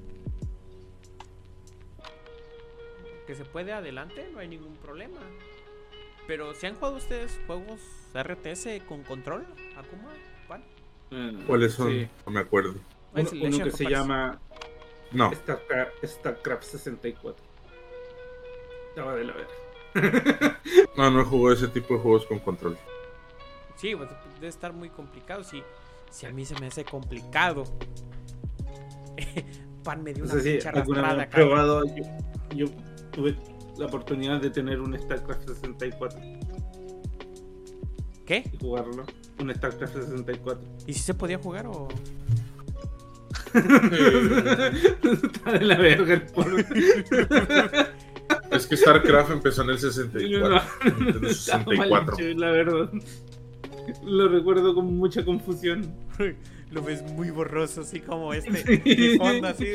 Que 3.26 3.34
se 3.34 3.44
puede 3.44 3.72
adelante, 3.72 4.28
no 4.32 4.38
hay 4.38 4.48
ningún 4.48 4.76
problema. 4.76 5.18
Pero 6.26 6.54
si 6.54 6.66
han 6.66 6.74
jugado 6.74 6.96
ustedes 6.96 7.38
juegos 7.46 7.80
RTS 8.14 8.82
con 8.88 9.02
control, 9.02 9.46
Akuma, 9.76 10.12
¿cuál? 10.46 10.62
Eh, 11.10 11.38
¿Cuáles 11.46 11.74
son? 11.74 12.08
No 12.26 12.32
me 12.32 12.40
acuerdo. 12.40 12.74
Uno, 13.14 13.30
uno 13.42 13.64
que 13.64 13.70
se 13.70 13.84
llama 13.84 14.40
no. 15.12 15.32
Starcraft, 15.32 16.04
Starcraft 16.04 16.64
64. 16.64 17.44
Estaba 18.88 19.14
de 19.14 19.24
la 19.24 19.34
verga. 19.34 20.60
no, 20.96 21.10
no 21.10 21.24
jugó 21.24 21.52
ese 21.52 21.68
tipo 21.68 21.94
de 21.94 22.00
juegos 22.00 22.26
con 22.26 22.38
control. 22.38 22.76
Sí, 23.76 23.94
pues, 23.94 24.10
debe 24.34 24.48
estar 24.48 24.72
muy 24.72 24.90
complicado. 24.90 25.44
Si, 25.44 25.62
si 26.10 26.26
a 26.26 26.30
mí 26.30 26.44
se 26.44 26.58
me 26.60 26.66
hace 26.66 26.84
complicado. 26.84 27.64
Pan 29.84 30.02
me 30.02 30.12
dio 30.12 30.24
una 30.24 30.40
sí, 30.40 30.58
arrastrada 30.66 31.28
probado, 31.28 31.84
yo, 31.94 32.02
yo 32.54 32.66
tuve 33.16 33.34
la 33.78 33.86
oportunidad 33.86 34.40
de 34.40 34.50
tener 34.50 34.80
un 34.80 34.96
StarCraft 34.96 35.48
64. 35.48 36.20
¿Qué? 38.26 38.50
Y 38.52 38.56
jugarlo. 38.58 39.04
Un 39.40 39.54
StarCraft 39.54 39.94
64. 39.94 40.68
¿Y 40.86 40.92
si 40.92 41.00
se 41.00 41.14
podía 41.14 41.38
jugar 41.38 41.66
o.? 41.66 41.88
Está 43.54 45.52
de 45.52 45.64
la 45.64 45.78
verga 45.78 46.14
el 46.14 46.22
polvo. 46.26 46.58
Es 48.50 48.66
que 48.66 48.76
StarCraft 48.76 49.30
empezó 49.30 49.62
en 49.62 49.70
el 49.70 49.78
64. 49.78 50.62
en 50.84 51.08
el 51.24 51.34
64. 51.34 52.16
la 52.36 52.50
verdad. 52.50 52.90
Lo 54.04 54.28
recuerdo 54.28 54.74
con 54.74 54.94
mucha 54.96 55.24
confusión. 55.24 55.94
Lo 56.70 56.82
ves 56.82 57.02
muy 57.12 57.30
borroso, 57.30 57.82
así 57.82 58.00
como 58.00 58.34
este. 58.34 58.82
Sí. 58.82 59.16
fondo, 59.16 59.48
así. 59.48 59.66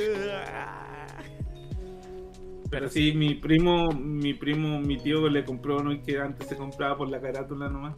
Pero 2.71 2.89
sí, 2.89 3.11
mi 3.13 3.35
primo, 3.35 3.91
mi 3.91 4.33
primo, 4.33 4.79
mi 4.79 4.97
tío 4.97 5.27
le 5.27 5.43
compró 5.43 5.79
uno 5.79 6.01
que 6.01 6.17
antes 6.17 6.47
se 6.47 6.55
compraba 6.55 6.97
por 6.97 7.09
la 7.09 7.19
carátula 7.19 7.67
nomás. 7.67 7.95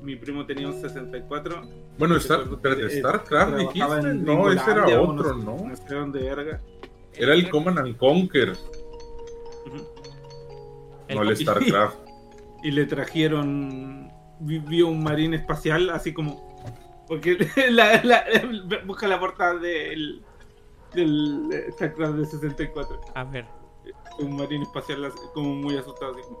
Mi 0.00 0.14
primo 0.14 0.46
tenía 0.46 0.68
un 0.68 0.80
64. 0.80 1.62
Bueno, 1.98 2.16
Star, 2.16 2.44
pero 2.62 2.88
StarCraft 2.88 3.56
dijiste. 3.56 4.14
No, 4.14 4.52
ese 4.52 4.70
era 4.70 5.00
otro, 5.00 5.34
¿no? 5.34 5.56
No 5.68 5.76
sé 5.76 5.92
dónde 5.92 6.20
verga. 6.20 6.60
Era 7.14 7.34
el 7.34 7.50
Command 7.50 7.78
and 7.80 7.96
Conquer. 7.96 8.52
No 11.12 11.22
el 11.22 11.36
StarCraft. 11.36 11.98
Y, 12.62 12.70
le 12.70 12.86
trajeron. 12.86 14.10
Vio 14.40 14.88
un 14.88 15.02
marín 15.02 15.34
espacial, 15.34 15.90
así 15.90 16.14
como. 16.14 16.64
Porque 17.08 17.36
la, 17.70 18.02
la, 18.02 18.24
busca 18.86 19.06
la 19.06 19.20
portada 19.20 19.58
del. 19.58 20.22
del 20.94 21.50
StarCraft 21.72 22.14
de 22.14 22.24
64. 22.24 23.00
A 23.14 23.24
ver 23.24 23.63
un 24.18 24.36
marín 24.36 24.62
espacial 24.62 25.12
como 25.32 25.54
muy 25.54 25.76
asustado. 25.76 26.14
Así 26.18 26.34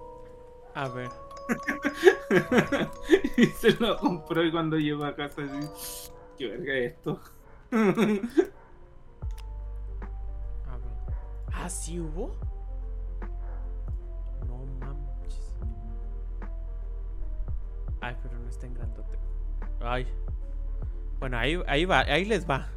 A 0.74 0.88
ver. 0.88 1.10
y 3.36 3.46
se 3.46 3.72
lo 3.72 3.98
compró 3.98 4.42
y 4.42 4.50
cuando 4.50 4.78
llegó 4.78 5.04
a 5.04 5.14
casa 5.14 5.42
así, 5.42 6.10
¿qué 6.38 6.48
verga 6.48 6.74
es 6.74 6.92
esto? 6.92 7.20
a 7.72 7.76
ver. 7.76 8.22
¿Ah, 11.52 11.68
sí 11.68 12.00
hubo? 12.00 12.34
No 14.46 14.64
mames. 14.80 15.54
Ay, 18.00 18.16
pero 18.22 18.38
no 18.38 18.48
está 18.48 18.66
en 18.66 18.74
grandote. 18.74 19.18
Ay. 19.80 20.06
Bueno, 21.20 21.38
ahí, 21.38 21.60
ahí 21.66 21.84
va, 21.84 22.00
ahí 22.00 22.24
les 22.24 22.48
va. 22.48 22.68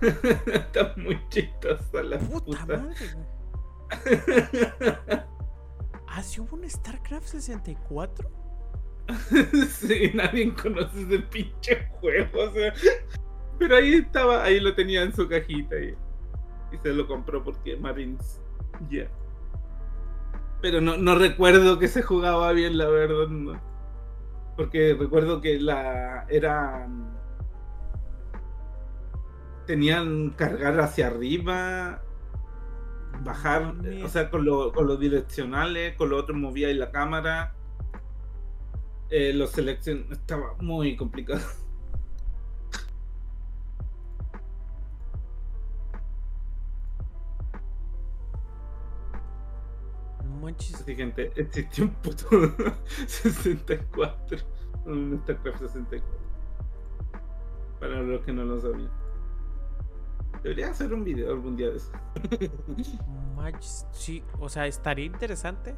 Está 0.46 0.94
muy 0.96 1.20
chistosa 1.28 2.02
la 2.02 2.18
puta, 2.18 2.66
madre, 2.66 2.94
¿Ah, 6.08 6.22
sí 6.22 6.40
hubo 6.40 6.56
un 6.56 6.68
StarCraft 6.68 7.26
64? 7.26 8.30
sí, 9.68 10.10
nadie 10.14 10.52
conoce 10.54 11.02
ese 11.02 11.18
pinche 11.20 11.88
juego, 12.00 12.42
o 12.42 12.50
sea. 12.52 12.72
Pero 13.58 13.76
ahí 13.76 13.94
estaba, 13.94 14.42
ahí 14.42 14.60
lo 14.60 14.74
tenía 14.74 15.02
en 15.02 15.14
su 15.14 15.28
cajita 15.28 15.78
y, 15.78 15.94
y 16.72 16.78
se 16.82 16.92
lo 16.92 17.06
compró 17.06 17.42
porque 17.44 17.76
Marines. 17.76 18.40
Ya. 18.90 19.08
Pero 20.60 20.80
no, 20.80 20.96
no 20.96 21.14
recuerdo 21.16 21.78
que 21.78 21.88
se 21.88 22.02
jugaba 22.02 22.52
bien, 22.52 22.76
la 22.76 22.88
verdad. 22.88 23.28
No. 23.28 23.60
Porque 24.56 24.96
recuerdo 24.98 25.40
que 25.40 25.60
la 25.60 26.26
era 26.28 26.88
tenían 29.66 30.30
cargar 30.30 30.80
hacia 30.80 31.08
arriba, 31.08 32.02
bajar, 33.22 33.74
o 34.04 34.08
sea, 34.08 34.30
con, 34.30 34.46
con 34.72 34.86
los 34.86 35.00
direccionales, 35.00 35.96
con 35.96 36.10
lo 36.10 36.16
otro 36.16 36.34
movía 36.34 36.70
y 36.70 36.74
la 36.74 36.90
cámara. 36.90 37.54
Eh, 39.10 39.32
los 39.32 39.50
selección 39.50 40.06
estaba 40.10 40.54
muy 40.60 40.96
complicado. 40.96 41.40
Manches. 50.42 50.80
Así, 50.80 50.94
gente, 50.94 51.32
existió 51.36 51.84
un 51.84 51.90
puto 51.90 52.28
64. 53.06 54.38
Un 54.86 55.20
StarCraft 55.22 55.60
64. 55.60 56.08
Para 57.80 58.02
los 58.02 58.24
que 58.24 58.32
no 58.32 58.44
lo 58.44 58.60
sabían. 58.60 59.05
Debería 60.46 60.70
hacer 60.70 60.94
un 60.94 61.02
video 61.02 61.32
algún 61.32 61.56
día 61.56 61.70
de 61.70 61.76
eso. 61.76 61.90
sí, 63.90 64.22
o 64.38 64.48
sea, 64.48 64.68
estaría 64.68 65.04
interesante 65.04 65.74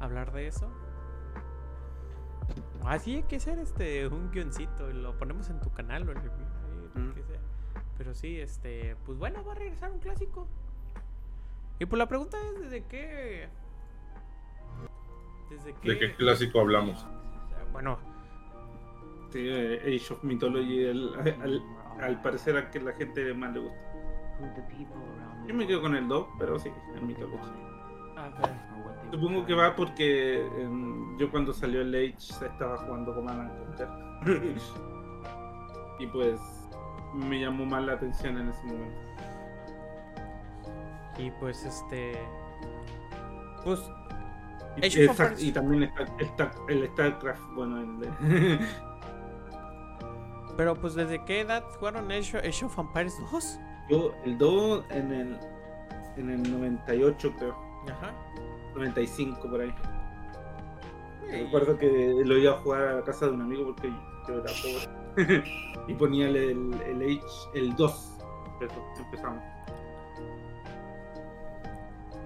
hablar 0.00 0.32
de 0.34 0.48
eso. 0.48 0.70
Así 2.84 3.16
hay 3.16 3.22
que 3.22 3.36
hacer 3.36 3.58
este 3.58 4.06
un 4.06 4.30
guioncito, 4.30 4.92
lo 4.92 5.16
ponemos 5.16 5.48
en 5.48 5.60
tu 5.60 5.72
canal 5.72 6.06
o 6.06 6.12
en 6.12 6.18
el 6.18 6.30
Pero 7.96 8.12
sí, 8.12 8.38
este, 8.38 8.96
pues 9.06 9.16
bueno, 9.16 9.42
va 9.42 9.52
a 9.52 9.54
regresar 9.54 9.92
un 9.92 10.00
clásico. 10.00 10.46
Y 11.78 11.86
pues 11.86 11.98
la 11.98 12.06
pregunta 12.06 12.36
es 12.52 12.60
desde 12.64 12.84
qué 12.84 13.48
desde 15.48 15.72
qué 15.72 15.88
¿De 15.88 15.98
qué 15.98 16.14
clásico 16.16 16.60
hablamos? 16.60 17.06
Bueno, 17.72 17.98
sí, 19.30 19.38
eh, 19.40 19.80
Age 19.86 20.12
of 20.12 20.22
Mythology 20.22 20.84
el, 20.84 21.62
al 22.00 22.20
parecer 22.22 22.56
a 22.56 22.70
que 22.70 22.80
la 22.80 22.92
gente 22.92 23.32
más 23.34 23.52
le 23.52 23.60
gusta. 23.60 23.78
Yo 25.46 25.54
me 25.54 25.66
quedo 25.66 25.82
con 25.82 25.94
el 25.96 26.06
2, 26.06 26.26
pero 26.38 26.58
sí, 26.58 26.70
en 26.94 27.06
mi 27.06 27.14
top 27.14 27.30
Supongo 29.10 29.46
que 29.46 29.54
va 29.54 29.74
porque 29.74 30.46
yo 31.18 31.30
cuando 31.30 31.52
salió 31.52 31.80
el 31.80 31.94
Age 31.94 32.46
estaba 32.46 32.76
jugando 32.78 33.14
Command 33.14 33.50
Conquer. 33.58 33.88
y 35.98 36.06
pues 36.08 36.38
me 37.14 37.40
llamó 37.40 37.64
más 37.64 37.84
la 37.84 37.94
atención 37.94 38.38
en 38.38 38.48
ese 38.48 38.64
momento. 38.64 39.00
Y 41.18 41.30
pues 41.32 41.64
este. 41.64 42.18
Pues. 43.64 43.80
Y, 44.80 45.48
y 45.48 45.52
también 45.52 45.90
está, 46.20 46.52
el 46.68 46.86
StarCraft, 46.88 47.42
bueno, 47.54 47.80
el 47.80 48.60
Pero 50.58 50.74
pues 50.74 50.96
¿desde 50.96 51.24
qué 51.24 51.42
edad 51.42 51.62
jugaron 51.78 52.10
Age, 52.10 52.64
of 52.64 52.76
Empires 52.76 53.16
2? 53.30 53.60
Yo 53.88 54.12
el 54.24 54.36
2 54.36 54.86
en 54.90 55.12
el, 55.12 55.38
en 56.16 56.30
el 56.30 56.50
98 56.50 57.32
creo. 57.38 57.56
Ajá. 57.88 58.12
95 58.74 59.40
por 59.48 59.60
ahí. 59.60 59.72
Recuerdo 61.30 61.78
que 61.78 62.12
lo 62.24 62.36
iba 62.36 62.54
a 62.54 62.56
jugar 62.56 62.82
a 62.88 62.94
la 62.94 63.04
casa 63.04 63.26
de 63.26 63.32
un 63.34 63.42
amigo 63.42 63.66
porque 63.66 63.88
yo 64.26 64.34
era 64.34 64.50
pobre. 65.14 65.44
y 65.86 65.94
ponía 65.94 66.26
el, 66.26 66.36
el, 66.36 67.02
Age, 67.02 67.22
el 67.54 67.76
2. 67.76 68.18
Empezamos. 68.98 69.44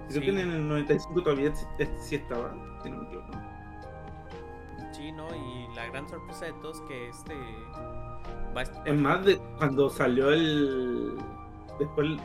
Creo 0.09 0.21
que 0.21 0.29
en 0.29 0.39
el 0.39 0.67
95 0.69 1.21
todavía 1.21 1.53
sí, 1.99 2.15
estaba, 2.15 2.51
si 2.81 2.89
no 2.89 2.97
me 2.97 3.05
equivoco. 3.05 3.31
Sí, 4.91 5.11
¿no? 5.11 5.27
Y 5.35 5.75
la 5.75 5.85
gran 5.85 6.09
sorpresa 6.09 6.45
de 6.45 6.53
todos 6.53 6.81
que 6.81 7.09
este 7.09 7.35
es 8.85 8.95
más, 8.95 9.25
de, 9.25 9.37
cuando 9.57 9.89
salió 9.89 10.31
el. 10.31 11.17
Después 11.79 12.19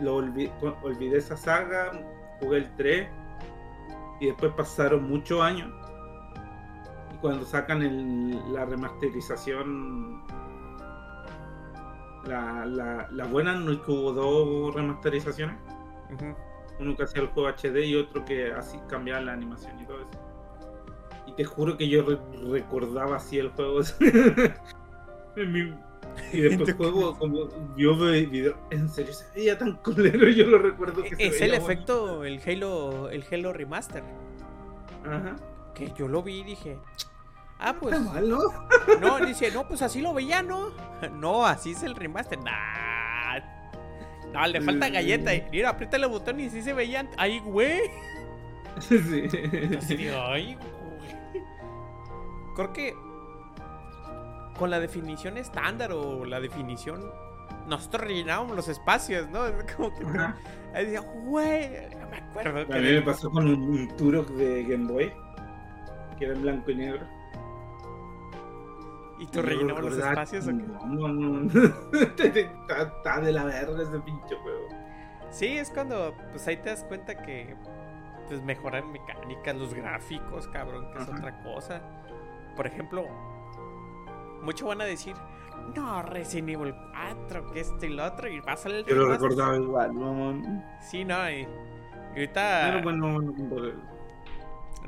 lo 0.00 0.16
olvidé, 0.16 1.18
esa 1.18 1.36
saga, 1.36 1.92
jugué 2.40 2.58
el 2.58 2.76
3 2.76 3.08
y 4.20 4.26
después 4.26 4.52
pasaron 4.52 5.08
muchos 5.08 5.40
años. 5.40 5.70
Y 7.12 7.16
cuando 7.18 7.44
sacan 7.44 7.82
el, 7.82 8.52
la 8.52 8.64
remasterización, 8.64 10.22
la, 12.26 12.64
la, 12.64 13.08
la, 13.10 13.24
buena, 13.26 13.54
no 13.56 13.72
es 13.72 13.78
que 13.80 13.90
hubo 13.90 14.12
dos 14.12 14.74
remasterizaciones. 14.74 15.56
Uno 16.78 16.96
que 16.96 17.02
hacía 17.02 17.22
el 17.22 17.28
juego 17.28 17.48
HD 17.48 17.84
y 17.84 17.96
otro 17.96 18.24
que 18.24 18.52
así 18.52 18.78
cambiaba 18.88 19.20
la 19.20 19.32
animación 19.32 19.78
y 19.80 19.84
todo 19.84 19.98
eso. 19.98 20.10
Y 21.26 21.32
te 21.34 21.44
juro 21.44 21.76
que 21.76 21.88
yo 21.88 22.04
recordaba 22.50 23.16
así 23.16 23.38
el 23.38 23.50
juego. 23.50 23.80
en 25.36 25.52
mi, 25.52 25.74
Y 26.32 26.40
después 26.42 26.68
el 26.68 26.74
juego, 26.76 27.18
como 27.18 27.48
yo 27.76 27.96
veo 27.96 28.28
video, 28.30 28.56
en 28.70 28.88
serio 28.88 29.12
se 29.12 29.24
veía 29.34 29.58
tan 29.58 29.76
culero, 29.76 30.28
yo 30.28 30.46
lo 30.46 30.58
recuerdo 30.58 31.02
que 31.02 31.16
se 31.16 31.26
Es 31.26 31.40
veía 31.40 31.54
el 31.54 31.60
bonito. 31.60 31.72
efecto, 31.72 32.24
el 32.24 32.40
Halo, 32.46 33.08
el 33.10 33.24
Halo 33.30 33.52
Remaster. 33.52 34.02
Ajá. 35.04 35.36
Que 35.74 35.92
yo 35.96 36.08
lo 36.08 36.22
vi 36.22 36.40
y 36.40 36.44
dije. 36.44 36.78
Ah, 37.58 37.74
pues. 37.78 37.94
Está 37.96 38.12
mal, 38.12 38.28
¿no? 38.28 38.40
No, 39.00 39.24
dice, 39.24 39.50
no, 39.52 39.66
pues 39.66 39.82
así 39.82 40.00
lo 40.00 40.12
veía, 40.12 40.42
¿no? 40.42 40.70
No, 41.12 41.46
así 41.46 41.72
es 41.72 41.82
el 41.82 41.94
remaster. 41.94 42.38
Nah. 42.40 43.38
No, 44.32 44.46
le 44.46 44.60
falta 44.62 44.88
galleta. 44.88 45.30
Mira, 45.50 45.70
aprieta 45.70 45.96
el 45.96 46.08
botón 46.08 46.40
y 46.40 46.48
sí 46.50 46.62
se 46.62 46.72
veían. 46.72 47.08
Ay, 47.16 47.38
güey. 47.40 47.80
Sí. 48.80 49.28
Así 49.76 49.96
digo, 49.96 50.18
ay, 50.18 50.54
güey. 50.56 51.44
Creo 52.56 52.72
que 52.72 52.94
con 54.58 54.70
la 54.70 54.80
definición 54.80 55.36
estándar 55.38 55.92
o 55.92 56.24
la 56.24 56.40
definición, 56.40 57.10
nosotros 57.66 58.04
rellenábamos 58.04 58.56
los 58.56 58.68
espacios, 58.68 59.28
¿no? 59.30 59.46
Es 59.46 59.74
como 59.74 59.94
que. 59.94 60.04
Ajá. 60.04 60.36
Ahí 60.74 60.86
decía, 60.86 61.00
güey. 61.00 61.70
No 61.98 62.08
me 62.08 62.16
acuerdo. 62.16 62.66
que 62.66 62.74
A 62.74 62.80
mí 62.80 62.92
me 62.92 63.02
pasó 63.02 63.30
con 63.30 63.48
un, 63.48 63.62
un 63.62 63.96
Turok 63.96 64.28
de 64.30 64.64
Game 64.64 64.90
Boy, 64.90 65.12
que 66.18 66.24
era 66.24 66.34
en 66.34 66.42
blanco 66.42 66.70
y 66.70 66.74
negro. 66.74 67.06
¿Y 69.18 69.26
tú 69.26 69.40
rellenabas 69.40 69.84
los 69.84 69.98
espacios 69.98 70.46
o 70.46 70.50
qué? 70.50 70.54
No, 70.54 71.08
no, 71.08 71.08
no. 71.08 71.50
está, 72.18 72.82
está 72.82 73.20
de 73.20 73.32
la 73.32 73.44
verga 73.44 73.82
ese 73.82 74.00
pinche 74.00 74.34
juego. 74.34 74.68
Sí, 75.30 75.46
es 75.46 75.70
cuando 75.70 76.12
pues 76.30 76.46
ahí 76.48 76.56
te 76.56 76.70
das 76.70 76.84
cuenta 76.84 77.14
que 77.14 77.54
pues 78.26 78.42
mejorar 78.42 78.84
mecánicas, 78.84 79.54
los 79.54 79.74
gráficos, 79.74 80.48
cabrón, 80.48 80.90
que 80.92 81.02
es 81.02 81.08
otra 81.08 81.40
cosa. 81.42 81.82
Por 82.56 82.66
ejemplo, 82.66 83.06
muchos 84.42 84.68
van 84.68 84.80
a 84.80 84.84
decir, 84.84 85.14
no, 85.74 86.02
Resident 86.02 86.50
Evil 86.50 86.74
4, 86.92 87.50
que 87.52 87.60
esto 87.60 87.86
y 87.86 87.90
lo 87.90 88.04
otro, 88.04 88.28
y 88.28 88.40
va 88.40 88.52
a 88.52 88.56
salir 88.56 88.78
el 88.78 88.84
Yo 88.86 88.94
lo 88.96 89.02
remaster". 89.04 89.30
recordaba 89.30 89.56
igual, 89.56 89.92
mamón. 89.94 90.64
Sí, 90.80 91.04
no, 91.04 91.30
y, 91.30 91.42
y 91.42 91.46
ahorita 92.18 92.60
Pero 92.70 92.82
bueno, 92.82 93.20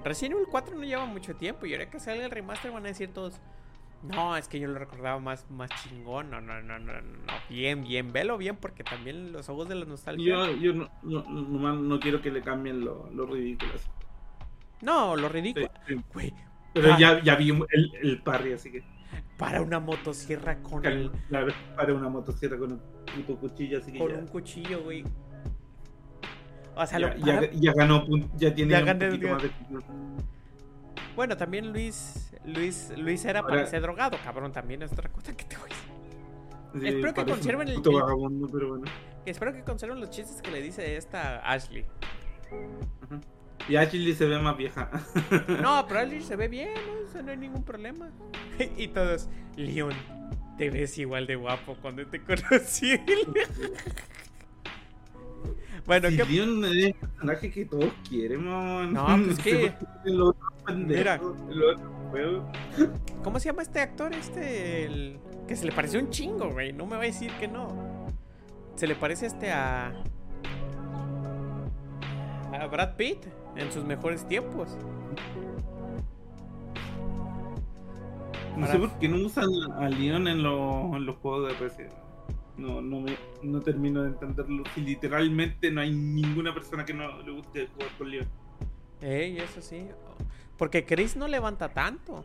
Resident 0.02 0.34
Evil 0.34 0.46
4 0.50 0.76
no 0.76 0.84
lleva 0.84 1.06
mucho 1.06 1.34
tiempo, 1.36 1.66
y 1.66 1.72
ahora 1.72 1.88
que 1.90 2.00
sale 2.00 2.24
el 2.24 2.30
remaster 2.30 2.70
van 2.72 2.84
a 2.84 2.88
decir 2.88 3.12
todos, 3.12 3.40
no, 4.02 4.36
es 4.36 4.48
que 4.48 4.58
yo 4.60 4.68
lo 4.68 4.78
recordaba 4.78 5.18
más, 5.18 5.50
más 5.50 5.70
chingón, 5.82 6.30
no, 6.30 6.40
no, 6.40 6.60
no, 6.60 6.78
no, 6.78 7.00
no, 7.00 7.32
bien, 7.48 7.82
bien, 7.84 8.12
velo 8.12 8.36
bien, 8.36 8.56
porque 8.56 8.84
también 8.84 9.32
los 9.32 9.48
ojos 9.48 9.68
de 9.68 9.76
la 9.76 9.86
nostalgia. 9.86 10.34
yo, 10.34 10.56
yo 10.56 10.72
no, 10.74 10.90
no, 11.02 11.22
nomás 11.22 11.76
no 11.76 12.00
quiero 12.00 12.20
que 12.20 12.30
le 12.30 12.42
cambien 12.42 12.84
lo, 12.84 13.08
lo 13.12 13.24
ridículos. 13.26 13.88
No, 14.82 15.16
lo 15.16 15.28
Sí, 15.28 15.32
ridículo. 15.34 15.70
sí. 15.86 15.94
Güey, 16.12 16.34
Pero 16.74 16.92
Ah. 16.92 16.96
ya, 16.98 17.22
ya 17.22 17.36
vi 17.36 17.50
el, 17.50 17.94
el 18.02 18.22
parry, 18.22 18.52
así 18.52 18.70
que. 18.72 18.82
Para 19.36 19.60
una 19.62 19.80
motosierra 19.80 20.56
con 20.62 20.84
el 20.86 21.10
Claro, 21.28 21.52
para 21.76 21.94
una 21.94 22.08
motosierra 22.08 22.58
con 22.58 22.72
un 22.72 22.80
puto 23.14 23.36
cuchillo, 23.38 23.78
así 23.78 23.92
que 23.92 23.98
con 23.98 24.08
ya, 24.10 24.18
un 24.18 24.26
cuchillo, 24.26 24.82
güey. 24.82 25.04
O 26.76 26.86
sea, 26.86 26.98
ya, 26.98 27.06
lo 27.08 27.16
ya, 27.16 27.34
para- 27.40 27.50
ya 27.52 27.72
ganó, 27.72 28.04
pun- 28.06 28.30
ya 28.36 28.54
tiene 28.54 28.72
Ya 28.72 28.80
un 28.80 28.86
gané 28.86 29.06
poquito 29.06 29.28
más 29.28 29.42
de 29.42 29.50
Bueno, 31.16 31.36
también 31.36 31.72
Luis 31.72 32.32
Luis 32.44 32.92
Luis 32.96 33.24
era 33.24 33.40
Ahora- 33.40 33.54
para 33.54 33.66
ser 33.66 33.82
drogado, 33.82 34.16
cabrón, 34.24 34.50
también 34.52 34.82
es 34.82 34.92
otra 34.92 35.08
cosa 35.10 35.36
que 35.36 35.44
te 35.44 35.56
voy 35.56 35.70
a. 35.70 36.80
Sí, 36.80 36.88
Espero 36.88 37.14
que 37.14 37.24
conserven 37.24 37.68
el- 37.68 37.80
vagabundo, 37.80 38.48
pero 38.52 38.68
bueno. 38.70 38.84
Espero 39.24 39.52
que 39.52 39.62
conserven 39.62 40.00
los 40.00 40.10
chistes 40.10 40.42
que 40.42 40.50
le 40.50 40.60
dice 40.60 40.96
esta 40.96 41.38
Ashley. 41.48 41.86
Ajá. 43.02 43.20
Y 43.68 43.76
Ashley 43.76 44.14
se 44.14 44.26
ve 44.26 44.38
más 44.38 44.56
vieja. 44.56 44.90
No, 45.62 45.86
pero 45.88 46.00
Ashley 46.00 46.20
se 46.22 46.36
ve 46.36 46.48
bien, 46.48 46.74
¿no? 46.74 47.08
O 47.08 47.12
sea, 47.12 47.22
no 47.22 47.30
hay 47.30 47.38
ningún 47.38 47.64
problema. 47.64 48.10
y 48.76 48.88
todos, 48.88 49.28
Leon, 49.56 49.94
te 50.58 50.70
ves 50.70 50.98
igual 50.98 51.26
de 51.26 51.36
guapo 51.36 51.76
cuando 51.80 52.06
te 52.06 52.20
conocí. 52.20 52.96
bueno, 55.86 56.10
Si 56.10 56.16
¿qué 56.16 56.24
Leon 56.24 56.64
es 56.64 56.72
el 56.72 56.94
personaje 56.94 57.50
que 57.50 57.64
todos 57.64 57.92
quieren, 58.08 58.44
mamón. 58.44 58.92
No, 58.92 59.06
pues, 59.06 59.38
otros 60.06 61.80
juegos. 62.10 62.44
¿Cómo 63.22 63.40
se 63.40 63.48
llama 63.48 63.62
este 63.62 63.80
actor? 63.80 64.12
Este, 64.12 64.84
el 64.84 65.18
que 65.48 65.56
se 65.56 65.64
le 65.64 65.72
pareció 65.72 66.00
un 66.00 66.10
chingo, 66.10 66.50
güey. 66.50 66.72
No 66.72 66.84
me 66.86 66.96
va 66.96 67.02
a 67.02 67.06
decir 67.06 67.30
que 67.40 67.48
no. 67.48 68.06
Se 68.76 68.86
le 68.86 68.94
parece 68.94 69.26
este 69.26 69.52
a. 69.52 69.94
a 72.52 72.66
Brad 72.66 72.96
Pitt 72.96 73.26
en 73.56 73.72
sus 73.72 73.84
mejores 73.84 74.26
tiempos. 74.28 74.76
No 78.56 78.66
sé 78.68 78.78
por 78.78 78.98
qué 78.98 79.08
no 79.08 79.16
usan 79.26 79.48
a 79.78 79.88
Leon 79.88 80.28
en, 80.28 80.42
lo- 80.42 80.96
en 80.96 81.06
los 81.06 81.16
juegos 81.16 81.48
de 81.48 81.54
Resident. 81.58 81.92
No, 82.56 82.80
no, 82.80 83.00
me, 83.00 83.16
no 83.42 83.60
termino 83.60 84.02
de 84.02 84.10
entenderlo. 84.10 84.62
Si 84.74 84.80
literalmente 84.80 85.72
no 85.72 85.80
hay 85.80 85.92
ninguna 85.92 86.54
persona 86.54 86.84
que 86.84 86.94
no 86.94 87.20
le 87.22 87.32
guste 87.32 87.66
jugar 87.66 87.88
con 87.98 88.10
Leon. 88.10 88.28
Ey, 89.00 89.38
eso 89.38 89.60
sí. 89.60 89.88
Porque 90.56 90.84
Chris 90.84 91.16
no 91.16 91.26
levanta 91.26 91.68
tanto. 91.70 92.24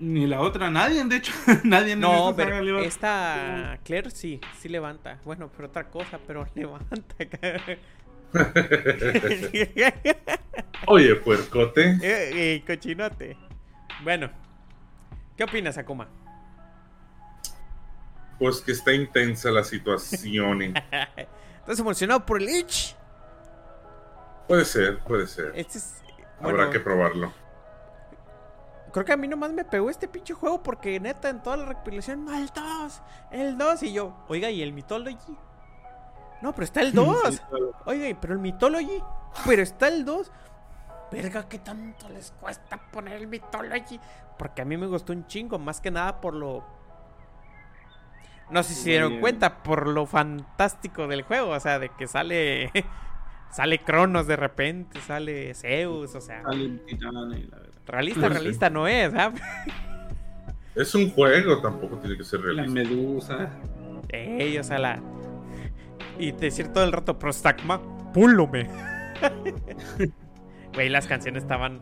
Ni 0.00 0.26
la 0.26 0.40
otra, 0.40 0.70
nadie, 0.70 1.04
de 1.04 1.16
hecho. 1.16 1.32
nadie 1.64 1.94
No, 1.94 2.34
pero 2.34 2.80
esta 2.80 3.78
Claire 3.84 4.10
sí, 4.10 4.40
sí 4.58 4.68
levanta. 4.68 5.20
Bueno, 5.24 5.50
pero 5.54 5.68
otra 5.68 5.88
cosa, 5.88 6.18
pero 6.26 6.46
levanta. 6.56 7.14
Oye, 10.86 11.14
puercote. 11.16 11.98
Eh, 12.02 12.30
eh, 12.34 12.64
cochinote. 12.66 13.36
Bueno, 14.02 14.30
¿qué 15.36 15.44
opinas, 15.44 15.78
Akuma? 15.78 16.08
Pues 18.38 18.60
que 18.60 18.72
está 18.72 18.92
intensa 18.92 19.50
la 19.50 19.64
situación. 19.64 20.62
eh. 20.62 20.74
¿Estás 21.60 21.78
emocionado 21.78 22.24
por 22.24 22.40
el 22.40 22.48
Itch? 22.48 22.96
Puede 24.48 24.64
ser, 24.64 24.98
puede 25.00 25.26
ser. 25.26 25.52
Este 25.54 25.78
es. 25.78 26.02
Habrá 26.40 26.70
que 26.70 26.80
probarlo. 26.80 27.32
Creo 28.92 29.04
que 29.04 29.12
a 29.12 29.16
mí 29.16 29.28
nomás 29.28 29.52
me 29.52 29.64
pegó 29.64 29.88
este 29.90 30.08
pinche 30.08 30.34
juego 30.34 30.62
porque 30.62 30.98
neta 30.98 31.28
en 31.28 31.42
toda 31.42 31.58
la 31.58 31.66
recopilación, 31.66 32.24
no, 32.24 32.36
el 32.36 32.48
2, 32.48 33.02
el 33.30 33.58
2. 33.58 33.82
Y 33.84 33.92
yo, 33.92 34.16
oiga, 34.26 34.50
¿y 34.50 34.62
el 34.62 34.72
Mythology? 34.72 35.36
No, 36.42 36.52
pero 36.52 36.64
está 36.64 36.80
el 36.80 36.92
2. 36.92 37.18
Sí, 37.30 37.38
claro. 37.48 37.72
Oiga, 37.86 38.18
pero 38.20 38.34
el 38.34 38.40
Mythology, 38.40 39.02
pero 39.46 39.62
está 39.62 39.88
el 39.88 40.04
2. 40.04 40.30
Verga, 41.12 41.48
¿qué 41.48 41.58
tanto 41.58 42.08
les 42.08 42.30
cuesta 42.32 42.78
poner 42.90 43.14
el 43.14 43.26
Mythology? 43.26 43.98
Porque 44.38 44.62
a 44.62 44.64
mí 44.64 44.76
me 44.76 44.86
gustó 44.86 45.12
un 45.12 45.26
chingo, 45.26 45.58
más 45.58 45.80
que 45.80 45.90
nada 45.90 46.20
por 46.20 46.34
lo. 46.34 46.64
No 48.50 48.62
sé 48.62 48.74
si 48.74 48.82
se 48.82 48.90
dieron 48.90 49.20
cuenta, 49.20 49.62
por 49.62 49.86
lo 49.86 50.06
fantástico 50.06 51.06
del 51.06 51.22
juego. 51.22 51.50
O 51.50 51.60
sea, 51.60 51.78
de 51.78 51.88
que 51.90 52.06
sale. 52.06 52.70
sale 53.50 53.78
Cronos 53.80 54.26
de 54.26 54.36
repente, 54.36 55.00
sale 55.00 55.52
Zeus, 55.54 56.14
o 56.14 56.20
sea. 56.20 56.42
Sale 56.42 56.64
el 56.64 56.84
titán 56.84 57.14
y 57.32 57.44
la 57.44 57.56
verdad. 57.58 57.80
Realista, 57.86 58.28
realista 58.28 58.70
no 58.70 58.86
es, 58.86 59.12
¿ah? 59.14 59.32
Es 60.74 60.94
un 60.94 61.10
juego, 61.10 61.60
tampoco 61.60 61.96
tiene 61.98 62.16
que 62.16 62.22
ser 62.24 62.40
La 62.40 62.62
realista. 62.62 62.72
medusa. 62.72 63.50
Ey, 64.08 64.56
o 64.58 64.64
sea, 64.64 64.78
la. 64.78 65.00
Y 66.20 66.32
decir 66.32 66.68
todo 66.68 66.84
el 66.84 66.92
rato, 66.92 67.18
Prostagma, 67.18 67.80
púlome. 68.12 68.68
Güey, 70.74 70.88
las 70.88 71.06
canciones 71.06 71.42
estaban 71.42 71.80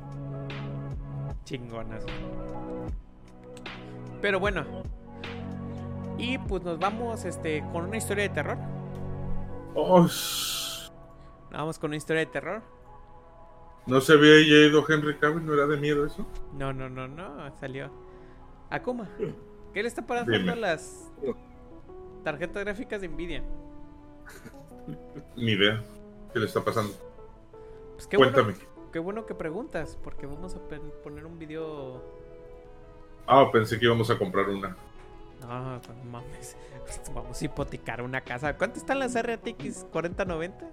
chingonas. 1.45 2.05
Pero 4.23 4.39
bueno. 4.41 4.65
Y 6.17 6.39
pues 6.39 6.63
nos 6.63 6.79
vamos 6.79 7.25
este 7.25 7.65
con 7.73 7.87
una 7.87 7.97
historia 7.97 8.25
de 8.25 8.31
terror. 8.31 8.59
Oh, 9.75 10.07
Vamos 11.51 11.79
con 11.79 11.91
una 11.91 11.97
historia 11.97 12.21
de 12.21 12.27
terror. 12.27 12.63
¿No 13.87 14.01
se 14.01 14.13
había 14.13 14.41
ido 14.41 14.85
Henry 14.89 15.17
Cavill? 15.17 15.45
¿No 15.45 15.55
era 15.55 15.67
de 15.67 15.77
miedo 15.79 16.07
eso? 16.07 16.27
No, 16.55 16.73
no, 16.73 16.89
no, 16.89 17.09
no, 17.09 17.57
salió. 17.59 17.91
Akuma, 18.71 19.09
¿qué 19.75 19.83
le 19.83 19.89
está 19.89 20.07
pasando 20.07 20.53
a 20.53 20.57
las 20.57 21.11
tarjetas 22.23 22.65
gráficas 22.65 23.01
de 23.01 23.09
Nvidia? 23.09 23.43
Ni 25.37 25.53
idea. 25.53 25.83
¿Qué 26.33 26.39
le 26.41 26.47
está 26.47 26.65
pasando? 26.65 26.93
Pues 27.95 28.07
qué 28.07 28.17
bueno, 28.17 28.33
Cuéntame. 28.33 28.57
qué 28.93 28.99
bueno 28.99 29.27
que 29.27 29.35
preguntas, 29.35 29.99
porque 30.03 30.27
vamos 30.27 30.55
a 30.55 30.61
poner 31.03 31.25
un 31.27 31.39
video 31.39 32.03
Ah, 33.27 33.49
pensé 33.53 33.79
que 33.79 33.85
íbamos 33.87 34.11
a 34.11 34.19
comprar 34.19 34.49
una. 34.49 34.77
No, 35.41 35.77
no 35.77 35.81
mames. 36.11 36.57
Vamos 37.15 37.41
a 37.41 37.45
hipotecar 37.45 38.03
una 38.03 38.21
casa. 38.23 38.57
¿Cuánto 38.57 38.79
están 38.79 38.99
las 38.99 39.15
RTX 39.15 39.87
4090? 39.93 40.67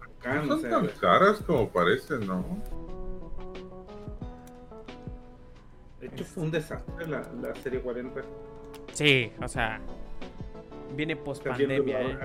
Acá 0.00 0.34
No 0.36 0.42
no 0.42 0.48
son 0.48 0.60
sé. 0.62 0.68
tan 0.70 0.86
caras 1.00 1.40
como 1.46 1.68
parecen, 1.68 2.26
¿no? 2.26 2.44
De 6.00 6.06
hecho, 6.06 6.24
fue 6.24 6.44
un 6.44 6.50
desastre 6.50 7.06
la, 7.06 7.22
la 7.42 7.54
serie 7.56 7.80
40. 7.80 8.22
Sí, 8.94 9.32
o 9.42 9.48
sea, 9.48 9.80
viene 10.96 11.16
post 11.16 11.44
pandemia, 11.44 12.02
eh. 12.02 12.18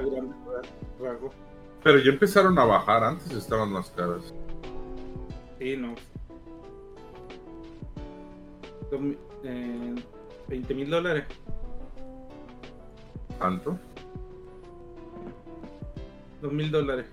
Pero 1.83 1.99
ya 1.99 2.11
empezaron 2.11 2.57
a 2.57 2.65
bajar, 2.65 3.03
antes 3.03 3.31
estaban 3.31 3.71
más 3.71 3.89
caras. 3.91 4.33
Sí, 5.59 5.77
no. 5.77 5.95
Eh, 9.43 9.95
20 10.47 10.73
mil 10.73 10.89
dólares. 10.89 11.25
¿Cuánto? 13.37 13.77
2 16.41 16.53
mil 16.53 16.71
dólares. 16.71 17.05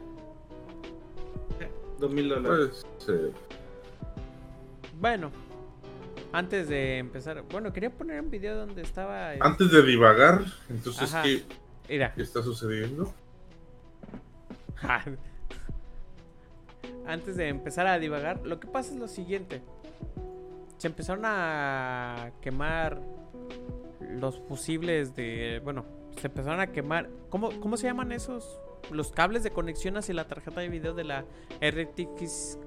2 1.98 2.12
mil 2.12 2.28
dólares. 2.28 2.86
Pues, 2.96 3.06
sí. 3.06 3.12
Bueno, 5.00 5.30
antes 6.32 6.68
de 6.68 6.98
empezar, 6.98 7.42
bueno, 7.50 7.72
quería 7.72 7.90
poner 7.90 8.20
un 8.20 8.30
video 8.30 8.56
donde 8.56 8.82
estaba. 8.82 9.32
Antes 9.40 9.70
de 9.70 9.82
divagar, 9.82 10.44
entonces, 10.70 11.12
Ajá. 11.12 11.22
¿qué, 11.22 11.42
Mira, 11.88 12.12
qué 12.14 12.22
está 12.22 12.42
sucediendo? 12.42 13.12
antes 17.06 17.36
de 17.36 17.48
empezar 17.48 17.86
a 17.86 17.98
divagar, 17.98 18.40
lo 18.44 18.58
que 18.60 18.66
pasa 18.66 18.92
es 18.92 18.98
lo 18.98 19.08
siguiente: 19.08 19.62
se 20.78 20.86
empezaron 20.88 21.24
a 21.24 22.32
quemar 22.40 23.00
los 24.00 24.40
fusibles 24.48 25.14
de. 25.14 25.60
Bueno, 25.62 25.84
se 26.18 26.28
empezaron 26.28 26.60
a 26.60 26.68
quemar. 26.68 27.10
¿Cómo, 27.28 27.60
cómo 27.60 27.76
se 27.76 27.86
llaman 27.86 28.12
esos? 28.12 28.58
Los 28.90 29.12
cables 29.12 29.42
de 29.42 29.50
conexión 29.50 29.96
hacia 29.96 30.14
la 30.14 30.26
tarjeta 30.26 30.60
de 30.60 30.68
video 30.68 30.92
de 30.94 31.04
la 31.04 31.24
RTX 31.60 32.58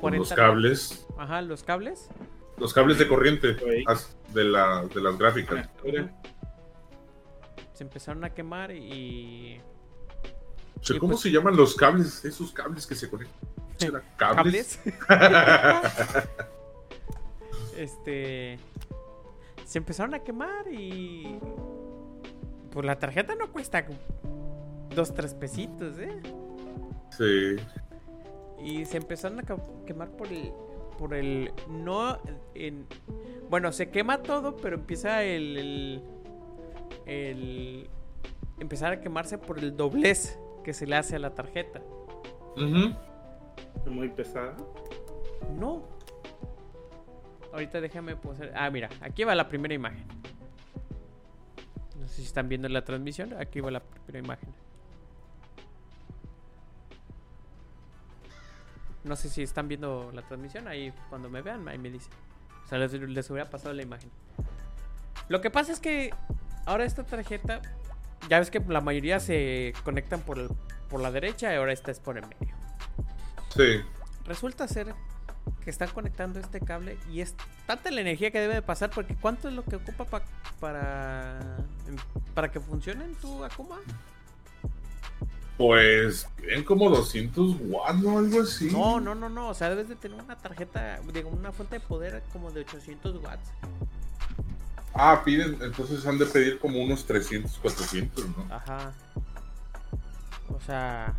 Con 0.00 0.16
los 0.16 0.32
cables. 0.32 1.06
Ajá, 1.16 1.40
los 1.40 1.62
cables. 1.62 2.10
Los 2.58 2.72
cables 2.72 2.98
de 2.98 3.06
corriente 3.06 3.54
de, 3.54 4.44
la, 4.44 4.82
de 4.86 5.00
las 5.00 5.18
gráficas. 5.18 5.68
Se 7.74 7.84
empezaron 7.84 8.24
a 8.24 8.30
quemar 8.32 8.70
y. 8.70 9.60
Y 10.88 10.98
¿Cómo 10.98 11.12
pues- 11.12 11.22
se 11.22 11.30
llaman 11.30 11.56
los 11.56 11.74
cables? 11.74 12.24
Esos 12.24 12.52
cables 12.52 12.86
que 12.86 12.94
se 12.94 13.10
conectan. 13.10 13.36
¿Será 13.76 14.02
¿Cables? 14.16 14.80
cables. 15.06 15.92
este. 17.76 18.58
Se 19.66 19.78
empezaron 19.78 20.14
a 20.14 20.20
quemar 20.20 20.72
y. 20.72 21.38
Pues 22.70 22.86
la 22.86 22.98
tarjeta 22.98 23.34
no 23.34 23.50
cuesta 23.52 23.84
dos, 24.94 25.12
tres 25.14 25.34
pesitos, 25.34 25.98
¿eh? 25.98 26.20
Sí. 27.16 27.56
Y 28.62 28.84
se 28.86 28.96
empezaron 28.96 29.40
a 29.40 29.42
quemar 29.86 30.10
por 30.10 30.28
el. 30.28 30.52
Por 30.98 31.14
el. 31.14 31.52
No. 31.68 32.18
En, 32.54 32.86
bueno, 33.50 33.72
se 33.72 33.90
quema 33.90 34.22
todo, 34.22 34.56
pero 34.56 34.76
empieza 34.76 35.22
el. 35.22 35.56
El. 35.56 36.02
el- 37.06 37.90
empezar 38.58 38.92
a 38.92 39.00
quemarse 39.00 39.36
por 39.36 39.58
el 39.58 39.76
doblez 39.76 40.38
que 40.64 40.72
se 40.72 40.86
le 40.86 40.96
hace 40.96 41.16
a 41.16 41.18
la 41.18 41.34
tarjeta. 41.34 41.80
Es 42.56 43.86
muy 43.92 44.08
pesada. 44.08 44.56
No. 45.58 45.82
Ahorita 47.52 47.80
déjame 47.80 48.16
poner. 48.16 48.52
Ah, 48.56 48.70
mira, 48.70 48.88
aquí 49.00 49.24
va 49.24 49.34
la 49.34 49.48
primera 49.48 49.74
imagen. 49.74 50.04
No 52.00 52.08
sé 52.08 52.16
si 52.16 52.22
están 52.22 52.48
viendo 52.48 52.68
la 52.68 52.82
transmisión. 52.84 53.34
Aquí 53.38 53.60
va 53.60 53.70
la 53.70 53.80
primera 53.80 54.18
imagen. 54.24 54.48
No 59.06 59.16
sé 59.16 59.28
si 59.30 59.42
están 59.42 59.68
viendo 59.68 60.10
la 60.12 60.22
transmisión. 60.22 60.68
Ahí 60.68 60.92
cuando 61.08 61.28
me 61.30 61.40
vean, 61.42 61.66
ahí 61.68 61.78
me 61.78 61.90
dicen. 61.90 62.12
O 62.64 62.68
sea, 62.68 62.78
les, 62.78 62.92
les 62.92 63.30
hubiera 63.30 63.48
pasado 63.48 63.72
la 63.74 63.82
imagen. 63.82 64.10
Lo 65.28 65.40
que 65.40 65.50
pasa 65.50 65.72
es 65.72 65.80
que 65.80 66.12
ahora 66.66 66.84
esta 66.84 67.04
tarjeta. 67.04 67.60
Ya 68.28 68.38
ves 68.40 68.50
que 68.50 68.58
la 68.60 68.80
mayoría 68.80 69.20
se 69.20 69.72
conectan 69.84 70.20
por, 70.22 70.38
el- 70.38 70.50
por 70.88 71.00
la 71.00 71.10
derecha 71.12 71.52
y 71.52 71.56
ahora 71.56 71.72
esta 71.72 71.90
es 71.92 72.00
por 72.00 72.16
el 72.18 72.24
medio. 72.26 72.54
Sí. 73.54 73.82
Resulta 74.24 74.66
ser 74.66 74.94
que 75.62 75.70
están 75.70 75.88
conectando 75.90 76.40
este 76.40 76.60
cable 76.60 76.98
y 77.12 77.20
es 77.20 77.36
tanta 77.66 77.90
la 77.92 78.00
energía 78.00 78.30
que 78.32 78.40
debe 78.40 78.54
de 78.54 78.62
pasar 78.62 78.90
porque 78.90 79.14
¿cuánto 79.14 79.48
es 79.48 79.54
lo 79.54 79.64
que 79.64 79.76
ocupa 79.76 80.04
pa- 80.06 80.22
para 80.58 81.38
para 82.34 82.50
que 82.50 82.58
funcione 82.58 83.04
en 83.04 83.14
tu 83.16 83.44
Akuma? 83.44 83.76
Pues, 85.56 86.28
ven 86.42 86.64
como 86.64 86.90
200 86.90 87.56
watts 87.60 88.04
o 88.04 88.18
algo 88.18 88.42
así. 88.42 88.70
No, 88.70 89.00
no, 89.00 89.14
no, 89.14 89.28
no, 89.28 89.48
o 89.48 89.54
sea, 89.54 89.70
debes 89.70 89.88
de 89.88 89.96
tener 89.96 90.20
una 90.22 90.36
tarjeta, 90.36 91.00
digo, 91.12 91.30
una 91.30 91.50
fuente 91.52 91.76
de 91.76 91.80
poder 91.80 92.22
como 92.32 92.50
de 92.50 92.60
800 92.60 93.16
watts. 93.22 93.50
Ah, 94.92 95.22
piden, 95.24 95.58
entonces 95.62 96.06
han 96.06 96.18
de 96.18 96.26
pedir 96.26 96.58
como 96.58 96.82
unos 96.82 97.04
300, 97.04 97.58
400, 97.58 98.24
¿no? 98.28 98.54
Ajá. 98.54 98.92
O 100.48 100.60
sea, 100.60 101.14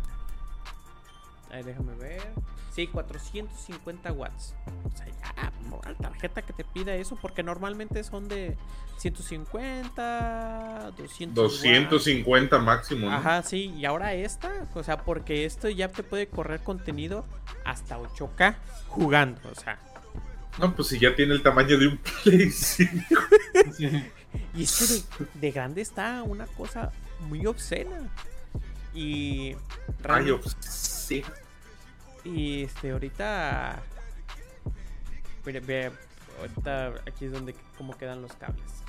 ahí 1.51 1.63
déjame 1.63 1.95
ver. 1.95 2.33
Sí, 2.77 2.85
450 2.85 4.11
watts. 4.11 4.53
O 4.85 4.95
sea, 4.95 5.07
ya, 5.07 5.51
una 5.65 5.95
tarjeta 5.95 6.43
que 6.43 6.53
te 6.53 6.63
pida 6.63 6.93
eso, 6.93 7.17
porque 7.19 7.41
normalmente 7.41 8.03
son 8.03 8.27
de 8.27 8.55
150, 8.97 10.91
200. 10.95 11.43
watts. 11.43 11.63
250 11.63 12.59
máximo, 12.59 13.09
¿no? 13.09 13.15
Ajá, 13.15 13.41
sí, 13.41 13.73
y 13.75 13.85
ahora 13.85 14.13
esta, 14.13 14.67
o 14.75 14.83
sea, 14.83 14.97
porque 14.97 15.45
esto 15.45 15.69
ya 15.69 15.87
te 15.87 16.03
puede 16.03 16.27
correr 16.27 16.59
contenido 16.59 17.25
hasta 17.65 17.97
8K 17.97 18.57
jugando, 18.89 19.41
o 19.49 19.55
sea. 19.55 19.79
No, 20.59 20.75
pues 20.75 20.89
si 20.89 20.99
ya 20.99 21.15
tiene 21.15 21.33
el 21.33 21.41
tamaño 21.41 21.79
de 21.79 21.87
un 21.87 21.97
Play 22.23 22.51
5. 22.51 22.93
Y 24.53 24.61
es 24.61 25.07
que 25.17 25.23
de, 25.23 25.29
de 25.33 25.51
grande 25.51 25.81
está 25.81 26.21
una 26.21 26.45
cosa 26.45 26.91
muy 27.21 27.43
obscena. 27.47 28.07
Y. 28.93 29.55
Ay, 30.07 30.27
sí. 30.59 31.23
Y 32.33 32.63
este, 32.63 32.91
ahorita. 32.91 33.81
Mire, 35.45 35.59
ve, 35.61 35.91
ahorita 36.39 36.93
aquí 37.07 37.25
es 37.25 37.31
donde 37.31 37.55
cómo 37.77 37.97
quedan 37.97 38.21
los 38.21 38.33
cables. 38.33 38.83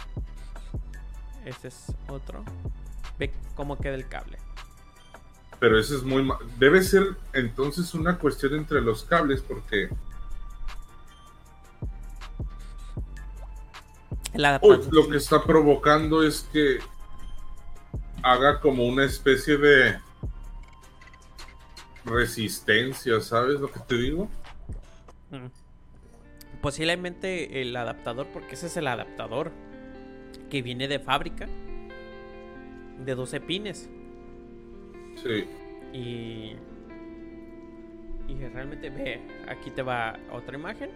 Este 1.44 1.68
es 1.68 1.94
otro. 2.08 2.44
Ve 3.18 3.32
cómo 3.54 3.78
queda 3.78 3.94
el 3.94 4.08
cable. 4.08 4.38
Pero 5.60 5.78
eso 5.78 5.96
es 5.96 6.02
muy... 6.02 6.28
Debe 6.58 6.82
ser 6.82 7.16
entonces 7.32 7.94
una 7.94 8.18
cuestión 8.18 8.54
entre 8.54 8.80
los 8.80 9.04
cables 9.04 9.42
porque... 9.42 9.88
Uy, 14.62 14.80
lo 14.92 15.08
que 15.08 15.16
está 15.16 15.42
provocando 15.42 16.22
es 16.22 16.48
que 16.52 16.78
haga 18.22 18.60
como 18.60 18.86
una 18.86 19.04
especie 19.04 19.56
de 19.56 19.98
resistencia, 22.08 23.20
¿sabes 23.20 23.60
lo 23.60 23.70
que 23.70 23.80
te 23.80 23.96
digo? 23.96 24.28
Mm. 25.30 25.46
Posiblemente 26.60 27.60
el 27.62 27.76
adaptador, 27.76 28.26
porque 28.32 28.54
ese 28.54 28.66
es 28.66 28.76
el 28.76 28.86
adaptador 28.88 29.52
que 30.50 30.62
viene 30.62 30.88
de 30.88 30.98
fábrica 30.98 31.48
de 33.04 33.14
12 33.14 33.40
pines. 33.40 33.88
Sí. 35.22 35.44
Y. 35.92 36.56
Y 38.28 38.34
realmente 38.52 38.90
ve, 38.90 39.20
aquí 39.48 39.70
te 39.70 39.82
va 39.82 40.18
otra 40.32 40.56
imagen. 40.58 40.90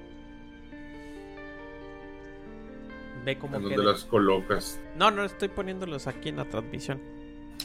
Ve 3.25 3.39
cómo 3.39 3.57
En 3.57 3.69
queda. 3.69 3.85
las 3.85 4.05
colocas. 4.05 4.81
No, 4.97 5.11
no 5.11 5.25
estoy 5.25 5.49
poniéndolos 5.49 6.07
aquí 6.07 6.29
en 6.29 6.37
la 6.37 6.45
transmisión. 6.45 7.01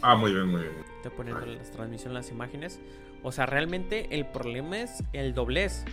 Ah, 0.01 0.15
muy 0.15 0.31
bien, 0.31 0.47
muy 0.47 0.61
bien. 0.61 0.73
Estoy 0.97 1.11
poniendo 1.11 1.43
en 1.43 1.57
la 1.57 1.63
transmisión 1.63 2.13
las 2.13 2.29
imágenes. 2.31 2.79
O 3.23 3.31
sea, 3.31 3.45
realmente 3.45 4.07
el 4.11 4.25
problema 4.25 4.79
es 4.81 5.03
el 5.13 5.33
doblez. 5.33 5.83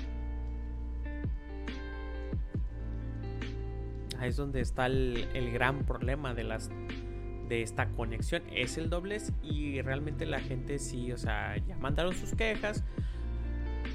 Ahí 4.18 4.28
es 4.30 4.36
donde 4.36 4.60
está 4.60 4.86
el, 4.86 5.28
el 5.34 5.50
gran 5.52 5.84
problema 5.84 6.34
de 6.34 6.44
las 6.44 6.70
de 7.48 7.62
esta 7.62 7.88
conexión. 7.90 8.42
Es 8.54 8.78
el 8.78 8.88
doblez 8.88 9.32
y 9.42 9.82
realmente 9.82 10.24
la 10.24 10.40
gente 10.40 10.78
sí, 10.78 11.12
o 11.12 11.18
sea, 11.18 11.56
ya 11.58 11.76
mandaron 11.76 12.14
sus 12.14 12.34
quejas. 12.34 12.82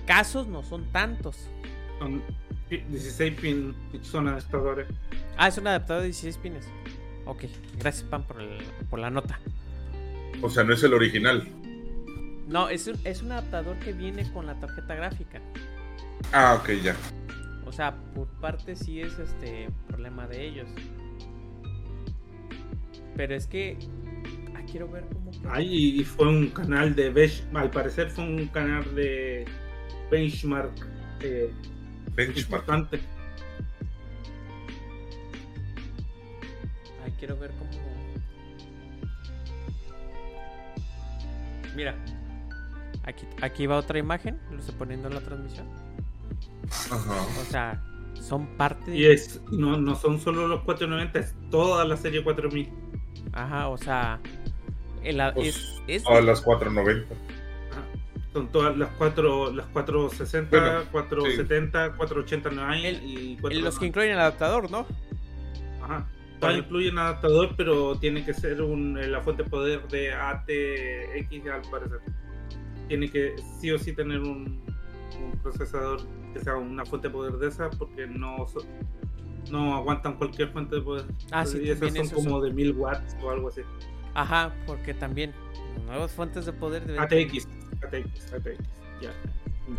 Casos 0.06 0.48
no 0.48 0.62
son 0.64 0.86
tantos. 0.92 1.50
Son 2.00 2.22
16 2.70 3.34
pin 3.40 3.74
son 4.02 4.28
adaptadores. 4.28 4.88
Ah, 5.38 5.48
es 5.48 5.58
un 5.58 5.68
adaptador 5.68 6.02
de 6.02 6.08
16 6.10 6.38
pines. 6.38 6.68
Ok, 7.26 7.46
gracias 7.80 8.04
Pam 8.08 8.24
por, 8.24 8.42
el- 8.42 8.64
por 8.90 9.00
la 9.00 9.10
nota. 9.10 9.40
O 10.42 10.50
sea, 10.50 10.64
no 10.64 10.74
es 10.74 10.84
el 10.84 10.94
original. 10.94 11.48
No, 12.50 12.68
es 12.68 12.88
un, 12.88 12.96
es 13.04 13.22
un 13.22 13.32
adaptador 13.32 13.78
que 13.78 13.94
viene 13.94 14.30
con 14.34 14.48
la 14.48 14.60
tarjeta 14.60 14.96
gráfica. 14.96 15.40
Ah, 16.34 16.58
ok, 16.60 16.72
ya. 16.84 16.96
O 17.66 17.72
sea, 17.72 17.96
por 18.16 18.28
parte 18.42 18.76
sí 18.76 19.00
es 19.02 19.18
este 19.20 19.70
problema 19.88 20.28
de 20.28 20.48
ellos. 20.48 20.68
Pero 23.16 23.36
es 23.36 23.46
que. 23.46 23.78
Ah, 24.56 24.62
quiero 24.70 24.90
ver 24.90 25.06
cómo. 25.14 25.30
Ay, 25.48 26.00
y 26.00 26.04
fue 26.04 26.28
un 26.28 26.50
canal 26.50 26.96
de 26.96 27.12
bench, 27.12 27.44
al 27.54 27.70
parecer 27.70 28.10
fue 28.10 28.24
un 28.24 28.48
canal 28.48 28.96
de 28.96 29.46
benchmark 30.10 30.74
eh, 31.22 31.52
Benchmark. 32.16 32.40
importante. 32.40 33.00
Ay, 37.06 37.14
quiero 37.20 37.38
ver 37.38 37.52
cómo. 37.52 37.70
Mira. 41.76 41.96
Aquí, 43.04 43.26
aquí 43.42 43.66
va 43.66 43.78
otra 43.78 43.98
imagen. 44.00 44.40
Lo 44.52 44.60
estoy 44.60 44.76
poniendo 44.76 45.08
en 45.08 45.16
la 45.16 45.22
transmisión. 45.22 45.68
Ajá. 46.92 47.22
O 47.42 47.44
sea, 47.46 47.84
son 48.22 48.46
parte 48.58 48.96
Y 48.96 49.06
es, 49.06 49.42
no, 49.52 49.78
no 49.78 49.96
son 49.96 50.20
solo 50.20 50.48
los 50.48 50.62
490, 50.62 51.20
es 51.20 51.36
toda 51.50 51.86
la 51.86 51.98
serie 51.98 52.24
4000. 52.24 52.70
Ajá, 53.34 53.68
o 53.70 53.78
sea, 53.78 54.20
el, 55.04 55.22
Pues, 55.34 55.48
es, 55.88 56.04
es- 56.04 56.08
A 56.08 56.22
las 56.22 56.42
490. 56.42 57.14
Ajá. 57.72 57.82
Son 58.34 58.48
todas 58.50 58.78
las 58.78 58.90
cuatro, 58.98 59.52
las 59.52 59.66
460, 59.68 60.50
Bueno, 60.60 60.84
470, 60.92 61.94
480 61.96 62.50
no 62.52 62.66
hay 62.68 62.86
El- 62.86 63.04
y 63.04 63.32
los 63.34 63.42
490. 63.42 63.80
que 63.80 63.86
incluyen 63.88 64.12
el 64.12 64.20
adaptador, 64.20 64.70
¿no? 64.70 64.86
Ajá. 65.82 66.08
Todas 66.40 66.58
incluyen 66.58 66.98
adaptador, 66.98 67.56
pero 67.58 67.98
tiene 68.00 68.24
que 68.24 68.34
ser 68.34 68.62
un, 68.62 68.98
eh, 68.98 69.08
la 69.08 69.20
fuente 69.22 69.44
de 69.44 69.50
poder 69.50 69.88
de 69.90 70.14
ATX 70.14 71.48
al 71.50 71.62
parecer. 71.70 72.00
Tiene 72.90 73.10
que 73.10 73.36
sí 73.62 73.72
o 73.72 73.80
sí 73.80 73.94
tener 73.94 74.20
un, 74.20 74.60
un 75.24 75.40
procesador 75.42 76.02
que 76.34 76.40
sea 76.42 76.56
una 76.58 76.86
fuente 76.86 77.08
de 77.08 77.14
poder 77.14 77.34
de 77.38 77.48
esa, 77.48 77.70
porque 77.70 78.06
no 78.08 78.46
so- 78.48 78.66
no 79.52 79.76
aguantan 79.76 80.14
cualquier 80.18 80.50
fuente 80.52 80.76
de 80.76 80.82
poder. 80.82 81.06
Ah, 81.32 81.46
sí, 81.46 81.60
y 81.64 81.70
esas 81.70 81.94
son 81.94 82.10
como 82.10 82.30
son- 82.32 82.44
de 82.44 82.52
1000 82.54 82.72
watts 82.74 83.16
o 83.24 83.30
algo 83.32 83.48
así. 83.48 83.62
Ajá, 84.14 84.54
porque 84.68 84.94
también 84.94 85.32
nuevas 85.86 86.12
fuentes 86.12 86.46
de 86.46 86.52
poder 86.54 86.86
deben- 86.86 87.00
ATX, 87.00 87.48
ATX, 87.84 88.34
ATX. 88.34 88.58
Ya. 89.02 89.12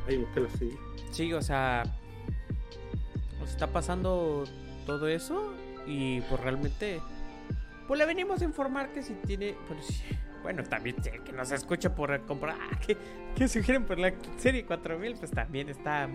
Ahí 0.08 0.16
busqué 0.18 0.40
la 0.40 0.48
sí. 0.50 0.70
Sí, 1.10 1.32
o 1.32 1.42
sea, 1.42 1.82
nos 3.40 3.50
está 3.50 3.66
pasando 3.66 4.44
todo 4.86 5.08
eso 5.08 5.52
y 5.86 6.20
pues 6.22 6.40
realmente, 6.40 7.00
pues 7.88 7.98
le 7.98 8.06
venimos 8.06 8.40
a 8.40 8.44
informar 8.44 8.92
que 8.92 9.02
si 9.02 9.14
tiene, 9.26 9.56
pues, 9.68 9.84
sí, 9.86 10.04
bueno, 10.42 10.62
también 10.64 10.96
sí, 11.02 11.10
que 11.24 11.32
nos 11.32 11.50
escucha 11.52 11.94
por 11.94 12.18
comprar, 12.26 12.56
ah, 12.60 12.78
que, 12.86 12.96
que 13.36 13.48
sugieren 13.48 13.84
por 13.84 13.98
la 13.98 14.12
serie 14.38 14.64
4000, 14.64 15.16
pues 15.16 15.30
también 15.30 15.68
está 15.68 16.08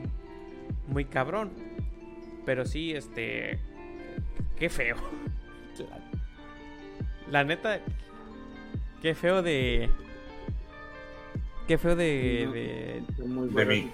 muy 0.87 1.05
cabrón. 1.05 1.51
Pero 2.45 2.65
sí, 2.65 2.93
este, 2.93 3.59
qué 4.57 4.69
feo. 4.69 4.95
La, 5.77 5.99
la 7.31 7.43
neta, 7.43 7.79
qué 9.01 9.15
feo 9.15 9.41
de... 9.41 9.89
Qué 11.67 11.79
feo 11.79 11.95
de, 11.95 13.03
de, 13.17 13.23
muy 13.25 13.49
De 13.49 13.65
mí. 13.65 13.91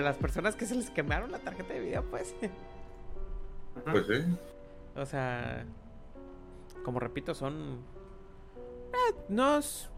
las 0.00 0.16
personas 0.16 0.56
que 0.56 0.64
se 0.64 0.74
les 0.74 0.88
quemaron 0.88 1.30
la 1.30 1.38
tarjeta 1.40 1.74
de 1.74 1.80
video, 1.80 2.02
pues. 2.04 2.34
Ajá. 3.76 3.92
Pues 3.92 4.06
sí. 4.06 4.24
O 4.96 5.04
sea, 5.04 5.66
como 6.84 7.00
repito, 7.00 7.34
son. 7.34 7.80
Eh, 8.96 9.14
no, 9.28 9.58
es, 9.58 9.90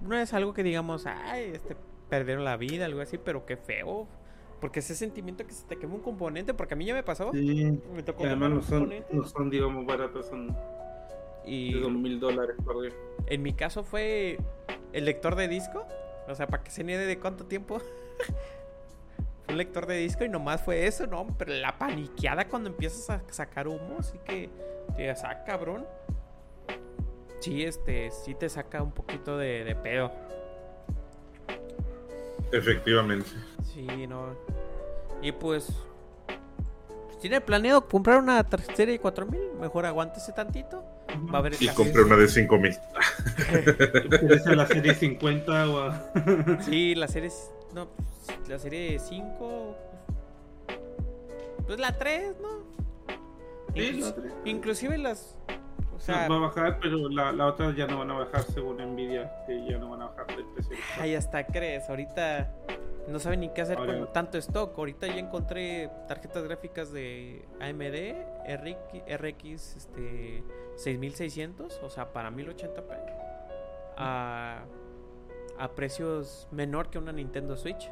no 0.00 0.16
es 0.16 0.32
algo 0.32 0.54
que 0.54 0.62
digamos, 0.62 1.06
ay, 1.06 1.50
este, 1.54 1.76
perdieron 2.08 2.44
la 2.44 2.56
vida, 2.56 2.84
algo 2.84 3.00
así, 3.00 3.18
pero 3.18 3.46
qué 3.46 3.56
feo. 3.56 4.08
Porque 4.60 4.80
ese 4.80 4.94
sentimiento 4.94 5.46
que 5.46 5.54
se 5.54 5.66
te 5.66 5.78
quema 5.78 5.94
un 5.94 6.02
componente, 6.02 6.52
porque 6.52 6.74
a 6.74 6.76
mí 6.76 6.84
ya 6.84 6.92
me 6.92 7.02
pasó. 7.02 7.32
Sí. 7.32 7.80
Me 7.94 8.02
tocó 8.02 8.24
además 8.24 8.50
no 8.50 8.62
son, 8.62 8.92
no 9.10 9.24
son, 9.24 9.48
digamos, 9.48 9.86
baratos, 9.86 10.26
son 10.26 10.54
Y 11.46 11.74
mil 11.74 12.20
dólares 12.20 12.56
por 12.62 12.82
día. 12.82 12.92
en 13.26 13.42
mi 13.42 13.54
caso 13.54 13.82
fue 13.84 14.38
el 14.92 15.06
lector 15.06 15.34
de 15.34 15.48
disco. 15.48 15.86
O 16.28 16.34
sea, 16.34 16.46
para 16.46 16.62
que 16.62 16.70
se 16.70 16.84
niede 16.84 17.06
de 17.06 17.18
cuánto 17.18 17.46
tiempo. 17.46 17.78
fue 19.44 19.54
un 19.54 19.56
lector 19.56 19.86
de 19.86 19.96
disco 19.96 20.24
y 20.24 20.28
nomás 20.28 20.62
fue 20.62 20.86
eso, 20.86 21.06
¿no? 21.06 21.26
Pero 21.38 21.54
la 21.54 21.78
paniqueada 21.78 22.46
cuando 22.46 22.68
empiezas 22.68 23.08
a 23.08 23.22
sacar 23.32 23.66
humo, 23.66 23.96
así 23.98 24.18
que 24.18 24.50
te 24.94 25.02
digas, 25.02 25.24
ah, 25.24 25.42
cabrón. 25.44 25.86
Sí, 27.40 27.64
este, 27.64 28.10
sí 28.10 28.34
te 28.34 28.48
saca 28.48 28.82
un 28.82 28.92
poquito 28.92 29.36
de, 29.38 29.64
de 29.64 29.74
pedo. 29.74 30.12
Efectivamente. 32.52 33.28
Sí, 33.64 33.86
no. 34.06 34.34
Y 35.22 35.32
pues. 35.32 35.66
pues, 36.26 37.18
Tiene 37.20 37.40
planeado 37.40 37.86
comprar 37.88 38.18
una 38.18 38.42
tar- 38.48 38.62
serie 38.74 38.98
4000. 38.98 39.40
Mejor 39.60 39.86
aguántese 39.86 40.32
tantito. 40.32 40.84
Va 41.32 41.38
a 41.38 41.40
haber 41.40 41.54
Y 41.60 41.68
compré 41.68 42.02
una 42.02 42.16
de 42.16 42.28
5000. 42.28 42.76
¿Quieres 44.20 44.46
la 44.46 44.66
serie 44.66 44.94
50 44.94 45.68
o 45.70 45.80
a- 45.80 46.12
Sí, 46.62 46.94
la 46.94 47.08
serie. 47.08 47.30
No, 47.74 47.88
la 48.48 48.58
serie 48.58 48.98
5. 48.98 49.76
Pues 51.66 51.78
la 51.78 51.96
3, 51.96 52.34
¿no? 52.40 52.48
Sí, 53.74 53.80
Inclus- 53.80 54.00
la 54.00 54.14
tres. 54.14 54.32
Inclusive 54.44 54.98
las. 54.98 55.36
O 56.00 56.02
sea, 56.02 56.28
va 56.28 56.36
a 56.36 56.38
bajar, 56.40 56.78
pero 56.80 57.10
la, 57.10 57.30
la 57.30 57.46
otra 57.46 57.74
ya 57.76 57.86
no 57.86 57.98
van 57.98 58.10
a 58.10 58.14
bajar 58.14 58.42
según 58.44 58.78
Nvidia, 58.78 59.44
que 59.46 59.66
ya 59.68 59.76
no 59.76 59.90
van 59.90 60.00
a 60.02 60.06
bajar 60.06 60.26
de 60.28 60.44
precio. 60.54 60.74
ay, 60.98 61.14
hasta 61.14 61.46
crees. 61.46 61.88
Ahorita 61.90 62.50
no 63.06 63.18
saben 63.18 63.40
ni 63.40 63.50
qué 63.50 63.60
hacer 63.60 63.76
Ahora- 63.76 63.98
con 63.98 64.12
tanto 64.14 64.38
stock. 64.38 64.76
Ahorita 64.78 65.06
ya 65.08 65.18
encontré 65.18 65.90
tarjetas 66.08 66.42
gráficas 66.44 66.90
de 66.90 67.44
AMD 67.60 68.14
RX, 68.48 69.20
RX 69.20 69.76
este, 69.76 70.42
6600, 70.76 71.80
o 71.82 71.90
sea, 71.90 72.12
para 72.14 72.30
1080p. 72.30 73.16
A, 73.98 74.64
a 75.58 75.68
precios 75.72 76.48
menor 76.50 76.88
que 76.88 76.96
una 76.96 77.12
Nintendo 77.12 77.58
Switch 77.58 77.90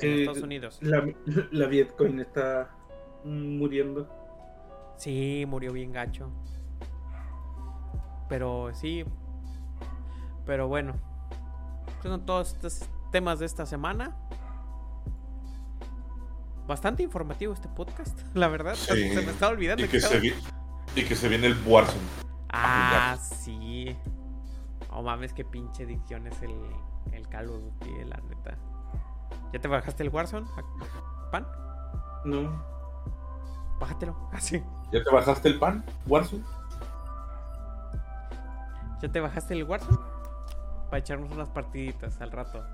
en 0.00 0.08
Eh, 0.08 0.20
Estados 0.20 0.42
Unidos. 0.42 0.78
La, 0.80 1.06
la 1.50 1.66
Bitcoin 1.66 2.20
está 2.20 2.70
muriendo. 3.24 4.08
Sí, 4.96 5.44
murió 5.46 5.72
bien 5.74 5.92
gacho. 5.92 6.30
Pero 8.30 8.70
sí. 8.74 9.04
Pero 10.46 10.66
bueno. 10.68 10.94
Estos 11.96 12.10
son 12.12 12.24
todos 12.24 12.52
estos 12.54 12.88
temas 13.12 13.38
de 13.40 13.44
esta 13.46 13.66
semana. 13.66 14.16
Bastante 16.66 17.02
informativo 17.02 17.52
este 17.52 17.68
podcast, 17.68 18.18
la 18.34 18.48
verdad. 18.48 18.74
Sí. 18.74 19.10
Se 19.12 19.22
me 19.26 19.32
estaba 19.32 19.52
olvidando 19.52 19.82
Y 19.84 19.86
que 19.88 19.92
que, 19.98 20.00
se 20.00 20.18
vi- 20.20 20.34
y 20.96 21.04
que 21.04 21.14
se 21.14 21.28
viene 21.28 21.48
el 21.48 21.56
Warzone. 21.66 22.00
Ah, 22.50 23.16
sí. 23.20 23.96
Oh 24.90 25.02
mames, 25.02 25.32
qué 25.32 25.44
pinche 25.44 25.86
dicción 25.86 26.26
es 26.26 26.40
el, 26.42 26.54
el 27.12 27.28
Call 27.28 27.48
of 27.48 27.60
Duty, 27.62 28.04
la 28.06 28.16
neta. 28.28 28.56
¿Ya 29.52 29.60
te 29.60 29.68
bajaste 29.68 30.02
el 30.04 30.08
Warzone? 30.08 30.46
¿Pan? 31.30 31.46
No. 32.24 32.62
Bájatelo. 33.80 34.16
Así. 34.32 34.62
¿Ya 34.92 35.02
te 35.02 35.10
bajaste 35.10 35.48
el 35.48 35.58
pan, 35.58 35.84
Warzone? 36.06 36.44
¿Ya 39.02 39.08
te 39.10 39.20
bajaste 39.20 39.54
el 39.54 39.64
Warzone? 39.64 39.98
Para 40.90 40.98
echarnos 40.98 41.30
unas 41.32 41.48
partiditas 41.48 42.20
al 42.20 42.30
rato. 42.32 42.64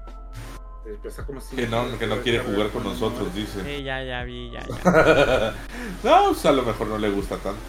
eh, 0.87 0.99
como 1.27 1.41
si- 1.41 1.57
Que 1.57 1.67
no, 1.67 1.99
que 1.99 2.07
no 2.07 2.17
quiere 2.23 2.39
jugar 2.41 2.71
con 2.71 2.85
nosotros, 2.85 3.35
dice. 3.35 3.63
Sí, 3.65 3.83
ya, 3.83 4.03
ya 4.03 4.23
vi, 4.25 4.51
ya, 4.51 4.61
ya. 4.67 5.55
no, 6.05 6.29
pues 6.29 6.47
a 6.47 6.53
lo 6.53 6.63
mejor 6.63 6.87
no 6.89 6.99
le 6.99 7.11
gusta 7.11 7.37
tanto. 7.39 7.61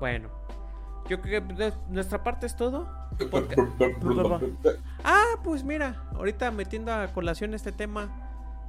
Bueno, 0.00 0.28
yo 1.08 1.20
creo 1.20 1.46
que 1.46 1.54
de 1.54 1.72
nuestra 1.88 2.22
parte 2.22 2.46
es 2.46 2.56
todo. 2.56 2.86
Ah, 5.04 5.24
pues 5.42 5.64
mira, 5.64 6.04
ahorita 6.14 6.50
metiendo 6.50 6.92
a 6.92 7.08
colación 7.08 7.54
este 7.54 7.72
tema. 7.72 8.08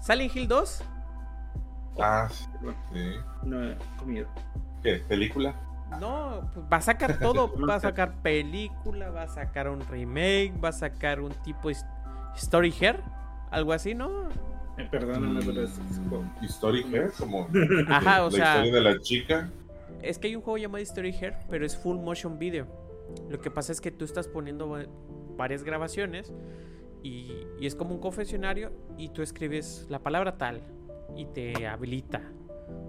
Silent 0.02 0.36
Hill 0.36 0.48
2. 0.48 0.84
ah, 2.02 2.28
sí. 2.30 2.50
No, 3.44 3.64
eh, 3.64 3.78
comida. 3.98 4.28
¿Qué? 4.82 5.04
¿Película? 5.08 5.54
No, 6.00 6.50
pues 6.54 6.66
va 6.72 6.78
a 6.78 6.82
sacar 6.82 7.20
todo. 7.20 7.52
Va 7.68 7.76
a 7.76 7.80
sacar 7.80 8.22
película, 8.22 9.10
va 9.10 9.24
a 9.24 9.28
sacar 9.28 9.70
un 9.70 9.80
remake, 9.82 10.54
va 10.64 10.70
a 10.70 10.74
sacar 10.74 11.20
un 11.22 11.32
tipo 11.44 11.70
Story 12.36 12.74
Hair. 12.80 13.00
Algo 13.52 13.74
así, 13.74 13.96
¿no? 13.96 14.30
Eh, 14.78 14.88
perdóname, 14.92 15.42
pero 15.46 15.64
es, 15.64 15.80
Story 16.44 16.84
Hair, 16.84 17.12
como 17.18 17.48
Ajá, 17.90 18.24
o 18.26 18.30
la 18.30 18.32
sea, 18.32 18.56
historia 18.66 18.74
de 18.74 18.82
la 18.82 19.00
chica. 19.02 19.50
es 20.02 20.20
que 20.20 20.28
hay 20.28 20.36
un 20.36 20.42
juego 20.42 20.58
llamado 20.58 20.84
Story 20.84 21.12
Hair, 21.14 21.36
pero 21.50 21.66
es 21.66 21.76
full 21.76 21.98
motion 21.98 22.38
video. 22.38 22.68
Lo 23.30 23.40
que 23.42 23.50
pasa 23.50 23.72
es 23.72 23.82
que 23.82 23.90
tú 23.92 24.06
estás 24.06 24.28
poniendo 24.28 24.70
va- 24.70 24.86
varias 25.36 25.64
grabaciones 25.64 26.32
y, 27.02 27.34
y 27.60 27.66
es 27.66 27.74
como 27.76 27.96
un 27.96 28.00
confesionario 28.00 28.72
y 28.98 29.10
tú 29.10 29.22
escribes 29.24 29.88
la 29.90 30.00
palabra 30.00 30.38
tal 30.38 30.62
y 31.16 31.26
te 31.26 31.66
habilita 31.68 32.22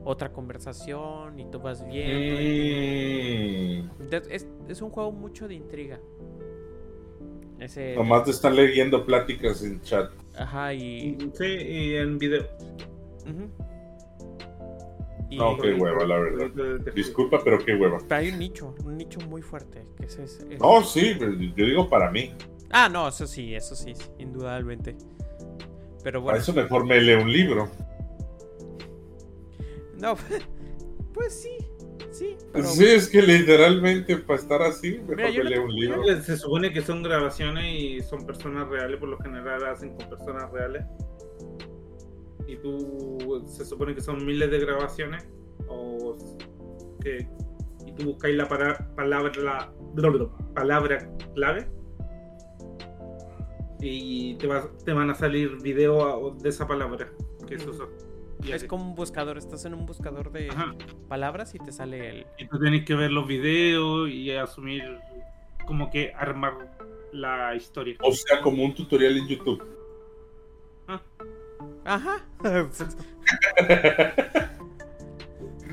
otra 0.04 0.32
conversación 0.32 1.38
y 1.38 1.44
tú 1.50 1.58
vas 1.60 1.84
viendo. 1.86 2.40
y- 2.40 3.88
Entonces, 4.00 4.28
es, 4.30 4.46
es 4.68 4.82
un 4.82 4.90
juego 4.90 5.12
mucho 5.12 5.46
de 5.48 5.54
intriga. 5.54 5.98
Ese, 7.58 7.94
Nomás 7.94 8.24
te 8.24 8.30
están 8.30 8.56
leyendo 8.56 9.04
pláticas 9.04 9.62
en 9.62 9.80
chat. 9.82 10.10
ajá, 10.38 10.72
y. 10.72 11.18
Sí, 11.34 11.44
y 11.44 11.94
en 11.96 12.16
video. 12.18 12.46
Y- 15.28 15.36
No, 15.36 15.56
qué 15.58 15.74
hueva, 15.74 16.04
la 16.06 16.18
verdad. 16.18 16.80
Disculpa, 16.94 17.40
pero 17.44 17.58
qué 17.64 17.74
hueva. 17.76 17.98
Pero 18.08 18.20
hay 18.20 18.30
un 18.30 18.38
nicho, 18.38 18.74
un 18.84 18.96
nicho 18.96 19.20
muy 19.28 19.42
fuerte. 19.42 19.84
Que 19.98 20.06
es 20.06 20.18
ese- 20.18 20.54
es- 20.54 20.60
No, 20.60 20.82
sí, 20.82 21.14
pero 21.18 21.32
yo 21.34 21.64
digo 21.66 21.88
para 21.88 22.10
mí. 22.10 22.32
Ah, 22.70 22.88
no, 22.88 23.06
eso 23.08 23.26
sí, 23.26 23.54
eso 23.54 23.76
sí, 23.76 23.92
indudablemente. 24.18 24.96
Pero 26.02 26.20
Para 26.20 26.24
bueno, 26.24 26.38
eso 26.38 26.52
mejor 26.54 26.84
me 26.86 27.00
leo 27.00 27.22
un 27.22 27.32
libro. 27.32 27.68
No, 30.00 30.14
pues 31.14 31.32
sí, 31.42 31.56
sí. 32.10 32.36
Pero, 32.52 32.64
Sí, 32.66 32.84
es 32.86 33.08
que 33.08 33.20
literalmente 33.22 34.16
para 34.18 34.38
estar 34.38 34.62
así, 34.62 34.98
mejor 34.98 35.16
Mira, 35.16 35.44
leo 35.44 35.64
un 35.64 35.74
libro. 35.74 36.02
Se 36.22 36.36
supone 36.36 36.72
que 36.72 36.80
son 36.82 37.02
grabaciones 37.02 37.64
y 37.78 38.00
son 38.00 38.24
personas 38.26 38.68
reales, 38.68 38.98
por 38.98 39.08
lo 39.08 39.18
general 39.18 39.64
hacen 39.66 39.94
con 39.96 40.08
personas 40.08 40.50
reales. 40.52 40.84
y 42.46 42.56
tú 42.56 43.44
se 43.46 43.64
supone 43.64 43.94
que 43.94 44.00
son 44.00 44.24
miles 44.26 44.50
de 44.50 44.58
grabaciones 44.58 45.24
o 45.68 46.16
que, 47.00 47.28
y 47.86 47.92
tú 47.92 48.06
buscáis 48.06 48.34
la 48.36 48.48
para- 48.48 48.92
palabra 48.96 49.32
la, 49.40 49.72
palabra 50.54 51.08
clave 51.34 51.68
y 53.80 54.34
te, 54.34 54.46
va- 54.46 54.68
te 54.84 54.92
van 54.92 55.10
a 55.10 55.14
salir 55.14 55.56
videos 55.62 56.42
de 56.42 56.48
esa 56.48 56.66
palabra 56.66 57.08
que 57.46 57.54
es 57.54 57.62
eso. 57.62 57.88
Y 58.42 58.52
Es 58.52 58.64
como 58.64 58.84
un 58.90 58.94
buscador, 58.94 59.36
estás 59.38 59.64
en 59.64 59.74
un 59.74 59.86
buscador 59.86 60.32
de 60.32 60.48
Ajá. 60.50 60.74
palabras 61.08 61.54
y 61.54 61.58
te 61.58 61.72
sale 61.72 62.08
el... 62.08 62.26
Y 62.38 62.46
tú 62.48 62.58
tienes 62.58 62.84
que 62.84 62.94
ver 62.94 63.10
los 63.10 63.26
videos 63.26 64.08
y 64.08 64.30
asumir 64.32 64.98
como 65.66 65.90
que 65.90 66.12
armar 66.14 66.54
la 67.12 67.54
historia. 67.54 67.96
O 68.02 68.12
sea, 68.12 68.40
como 68.40 68.64
un 68.64 68.74
tutorial 68.74 69.16
en 69.16 69.28
YouTube. 69.28 69.62
Ajá. 71.84 72.24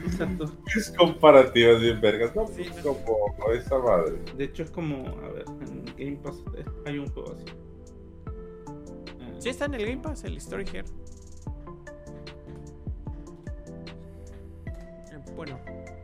Exacto. 0.06 0.52
Es 0.76 0.92
comparativas 0.98 1.82
bien 1.82 2.00
vergas. 2.02 2.36
No, 2.36 2.48
Sí, 2.48 2.66
pues 2.72 2.86
no. 2.86 2.94
como 3.04 3.52
esa 3.54 3.78
madre. 3.80 4.18
De 4.36 4.44
hecho 4.46 4.64
es 4.64 4.72
como, 4.72 5.08
a 5.08 5.30
ver, 5.30 5.46
en 5.62 5.86
Game 5.98 6.18
Pass 6.24 6.42
hay 6.86 6.98
un 7.00 7.08
juego 7.12 7.34
así. 7.36 7.46
Sí, 9.40 9.50
está 9.50 9.66
en 9.66 9.74
el 9.76 9.86
Game 9.86 10.02
Pass, 10.02 10.24
el 10.24 10.38
Story 10.38 10.66
Here. 10.72 10.86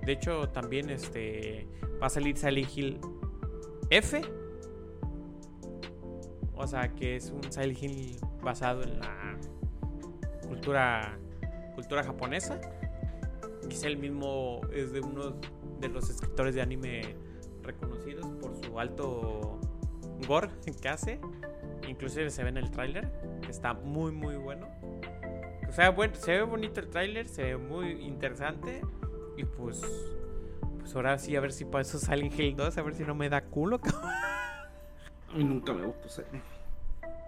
De 0.06 0.12
hecho 0.12 0.50
también 0.50 0.90
este 0.90 1.68
va 2.02 2.08
a 2.08 2.10
salir 2.10 2.38
Silent 2.38 2.78
Hill 2.78 3.00
F. 3.90 4.22
O 6.56 6.68
sea, 6.68 6.90
que 6.94 7.16
es 7.16 7.32
un 7.32 7.44
Silent 7.52 7.82
Hill 7.82 8.18
basado 8.42 8.84
en 8.84 9.00
la 9.00 9.38
cultura 10.48 11.18
cultura 11.76 12.04
japonesa. 12.04 12.60
Y 13.70 13.74
es 13.74 13.84
el 13.84 13.98
mismo 13.98 14.62
es 14.74 14.92
de 14.92 15.00
uno 15.00 15.36
de 15.80 15.88
los 15.88 16.10
escritores 16.10 16.56
de 16.56 16.62
anime 16.62 17.16
reconocidos 17.64 18.28
por 18.42 18.56
su 18.64 18.80
alto 18.80 19.60
gore 20.28 20.50
que 20.82 20.90
hace. 20.90 21.20
Inclusive 21.88 22.30
se 22.30 22.44
ve 22.44 22.50
en 22.50 22.58
el 22.58 22.72
tráiler, 22.72 23.12
está 23.50 23.74
muy 23.74 24.12
muy 24.12 24.36
bueno. 24.36 24.68
O 25.68 25.72
sea, 25.72 25.90
bueno, 25.90 26.14
se 26.16 26.34
ve 26.34 26.44
bonito 26.44 26.80
el 26.80 26.90
tráiler, 26.90 27.28
se 27.28 27.44
ve 27.44 27.58
muy 27.58 27.92
interesante 28.06 28.82
y 29.38 29.44
pues 29.46 29.82
pues 30.80 30.96
ahora 30.96 31.18
sí 31.18 31.36
a 31.36 31.42
ver 31.42 31.52
si 31.54 31.66
para 31.66 31.82
eso 31.82 31.98
Silent 31.98 32.38
Hill 32.38 32.56
2, 32.56 32.78
a 32.78 32.82
ver 32.82 32.94
si 32.94 33.04
no 33.04 33.16
me 33.16 33.30
da 33.30 33.42
culo. 33.42 33.80
cabrón. 33.82 34.02
A 35.30 35.36
mí 35.38 35.44
nunca 35.44 35.74
me 35.74 35.86
gustó 35.86 36.08
ese. 36.08 36.26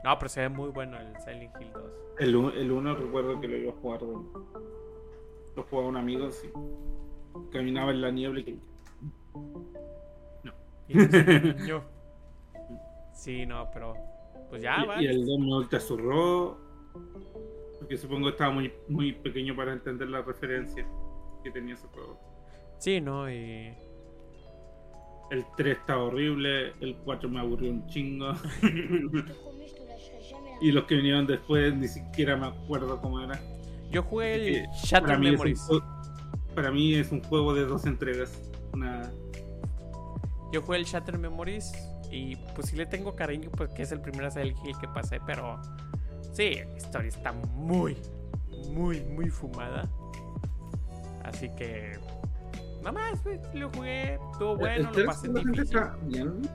No, 0.03 0.20
pero 0.20 0.30
se 0.30 0.41
ve 0.41 0.49
muy 0.49 0.70
bueno 0.70 0.97
el 0.99 1.16
Silent 1.22 1.53
Hill 1.60 1.72
2. 1.74 1.84
El, 2.20 2.36
u- 2.36 2.49
el 2.49 2.72
uno 2.72 2.95
recuerdo 2.95 3.39
que 3.41 3.47
lo 3.47 3.58
iba 3.58 3.72
a 3.72 3.76
jugar. 3.76 4.01
Lo 4.03 5.64
jugaba 5.64 5.88
un 5.89 5.97
amigo 5.97 6.28
así. 6.28 6.49
Caminaba 7.51 7.91
en 7.91 8.01
la 8.01 8.12
niebla 8.12 8.39
y 8.41 8.43
que. 8.43 8.58
Y 10.88 10.93
yo- 11.68 11.84
Sí, 13.14 13.45
no, 13.45 13.70
pero 13.74 13.95
pues 14.49 14.62
ya 14.62 14.84
va. 14.86 15.01
y, 15.01 15.06
y 15.06 15.08
el 15.08 15.26
2 15.26 15.39
me 15.39 15.56
ultra 15.56 15.80
zurró. 15.80 16.58
Porque 17.80 17.97
supongo 17.97 18.26
que 18.26 18.32
estaba 18.32 18.51
muy, 18.51 18.72
muy 18.88 19.14
pequeño 19.14 19.56
para 19.56 19.74
entender 19.74 20.10
la 20.10 20.22
referencia 20.22 20.86
que 21.46 21.52
tenía 21.52 21.76
ese 21.76 21.88
juego. 21.88 22.20
Sí, 22.80 23.00
no, 23.00 23.30
y 23.32 23.74
El 25.32 25.46
3 25.56 25.78
estaba 25.78 26.04
horrible, 26.04 26.74
el 26.82 26.98
4 27.06 27.30
me 27.30 27.39
aburrió 27.39 27.72
un 27.72 27.88
chingo. 27.88 28.34
y 30.62 30.72
los 30.72 30.86
que 30.86 30.96
vinieron 30.96 31.28
después 31.28 31.74
ni 31.76 31.88
siquiera 31.88 32.36
me 32.36 32.48
acuerdo 32.48 33.00
cómo 33.02 33.22
era. 33.22 33.39
yo 33.91 34.02
jugué 34.04 34.36
el 34.36 34.56
Eh, 34.56 34.66
Shattered 34.84 35.06
Para 35.06 35.18
mí, 35.20 35.28
es 35.28 35.32
un, 35.34 35.38
Memories. 35.38 35.68
para 36.56 36.72
mí 36.72 36.93
es 36.96 37.12
un 37.12 37.22
juego 37.24 37.54
de 37.54 37.66
dos 37.66 37.86
entregas. 37.86 38.41
Una, 38.74 39.12
Yo 40.52 40.62
jugué 40.64 40.80
el 40.80 40.86
Shattered 40.86 41.20
Memories 41.20 41.72
y 42.12 42.36
pues 42.56 42.68
sí 42.70 42.76
le 42.76 42.86
tengo 42.88 43.16
cariño 43.16 43.52
porque 43.56 43.84
es 43.84 43.91
el 43.91 44.02
primer 44.02 44.32
Silent 44.32 44.58
Hill 44.66 44.76
que 44.80 44.88
pasé, 44.88 45.20
pero 45.26 45.60
sí, 46.34 46.56
la 46.56 46.78
historia 46.78 47.10
está 47.10 47.32
muy, 47.32 47.96
muy, 48.72 49.02
muy 49.02 49.30
fumada. 49.30 49.88
Así 51.26 51.49
que 51.55 51.97
nada 52.80 52.91
más, 52.91 53.19
pues, 53.23 53.39
lo 53.53 53.69
jugué, 53.71 54.13
estuvo 54.13 54.57
bueno, 54.57 54.76
el 54.76 54.84
lo 54.84 54.91
3 54.91 55.05
pasé 55.07 55.28
difícil. 55.30 55.80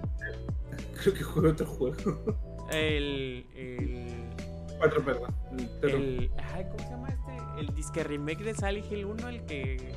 Creo 1.02 1.14
que 1.14 1.22
jugué 1.22 1.48
otro 1.48 1.66
juego. 1.66 2.36
El, 2.70 3.46
el, 3.56 4.30
4, 4.78 5.04
perdón. 5.04 5.34
El 5.82 6.30
ay, 6.54 6.64
¿cómo 6.70 6.78
se 6.78 6.90
llama 6.90 7.08
este? 7.08 7.60
El 7.60 7.74
disque 7.74 8.04
remake 8.04 8.44
de 8.44 8.54
Silent 8.54 8.92
Hill 8.92 9.04
1, 9.06 9.28
el 9.28 9.44
que... 9.44 9.92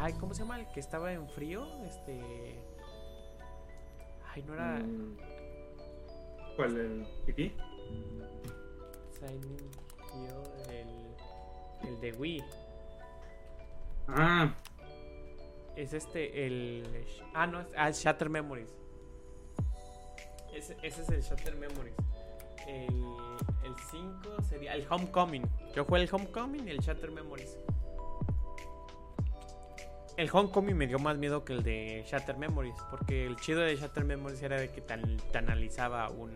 Ay, 0.00 0.12
¿cómo 0.14 0.34
se 0.34 0.40
llama? 0.40 0.58
El 0.58 0.66
que 0.72 0.80
estaba 0.80 1.12
en 1.12 1.28
frío, 1.28 1.68
este... 1.84 2.20
Ay, 4.34 4.42
no 4.42 4.54
era... 4.54 4.80
Mm. 4.80 5.16
¿Cuál? 6.56 6.76
¿El? 6.76 7.06
Silent 9.12 9.44
Hill, 9.44 9.70
el, 10.68 10.99
el 11.86 12.00
de 12.00 12.12
Wii. 12.12 12.44
Ah, 14.08 14.52
Es 15.76 15.92
este, 15.92 16.46
el. 16.46 17.06
Ah, 17.34 17.46
no, 17.46 17.60
es 17.60 17.66
ah, 17.76 17.88
es 17.88 18.02
Shatter 18.02 18.28
Memories. 18.28 18.74
Ese, 20.52 20.76
ese 20.82 21.02
es 21.02 21.08
el 21.10 21.22
Shatter 21.22 21.56
Memories. 21.56 21.94
El, 22.66 23.04
el 23.64 23.74
5 23.90 24.42
sería 24.42 24.74
el 24.74 24.86
Homecoming. 24.88 25.44
Yo 25.74 25.84
jugué 25.84 26.02
el 26.02 26.08
Homecoming 26.12 26.66
y 26.66 26.70
el 26.70 26.80
Shatter 26.80 27.10
Memories. 27.10 27.56
El 30.16 30.28
Homecoming 30.30 30.76
me 30.76 30.86
dio 30.86 30.98
más 30.98 31.16
miedo 31.16 31.44
que 31.44 31.52
el 31.54 31.62
de 31.62 32.04
Shatter 32.06 32.36
Memories. 32.36 32.74
Porque 32.90 33.24
el 33.26 33.36
chido 33.36 33.60
de 33.60 33.76
Shatter 33.76 34.04
Memories 34.04 34.42
era 34.42 34.60
de 34.60 34.70
que 34.70 34.80
te, 34.80 34.96
te 34.96 35.38
analizaba 35.38 36.10
un 36.10 36.34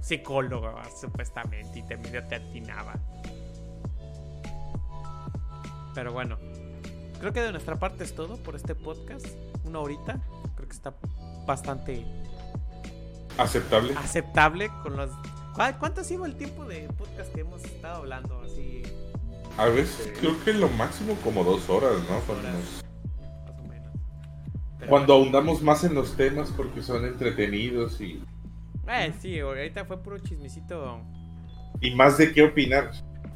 psicólogo, 0.00 0.72
supuestamente, 1.00 1.80
y 1.80 1.82
te 1.82 1.96
medio 1.96 2.24
te 2.28 2.36
atinaba. 2.36 2.94
Pero 5.96 6.12
bueno, 6.12 6.36
creo 7.20 7.32
que 7.32 7.40
de 7.40 7.50
nuestra 7.50 7.76
parte 7.78 8.04
es 8.04 8.14
todo 8.14 8.36
por 8.36 8.54
este 8.54 8.74
podcast. 8.76 9.26
Una 9.64 9.80
horita. 9.80 10.20
Creo 10.54 10.68
que 10.68 10.74
está 10.74 10.94
bastante 11.46 12.04
Aceptable. 13.38 13.94
aceptable 13.96 14.70
con 14.82 14.96
los. 14.96 15.10
¿Cuá- 15.54 15.78
¿Cuánto 15.78 16.02
ha 16.02 16.04
sido 16.04 16.26
el 16.26 16.36
tiempo 16.36 16.66
de 16.66 16.86
podcast 16.98 17.32
que 17.34 17.40
hemos 17.40 17.64
estado 17.64 17.96
hablando? 17.96 18.40
Así, 18.42 18.82
A 19.58 19.64
veces 19.66 20.12
creo 20.20 20.36
que 20.44 20.52
lo 20.52 20.68
máximo 20.68 21.14
como 21.24 21.42
dos 21.42 21.68
horas, 21.70 21.92
¿no? 22.10 22.20
Cuando, 22.26 22.46
horas. 22.48 22.54
nos- 22.54 22.84
más 23.50 23.58
o 23.58 23.66
menos. 23.66 23.92
Pero 24.78 24.90
cuando 24.90 25.14
bueno. 25.14 25.24
ahondamos 25.38 25.62
más 25.62 25.82
en 25.84 25.94
los 25.94 26.14
temas 26.14 26.50
porque 26.54 26.82
son 26.82 27.06
entretenidos 27.06 27.98
y, 28.02 28.22
Eh, 28.86 29.14
sí, 29.18 29.40
ahorita 29.40 29.86
fue 29.86 30.02
puro 30.02 30.18
chismecito. 30.18 31.00
y 31.80 31.94
más 31.94 32.18
de 32.18 32.32
qué 32.34 32.42
opinar. 32.42 32.90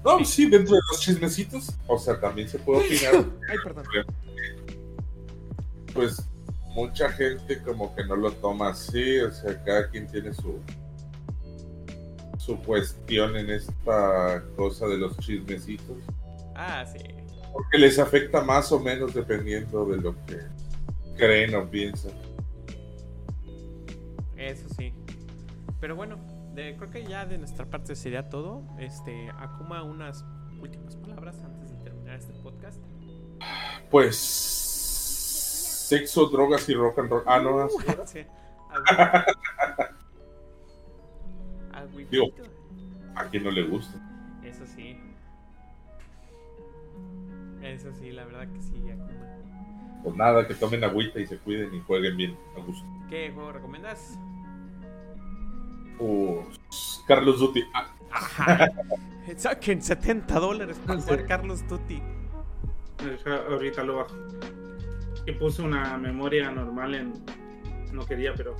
No, 0.04 0.24
sí, 0.24 0.48
dentro 0.48 0.74
de 0.76 0.80
los 0.90 1.00
chismecitos, 1.00 1.74
o 1.86 1.98
sea, 1.98 2.18
también 2.20 2.48
se 2.48 2.58
puede 2.58 2.86
opinar. 2.86 3.14
Ay, 3.50 3.56
perdón. 3.62 3.84
pues 5.92 6.26
mucha 6.74 7.10
gente 7.10 7.60
como 7.62 7.94
que 7.94 8.04
no 8.06 8.16
lo 8.16 8.32
toma 8.32 8.70
así, 8.70 9.18
o 9.20 9.30
sea, 9.32 9.62
cada 9.64 9.88
quien 9.90 10.06
tiene 10.06 10.32
su 10.32 10.60
su 12.38 12.56
cuestión 12.62 13.36
en 13.36 13.50
esta 13.50 14.42
cosa 14.56 14.86
de 14.86 14.96
los 14.96 15.16
chismecitos, 15.18 15.98
Ah, 16.54 16.86
sí. 16.90 16.98
porque 17.52 17.76
les 17.76 17.98
afecta 17.98 18.40
más 18.42 18.72
o 18.72 18.80
menos 18.80 19.12
dependiendo 19.12 19.84
de 19.84 19.98
lo 19.98 20.14
que 20.24 20.38
creen 21.18 21.54
o 21.54 21.68
piensan. 21.68 22.12
Eso 24.38 24.66
sí. 24.78 24.94
Pero 25.80 25.96
bueno, 25.96 26.16
de- 26.54 26.76
creo 26.76 26.90
que 26.90 27.04
ya 27.04 27.26
de 27.26 27.38
nuestra 27.38 27.66
parte 27.66 27.94
sería 27.96 28.28
todo. 28.28 28.62
Este, 28.78 29.30
Akuma, 29.38 29.82
unas 29.82 30.24
últimas 30.60 30.96
palabras 30.96 31.42
antes 31.42 31.70
de 31.70 31.76
terminar 31.84 32.16
este 32.16 32.32
podcast. 32.42 32.80
Pues 33.90 34.16
sexo, 35.88 36.26
drogas 36.26 36.68
y 36.68 36.74
rock 36.74 36.98
and 37.00 37.10
roll. 37.10 37.22
Ah, 37.26 37.40
no, 37.40 37.58
era. 37.60 37.68
Sí. 38.06 38.20
Digo. 42.10 42.26
a 43.14 43.24
quien 43.26 43.44
no 43.44 43.50
le 43.50 43.62
gusta. 43.64 43.98
Eso 44.44 44.66
sí. 44.66 44.98
Eso 47.62 47.92
sí, 47.94 48.10
la 48.10 48.24
verdad 48.24 48.48
que 48.52 48.60
sí, 48.60 48.74
Akuma. 48.90 49.08
Pues 50.02 50.16
nada, 50.16 50.46
que 50.46 50.54
tomen 50.54 50.82
agüita 50.82 51.20
y 51.20 51.26
se 51.26 51.36
cuiden 51.38 51.74
y 51.74 51.80
jueguen 51.80 52.16
bien 52.16 52.36
a 52.56 52.60
gusto. 52.60 52.86
¿Qué 53.08 53.30
juego 53.34 53.52
recomiendas? 53.52 54.18
Carlos 57.10 57.40
Duty. 57.40 57.64
Ah, 57.74 57.92
Ajá. 58.12 58.70
Saquen 59.36 59.82
70 59.82 60.38
dólares 60.38 60.80
para 60.86 61.00
jugar 61.00 61.26
Carlos 61.26 61.66
Tutti. 61.66 62.00
deja- 63.04 63.42
ahorita 63.50 63.82
lo 63.82 63.96
bajo. 63.96 64.14
Que 65.26 65.32
puse 65.32 65.60
una 65.62 65.98
memoria 65.98 66.52
normal 66.52 66.94
en. 66.94 67.12
No 67.92 68.06
quería, 68.06 68.32
pero 68.36 68.54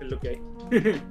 es 0.00 0.08
lo 0.08 0.20
que 0.20 0.28
hay. 0.28 0.40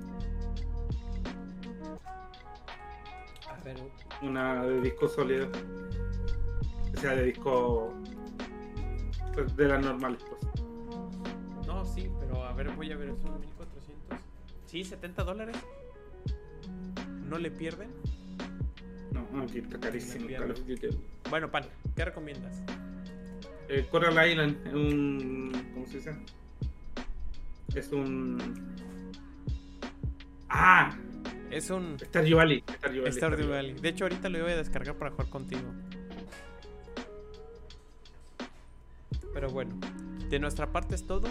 Pero. 3.64 3.80
Una 4.22 4.64
de 4.64 4.80
disco 4.82 5.08
sólido. 5.10 5.50
O 6.96 7.00
sea, 7.00 7.12
de 7.16 7.24
disco. 7.26 7.94
pues, 9.34 9.54
de 9.58 9.68
las 9.68 9.84
normales, 9.84 10.24
pues. 10.30 10.42
No, 11.68 11.86
sí, 11.86 12.10
pero 12.22 12.44
a 12.46 12.54
ver, 12.54 12.70
voy 12.72 12.92
a 12.94 12.96
ver, 12.96 13.10
son 13.22 13.38
1400. 13.42 14.18
Sí, 14.66 14.84
70 14.86 15.24
dólares. 15.26 15.58
¿No 17.30 17.38
le 17.38 17.52
pierden? 17.52 17.90
No, 19.12 19.44
aquí 19.44 19.60
está 19.60 19.80
carísimo. 19.80 20.26
Me 20.26 20.34
Call 20.34 20.52
of 20.52 20.66
Duty. 20.66 20.88
Bueno, 21.30 21.52
pan, 21.52 21.64
¿qué 21.96 22.06
recomiendas? 22.06 22.64
Eh, 23.68 23.86
Coral 23.92 24.28
Island 24.28 24.68
es 24.68 24.74
un. 24.74 25.72
¿Cómo 25.76 25.86
se 25.86 25.98
dice? 25.98 26.16
Es 27.76 27.92
un. 27.92 28.74
¡Ah! 30.50 30.98
Es 31.52 31.70
un 31.70 32.00
Stardew 32.00 32.38
Valley. 32.38 32.64
Stardew 32.78 33.02
Valley. 33.02 33.14
Stardew 33.14 33.50
Valley. 33.50 33.74
De 33.76 33.90
hecho, 33.90 34.06
ahorita 34.06 34.30
lo 34.30 34.42
voy 34.42 34.54
a 34.54 34.58
descargar 34.58 34.96
para 34.96 35.12
jugar 35.12 35.30
contigo. 35.30 35.72
Pero 39.36 39.50
bueno, 39.50 39.80
de 40.30 40.40
nuestra 40.40 40.72
parte 40.72 40.96
es 40.96 41.06
todo. 41.06 41.28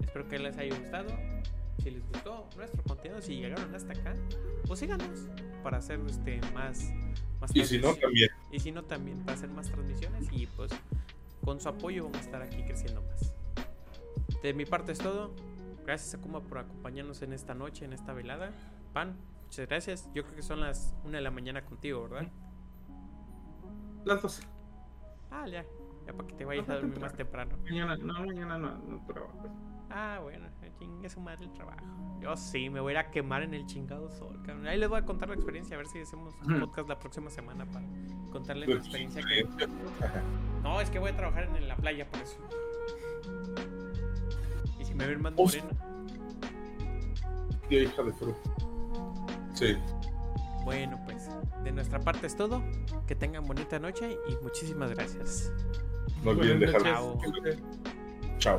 Espero 0.00 0.28
que 0.28 0.38
les 0.38 0.58
haya 0.58 0.76
gustado. 0.76 1.08
Nuestro 2.56 2.82
contenido, 2.82 3.20
si 3.22 3.36
llegaron 3.36 3.74
hasta 3.74 3.92
acá, 3.92 4.14
pues 4.66 4.80
síganos 4.80 5.26
para 5.62 5.78
hacer 5.78 6.00
este 6.06 6.40
más, 6.52 6.90
más 7.40 7.54
Y 7.54 7.64
si 7.64 7.78
no, 7.78 7.94
transmisiones. 7.94 8.00
también. 8.00 8.30
Y 8.50 8.60
si 8.60 8.72
no, 8.72 8.84
también 8.84 9.18
para 9.20 9.34
hacer 9.34 9.48
más 9.50 9.70
transmisiones 9.70 10.28
y 10.32 10.46
pues 10.46 10.70
con 11.44 11.60
su 11.60 11.68
apoyo 11.68 12.04
vamos 12.04 12.18
a 12.18 12.20
estar 12.20 12.42
aquí 12.42 12.62
creciendo 12.64 13.02
más. 13.02 13.34
De 14.42 14.52
mi 14.54 14.64
parte 14.64 14.92
es 14.92 14.98
todo. 14.98 15.34
Gracias 15.84 16.14
Akuma 16.14 16.40
por 16.40 16.58
acompañarnos 16.58 17.22
en 17.22 17.32
esta 17.32 17.54
noche, 17.54 17.84
en 17.84 17.92
esta 17.92 18.12
velada. 18.12 18.52
Pan, 18.92 19.16
muchas 19.44 19.66
gracias. 19.68 20.08
Yo 20.14 20.22
creo 20.24 20.36
que 20.36 20.42
son 20.42 20.60
las 20.60 20.94
1 21.04 21.16
de 21.16 21.20
la 21.22 21.30
mañana 21.30 21.64
contigo, 21.64 22.08
¿verdad? 22.08 22.30
Las 24.04 24.22
12. 24.22 24.42
Ah, 25.30 25.46
ya. 25.48 25.64
Ya 26.06 26.12
para 26.12 26.28
que 26.28 26.34
te 26.34 26.44
vayas 26.44 26.68
a 26.68 26.74
dormir 26.74 27.00
más 27.00 27.14
temprano. 27.14 27.56
Mañana, 27.64 27.96
no, 27.96 28.26
mañana 28.26 28.58
no, 28.58 28.78
no 28.78 29.06
trabajo. 29.06 29.48
Ah, 29.94 30.18
bueno, 30.22 30.48
chingue 30.78 31.08
su 31.08 31.20
madre 31.20 31.44
el 31.44 31.52
trabajo. 31.52 31.84
Yo 32.20 32.36
sí, 32.36 32.70
me 32.70 32.80
voy 32.80 32.90
a 32.90 32.92
ir 32.94 32.98
a 32.98 33.10
quemar 33.10 33.42
en 33.42 33.52
el 33.54 33.66
chingado 33.66 34.08
sol, 34.10 34.40
cabrón. 34.44 34.66
Ahí 34.66 34.78
les 34.78 34.88
voy 34.88 34.98
a 34.98 35.04
contar 35.04 35.28
la 35.28 35.34
experiencia, 35.34 35.74
a 35.74 35.78
ver 35.78 35.86
si 35.86 36.00
hacemos 36.00 36.34
un 36.46 36.60
podcast 36.60 36.88
la 36.88 36.98
próxima 36.98 37.30
semana 37.30 37.66
para 37.66 37.84
contarles 38.30 38.68
la 38.68 38.74
Pues, 38.76 38.86
experiencia 38.86 39.22
que. 39.22 39.46
No, 40.62 40.80
es 40.80 40.88
que 40.90 40.98
voy 41.00 41.10
a 41.10 41.16
trabajar 41.16 41.44
en 41.56 41.66
la 41.68 41.76
playa 41.76 42.08
por 42.08 42.20
eso. 42.20 42.38
Y 44.78 44.84
si 44.84 44.94
me 44.94 45.06
ven 45.06 45.20
más 45.20 45.32
Os- 45.36 45.56
morena. 45.56 45.78
Tío, 47.68 47.82
hija 47.82 48.02
de 48.02 48.12
fru. 48.12 48.34
Sí. 49.54 49.76
Bueno, 50.64 51.00
pues 51.04 51.28
de 51.64 51.72
nuestra 51.72 51.98
parte 52.00 52.26
es 52.28 52.36
todo. 52.36 52.62
Que 53.06 53.14
tengan 53.16 53.44
bonita 53.44 53.78
noche 53.80 54.16
y 54.28 54.36
muchísimas 54.42 54.90
gracias. 54.92 55.52
No 56.22 56.30
olviden 56.30 56.60
dejar. 56.60 56.82
noches. 56.84 57.58
Chao. 58.38 58.58